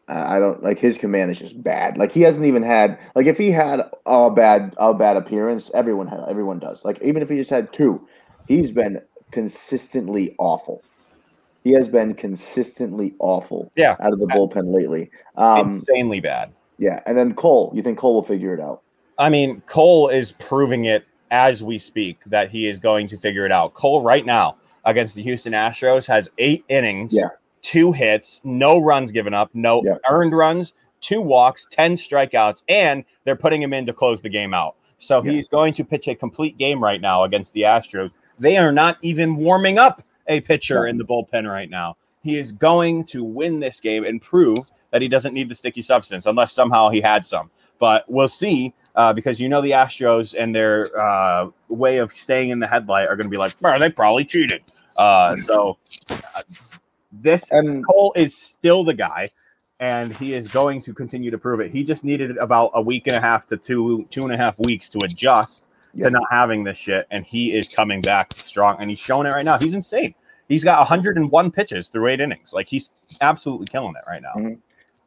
I 0.08 0.39
don't 0.39 0.62
like 0.62 0.78
his 0.80 0.98
command 0.98 1.32
is 1.32 1.39
just 1.39 1.62
bad. 1.62 1.98
Like 1.98 2.12
he 2.12 2.22
hasn't 2.22 2.46
even 2.46 2.64
had 2.64 3.00
like 3.16 3.28
if 3.28 3.38
he 3.38 3.52
had 3.52 3.82
a 4.06 4.30
bad 4.30 4.74
a 4.78 4.94
bad 4.94 5.16
appearance, 5.16 5.72
everyone 5.74 6.08
had 6.08 6.20
everyone 6.28 6.60
does. 6.60 6.84
Like 6.84 7.02
even 7.02 7.22
if 7.22 7.30
he 7.30 7.38
just 7.38 7.50
had 7.50 7.72
two, 7.72 8.06
he's 8.48 8.72
been 8.72 9.02
consistently 9.32 10.36
awful. 10.38 10.84
He 11.64 11.72
has 11.74 11.88
been 11.88 12.14
consistently 12.16 13.14
awful. 13.20 13.72
Yeah. 13.76 13.95
out 13.99 14.14
of 14.14 14.20
the 14.20 14.26
bullpen 14.28 14.74
lately. 14.74 15.12
Um, 15.38 15.72
Insanely 15.72 16.20
bad. 16.20 16.51
yeah, 16.78 17.01
and 17.05 17.18
then 17.18 17.34
Cole. 17.34 17.72
You 17.76 17.82
think 17.84 17.97
Cole 17.99 18.16
will 18.16 18.24
figure 18.24 18.53
it 18.53 18.59
out? 18.59 18.82
I 19.18 19.30
mean, 19.30 19.62
Cole 19.68 20.09
is 20.09 20.32
proving 20.34 20.86
it 20.86 21.05
as 21.30 21.64
we 21.64 21.78
speak 21.78 22.18
that 22.26 22.49
he 22.49 22.68
is 22.68 22.80
going 22.80 23.07
to 23.07 23.18
figure 23.18 23.45
it 23.45 23.51
out. 23.51 23.74
Cole, 23.74 24.01
right 24.01 24.26
now, 24.26 24.57
against 24.86 25.16
the 25.16 25.22
Houston 25.22 25.53
Astros, 25.53 26.07
has 26.07 26.30
eight 26.39 26.66
innings, 26.68 27.14
Yeah. 27.14 27.30
two 27.62 27.91
hits, 27.91 28.41
no 28.43 28.80
runs 28.80 29.12
given 29.12 29.34
up, 29.34 29.49
no 29.53 29.82
Yeah. 29.86 29.95
earned 30.09 30.34
runs, 30.34 30.74
two 30.99 31.22
walks, 31.22 31.68
10 31.72 31.95
strikeouts, 31.95 32.64
and 32.68 33.03
they're 33.24 33.36
putting 33.36 33.62
him 33.62 33.74
in 33.74 33.86
to 33.86 33.93
close 33.93 34.22
the 34.22 34.30
game 34.30 34.53
out. 34.53 34.76
So 34.97 35.24
Yeah. 35.24 35.32
he's 35.34 35.47
going 35.47 35.74
to 35.76 35.84
pitch 35.84 36.07
a 36.07 36.16
complete 36.16 36.57
game 36.57 36.84
right 36.84 36.99
now 37.01 37.24
against 37.24 37.53
the 37.53 37.62
Astros. 37.62 38.09
They 38.39 38.57
are 38.57 38.72
not 38.72 38.97
even 39.01 39.36
warming 39.38 39.78
up 39.78 40.01
a 40.32 40.42
pitcher 40.42 40.88
in 40.88 40.98
the 40.98 41.04
bullpen 41.04 41.50
right 41.52 41.70
now. 41.70 41.98
He 42.24 42.38
is 42.38 42.52
going 42.52 43.06
to 43.06 43.24
win 43.24 43.60
this 43.60 43.80
game 43.80 44.04
and 44.04 44.22
prove 44.22 44.60
that 44.92 45.02
he 45.02 45.08
doesn't 45.08 45.34
need 45.34 45.50
the 45.50 45.56
sticky 45.56 45.82
substance 45.82 46.26
unless 46.26 46.54
somehow 46.54 46.90
he 46.90 47.02
had 47.02 47.26
some. 47.26 47.50
But 47.80 48.06
we'll 48.08 48.28
see 48.28 48.74
uh, 48.96 49.14
because 49.14 49.40
you 49.42 49.50
know 49.50 49.62
the 49.62 49.72
Astros 49.72 50.36
and 50.38 50.54
their 50.56 50.98
uh, 51.00 51.50
way 51.70 51.98
of 51.98 52.12
staying 52.12 52.50
in 52.50 52.60
the 52.60 52.68
headlight 52.68 53.08
are 53.08 53.16
going 53.16 53.26
to 53.26 53.32
be 53.32 53.38
like, 53.38 53.60
"Bro, 53.60 53.80
they 53.80 53.90
probably 53.90 54.26
cheated. 54.26 54.62
Uh, 54.98 55.36
so 55.38 55.78
this 57.12 57.52
And 57.52 57.86
Cole 57.86 58.14
is 58.16 58.36
still 58.36 58.84
the 58.84 58.94
guy, 58.94 59.30
and 59.80 60.16
he 60.18 60.34
is 60.34 60.48
going 60.48 60.82
to 60.82 60.94
continue 60.94 61.32
to 61.32 61.38
prove 61.38 61.60
it. 61.60 61.72
He 61.72 61.84
just 61.84 62.04
needed 62.04 62.38
about 62.38 62.72
a 62.74 62.82
week 62.82 63.08
and 63.08 63.16
a 63.16 63.22
half 63.22 63.48
to 63.48 63.58
two 63.58 64.06
two 64.10 64.24
and 64.24 64.34
a 64.34 64.38
half 64.38 64.60
weeks 64.60 64.90
to 64.90 65.00
adjust 65.04 65.66
Yeah. 65.94 66.06
to 66.06 66.12
not 66.12 66.24
having 66.30 66.64
this 66.64 66.78
shit, 66.78 67.08
and 67.12 67.26
he 67.26 67.56
is 67.58 67.68
coming 67.68 68.02
back 68.02 68.34
strong, 68.38 68.78
and 68.80 68.90
he's 68.90 69.00
showing 69.00 69.26
it 69.28 69.32
right 69.32 69.46
now. 69.46 69.58
He's 69.58 69.74
insane. 69.74 70.14
He's 70.52 70.64
got 70.66 70.80
101 70.80 71.52
pitches 71.52 71.88
through 71.89 72.08
eight 72.10 72.20
innings. 72.20 72.52
Like 72.54 72.68
he's 72.68 72.91
absolutely 73.22 73.68
killing 73.68 73.93
it 73.95 74.04
right 74.06 74.22
now. 74.22 74.34
Mhm. 74.36 74.58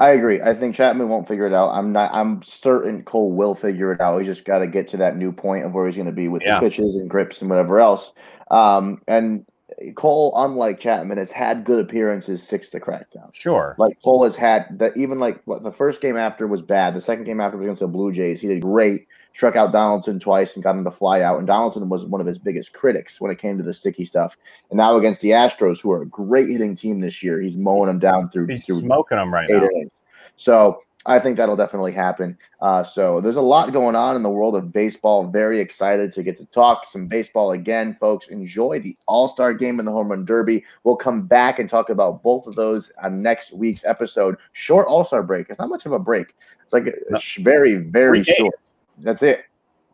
I 0.01 0.11
agree. 0.11 0.41
I 0.43 0.55
think 0.55 0.75
Chapman 0.75 1.09
won't 1.09 1.29
figure 1.29 1.47
it 1.47 1.53
out. 1.53 1.71
I'm 1.71 1.93
not. 1.93 2.11
I'm 2.13 2.43
certain 2.43 3.03
Cole 3.05 3.31
will 3.33 3.55
figure 3.55 3.93
it 3.93 4.01
out. 4.01 4.19
He's 4.19 4.27
just 4.27 4.45
got 4.45 4.59
to 4.59 4.67
get 4.67 4.89
to 4.89 4.97
that 4.97 5.17
new 5.17 5.31
point 5.31 5.65
of 5.65 5.73
where 5.73 5.87
he's 5.87 5.95
going 5.95 6.07
to 6.07 6.13
be 6.13 6.27
with 6.29 6.43
Yeah. 6.45 6.59
pitches 6.59 6.97
and 6.97 7.09
grips 7.09 7.41
and 7.43 7.49
whatever 7.51 7.79
else. 7.79 8.13
Um, 8.51 9.01
and 9.07 9.47
Cole, 9.95 10.33
unlike 10.37 10.81
Chapman, 10.81 11.19
has 11.19 11.31
had 11.31 11.65
good 11.65 11.79
appearances 11.79 12.43
six 12.43 12.71
to 12.71 12.81
crackdown. 12.81 13.33
Sure. 13.33 13.77
Like 13.79 13.97
Cole 14.03 14.25
has 14.25 14.35
had 14.35 14.79
that. 14.81 14.97
Even 14.97 15.21
like 15.21 15.41
what 15.45 15.63
the 15.63 15.73
first 15.73 16.01
game 16.01 16.17
after 16.17 16.47
was 16.49 16.61
bad. 16.63 16.95
The 16.95 17.01
second 17.01 17.25
game 17.25 17.41
after 17.41 17.57
was 17.57 17.65
against 17.67 17.81
the 17.81 17.87
Blue 17.89 18.11
Jays. 18.13 18.41
He 18.41 18.49
did 18.49 18.63
great. 18.63 19.07
Struck 19.35 19.57
out 19.57 19.73
Donaldson 19.73 20.19
twice 20.21 20.55
and 20.55 20.63
got 20.63 20.77
him 20.77 20.85
to 20.85 20.91
fly 20.91 21.21
out. 21.21 21.39
And 21.39 21.47
Donaldson 21.47 21.89
was 21.89 22.05
one 22.05 22.21
of 22.21 22.27
his 22.27 22.39
biggest 22.39 22.73
critics 22.73 23.21
when 23.21 23.31
it 23.33 23.39
came 23.39 23.59
to 23.59 23.65
the 23.65 23.75
sticky 23.75 24.05
stuff. 24.05 24.37
And 24.71 24.77
now 24.77 24.97
against 24.97 25.21
the 25.21 25.31
Astros, 25.31 25.81
who 25.81 25.91
are 25.93 26.03
a 26.03 26.07
great 26.07 26.49
hitting 26.49 26.77
team 26.77 27.01
this 27.01 27.23
year, 27.23 27.41
he's 27.41 27.57
mowing 27.57 27.89
them 27.89 27.99
down 27.99 28.31
through, 28.31 28.47
He's 28.47 28.65
through 28.65 28.79
smoking 28.79 29.19
them 29.19 29.35
right 29.35 29.51
now. 29.51 29.57
innings. 29.57 29.91
So 30.37 30.81
I 31.07 31.19
think 31.19 31.37
that'll 31.37 31.57
definitely 31.57 31.93
happen. 31.93 32.39
Uh, 32.61 32.83
so 32.83 33.21
there's 33.21 33.37
a 33.37 33.43
lot 33.43 33.73
going 33.73 33.97
on 33.97 34.17
in 34.17 34.23
the 34.23 34.31
world 34.31 34.55
of 34.55 34.73
baseball. 34.73 35.27
Very 35.27 35.61
excited 35.61 36.13
to 36.13 36.23
get 36.23 36.39
to 36.39 36.47
talk 36.47 36.87
some 36.87 37.09
baseball 37.09 37.53
again, 37.53 37.95
folks. 37.95 38.29
Enjoy 38.29 38.79
the 38.79 38.97
All 39.07 39.29
Star 39.29 39.53
Game 39.53 39.81
and 39.81 39.87
the 39.89 39.93
Home 39.93 40.09
Run 40.09 40.25
Derby. 40.25 40.65
We'll 40.85 40.97
come 40.97 41.27
back 41.27 41.59
and 41.59 41.69
talk 41.69 41.91
about 41.91 42.23
both 42.23 42.47
of 42.47 42.55
those 42.55 42.91
on 43.03 43.21
next 43.21 43.53
week's 43.53 43.85
episode. 43.85 44.37
Short 44.53 44.87
All 44.87 45.05
Star 45.05 45.23
break. 45.23 45.51
It's 45.51 45.59
not 45.59 45.69
much 45.69 45.87
of 45.87 45.93
a 45.93 45.99
break. 45.99 46.35
It's 46.63 46.73
like 46.73 46.87
a, 46.87 47.21
sh- 47.21 47.41
very, 47.43 47.75
very 47.75 48.25
short. 48.25 48.55
That's 48.99 49.23
it. 49.23 49.45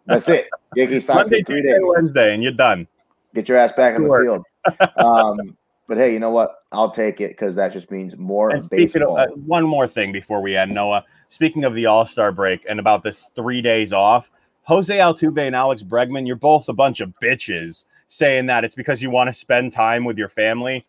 That's 0.07 0.29
it. 0.29 0.49
Yankees 0.75 1.07
Sox 1.07 1.25
Monday, 1.31 1.39
in 1.39 1.45
three 1.45 1.63
Tuesday, 1.63 1.73
days 1.79 1.83
Wednesday, 1.85 2.35
and 2.35 2.43
you're 2.43 2.53
done. 2.53 2.87
get 3.35 3.49
your 3.49 3.59
ass 3.59 3.73
back 3.73 3.97
on 3.97 4.03
the 4.05 4.19
field. 4.19 4.45
Um, 4.99 5.57
but 5.89 5.97
hey, 5.99 6.13
you 6.13 6.21
know 6.21 6.31
what? 6.31 6.57
I'll 6.71 6.91
take 6.91 7.21
it 7.21 7.31
because 7.31 7.55
that 7.57 7.73
just 7.73 7.91
means 7.91 8.17
more 8.17 8.51
And 8.51 8.63
speaking 8.63 8.87
baseball. 9.01 9.17
of 9.19 9.31
uh, 9.31 9.33
one 9.35 9.65
more 9.67 9.89
thing 9.89 10.13
before 10.13 10.41
we 10.43 10.55
end, 10.57 10.73
Noah. 10.73 11.05
Speaking 11.31 11.65
of 11.65 11.75
the 11.75 11.87
All 11.87 12.07
Star 12.07 12.31
break 12.31 12.65
and 12.69 12.79
about 12.79 13.03
this 13.03 13.27
three 13.35 13.63
days 13.63 13.93
off, 13.93 14.31
Jose 14.65 14.95
Altuve 14.97 15.41
and 15.47 15.57
Alex 15.57 15.83
Bregman, 15.83 16.27
you're 16.27 16.37
both 16.37 16.69
a 16.69 16.73
bunch 16.73 17.01
of 17.01 17.13
bitches 17.21 17.85
saying 18.07 18.47
that 18.47 18.65
it's 18.65 18.75
because 18.75 19.03
you 19.03 19.11
want 19.11 19.29
to 19.29 19.33
spend 19.33 19.73
time 19.73 20.05
with 20.05 20.19
your 20.19 20.29
family. 20.29 20.85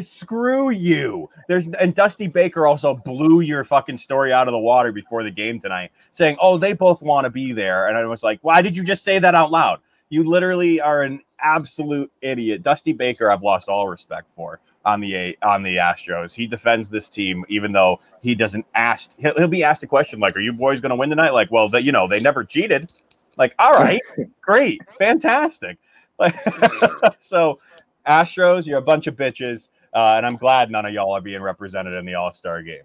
Screw 0.00 0.70
you. 0.70 1.28
There's 1.48 1.68
and 1.68 1.94
Dusty 1.94 2.26
Baker 2.26 2.66
also 2.66 2.94
blew 2.94 3.40
your 3.40 3.64
fucking 3.64 3.96
story 3.96 4.32
out 4.32 4.48
of 4.48 4.52
the 4.52 4.58
water 4.58 4.92
before 4.92 5.22
the 5.22 5.30
game 5.30 5.60
tonight, 5.60 5.92
saying, 6.12 6.36
"Oh, 6.40 6.58
they 6.58 6.72
both 6.72 7.02
want 7.02 7.24
to 7.24 7.30
be 7.30 7.52
there." 7.52 7.88
And 7.88 7.96
I 7.96 8.04
was 8.06 8.22
like, 8.22 8.38
"Why 8.42 8.62
did 8.62 8.76
you 8.76 8.84
just 8.84 9.04
say 9.04 9.18
that 9.18 9.34
out 9.34 9.50
loud?" 9.50 9.80
You 10.08 10.28
literally 10.28 10.80
are 10.80 11.02
an 11.02 11.20
absolute 11.38 12.10
idiot. 12.20 12.62
Dusty 12.62 12.92
Baker, 12.92 13.30
I've 13.30 13.42
lost 13.42 13.68
all 13.68 13.88
respect 13.88 14.26
for 14.34 14.60
on 14.84 15.00
the 15.00 15.36
on 15.42 15.62
the 15.62 15.76
Astros. 15.76 16.34
He 16.34 16.46
defends 16.46 16.90
this 16.90 17.08
team, 17.08 17.44
even 17.48 17.72
though 17.72 18.00
he 18.22 18.34
doesn't 18.34 18.66
ask. 18.74 19.16
He'll, 19.18 19.34
he'll 19.36 19.48
be 19.48 19.64
asked 19.64 19.82
a 19.82 19.86
question 19.86 20.20
like, 20.20 20.36
"Are 20.36 20.40
you 20.40 20.52
boys 20.52 20.80
going 20.80 20.90
to 20.90 20.96
win 20.96 21.10
tonight?" 21.10 21.30
Like, 21.30 21.50
well, 21.50 21.68
they, 21.68 21.80
you 21.80 21.92
know, 21.92 22.08
they 22.08 22.20
never 22.20 22.44
cheated. 22.44 22.90
Like, 23.36 23.54
all 23.58 23.72
right, 23.72 24.00
great, 24.42 24.82
fantastic. 24.98 25.78
Like, 26.18 26.34
so, 27.18 27.58
Astros, 28.06 28.66
you're 28.66 28.78
a 28.78 28.82
bunch 28.82 29.06
of 29.06 29.16
bitches, 29.16 29.68
uh, 29.94 30.14
and 30.16 30.26
I'm 30.26 30.36
glad 30.36 30.70
none 30.70 30.86
of 30.86 30.92
y'all 30.92 31.12
are 31.12 31.20
being 31.20 31.42
represented 31.42 31.94
in 31.94 32.04
the 32.04 32.14
All 32.14 32.32
Star 32.32 32.62
game. 32.62 32.84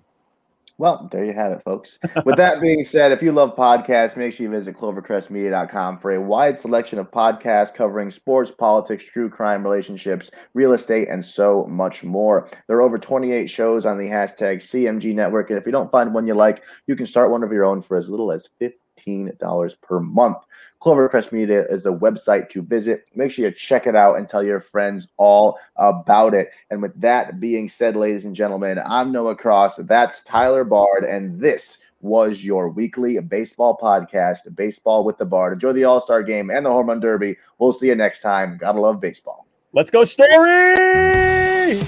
Well, 0.78 1.08
there 1.10 1.24
you 1.24 1.32
have 1.32 1.54
it, 1.54 1.64
folks. 1.64 2.00
With 2.26 2.36
that 2.36 2.60
being 2.60 2.84
said, 2.84 3.14
if 3.14 3.22
you 3.22 3.32
love 3.32 3.56
podcasts, 3.56 4.18
make 4.18 4.34
sure 4.34 4.46
you 4.46 4.52
visit 4.52 4.76
clovercrestmedia.com 4.76 6.00
for 6.00 6.12
a 6.12 6.22
wide 6.22 6.60
selection 6.60 7.00
of 7.00 7.10
podcasts 7.12 7.74
covering 7.74 8.12
sports, 8.12 8.52
politics, 8.52 9.06
true 9.06 9.30
crime, 9.30 9.64
relationships, 9.64 10.32
real 10.54 10.74
estate, 10.74 11.08
and 11.08 11.24
so 11.24 11.66
much 11.68 12.04
more. 12.04 12.50
There 12.68 12.76
are 12.76 12.82
over 12.82 12.98
28 12.98 13.48
shows 13.48 13.86
on 13.86 13.98
the 13.98 14.10
hashtag 14.10 14.58
CMG 14.58 15.16
Network, 15.16 15.50
and 15.50 15.58
if 15.58 15.66
you 15.66 15.72
don't 15.72 15.92
find 15.92 16.14
one 16.14 16.28
you 16.28 16.36
like, 16.36 16.62
you 16.88 16.98
can 16.98 17.06
start 17.06 17.32
one 17.32 17.44
of 17.44 17.54
your 17.54 17.64
own 17.64 17.82
for 17.82 17.96
as 17.96 18.10
little 18.10 18.34
as 18.34 18.50
50 18.60 18.78
$15 18.98 19.82
per 19.82 20.00
month. 20.00 20.38
Clover 20.80 21.10
Clovercrest 21.10 21.32
Media 21.32 21.66
is 21.68 21.84
the 21.84 21.94
website 21.94 22.50
to 22.50 22.62
visit. 22.62 23.10
Make 23.16 23.32
sure 23.32 23.46
you 23.46 23.52
check 23.52 23.88
it 23.88 23.96
out 23.96 24.18
and 24.18 24.30
tell 24.30 24.44
your 24.44 24.62
friends 24.62 25.08
all 25.18 25.58
about 25.78 26.34
it. 26.34 26.52
And 26.70 26.82
with 26.82 27.00
that 27.02 27.40
being 27.40 27.68
said, 27.68 27.96
ladies 27.96 28.26
and 28.26 28.36
gentlemen, 28.36 28.80
I'm 28.86 29.12
Noah 29.12 29.36
Cross. 29.36 29.78
That's 29.78 30.22
Tyler 30.24 30.64
Bard. 30.64 31.04
And 31.04 31.40
this 31.40 31.80
was 32.02 32.44
your 32.44 32.70
weekly 32.70 33.20
baseball 33.20 33.78
podcast, 33.82 34.56
Baseball 34.56 35.04
with 35.04 35.18
the 35.18 35.26
Bard. 35.26 35.54
Enjoy 35.54 35.74
the 35.74 35.86
All 35.86 36.00
Star 36.00 36.22
game 36.22 36.52
and 36.52 36.66
the 36.66 36.70
Home 36.70 36.88
Run 36.88 37.00
Derby. 37.00 37.36
We'll 37.58 37.74
see 37.74 37.88
you 37.88 37.96
next 37.96 38.22
time. 38.22 38.58
Gotta 38.58 38.80
love 38.80 39.02
baseball. 39.02 39.48
Let's 39.74 39.92
go, 39.92 40.04
Story! 40.04 41.82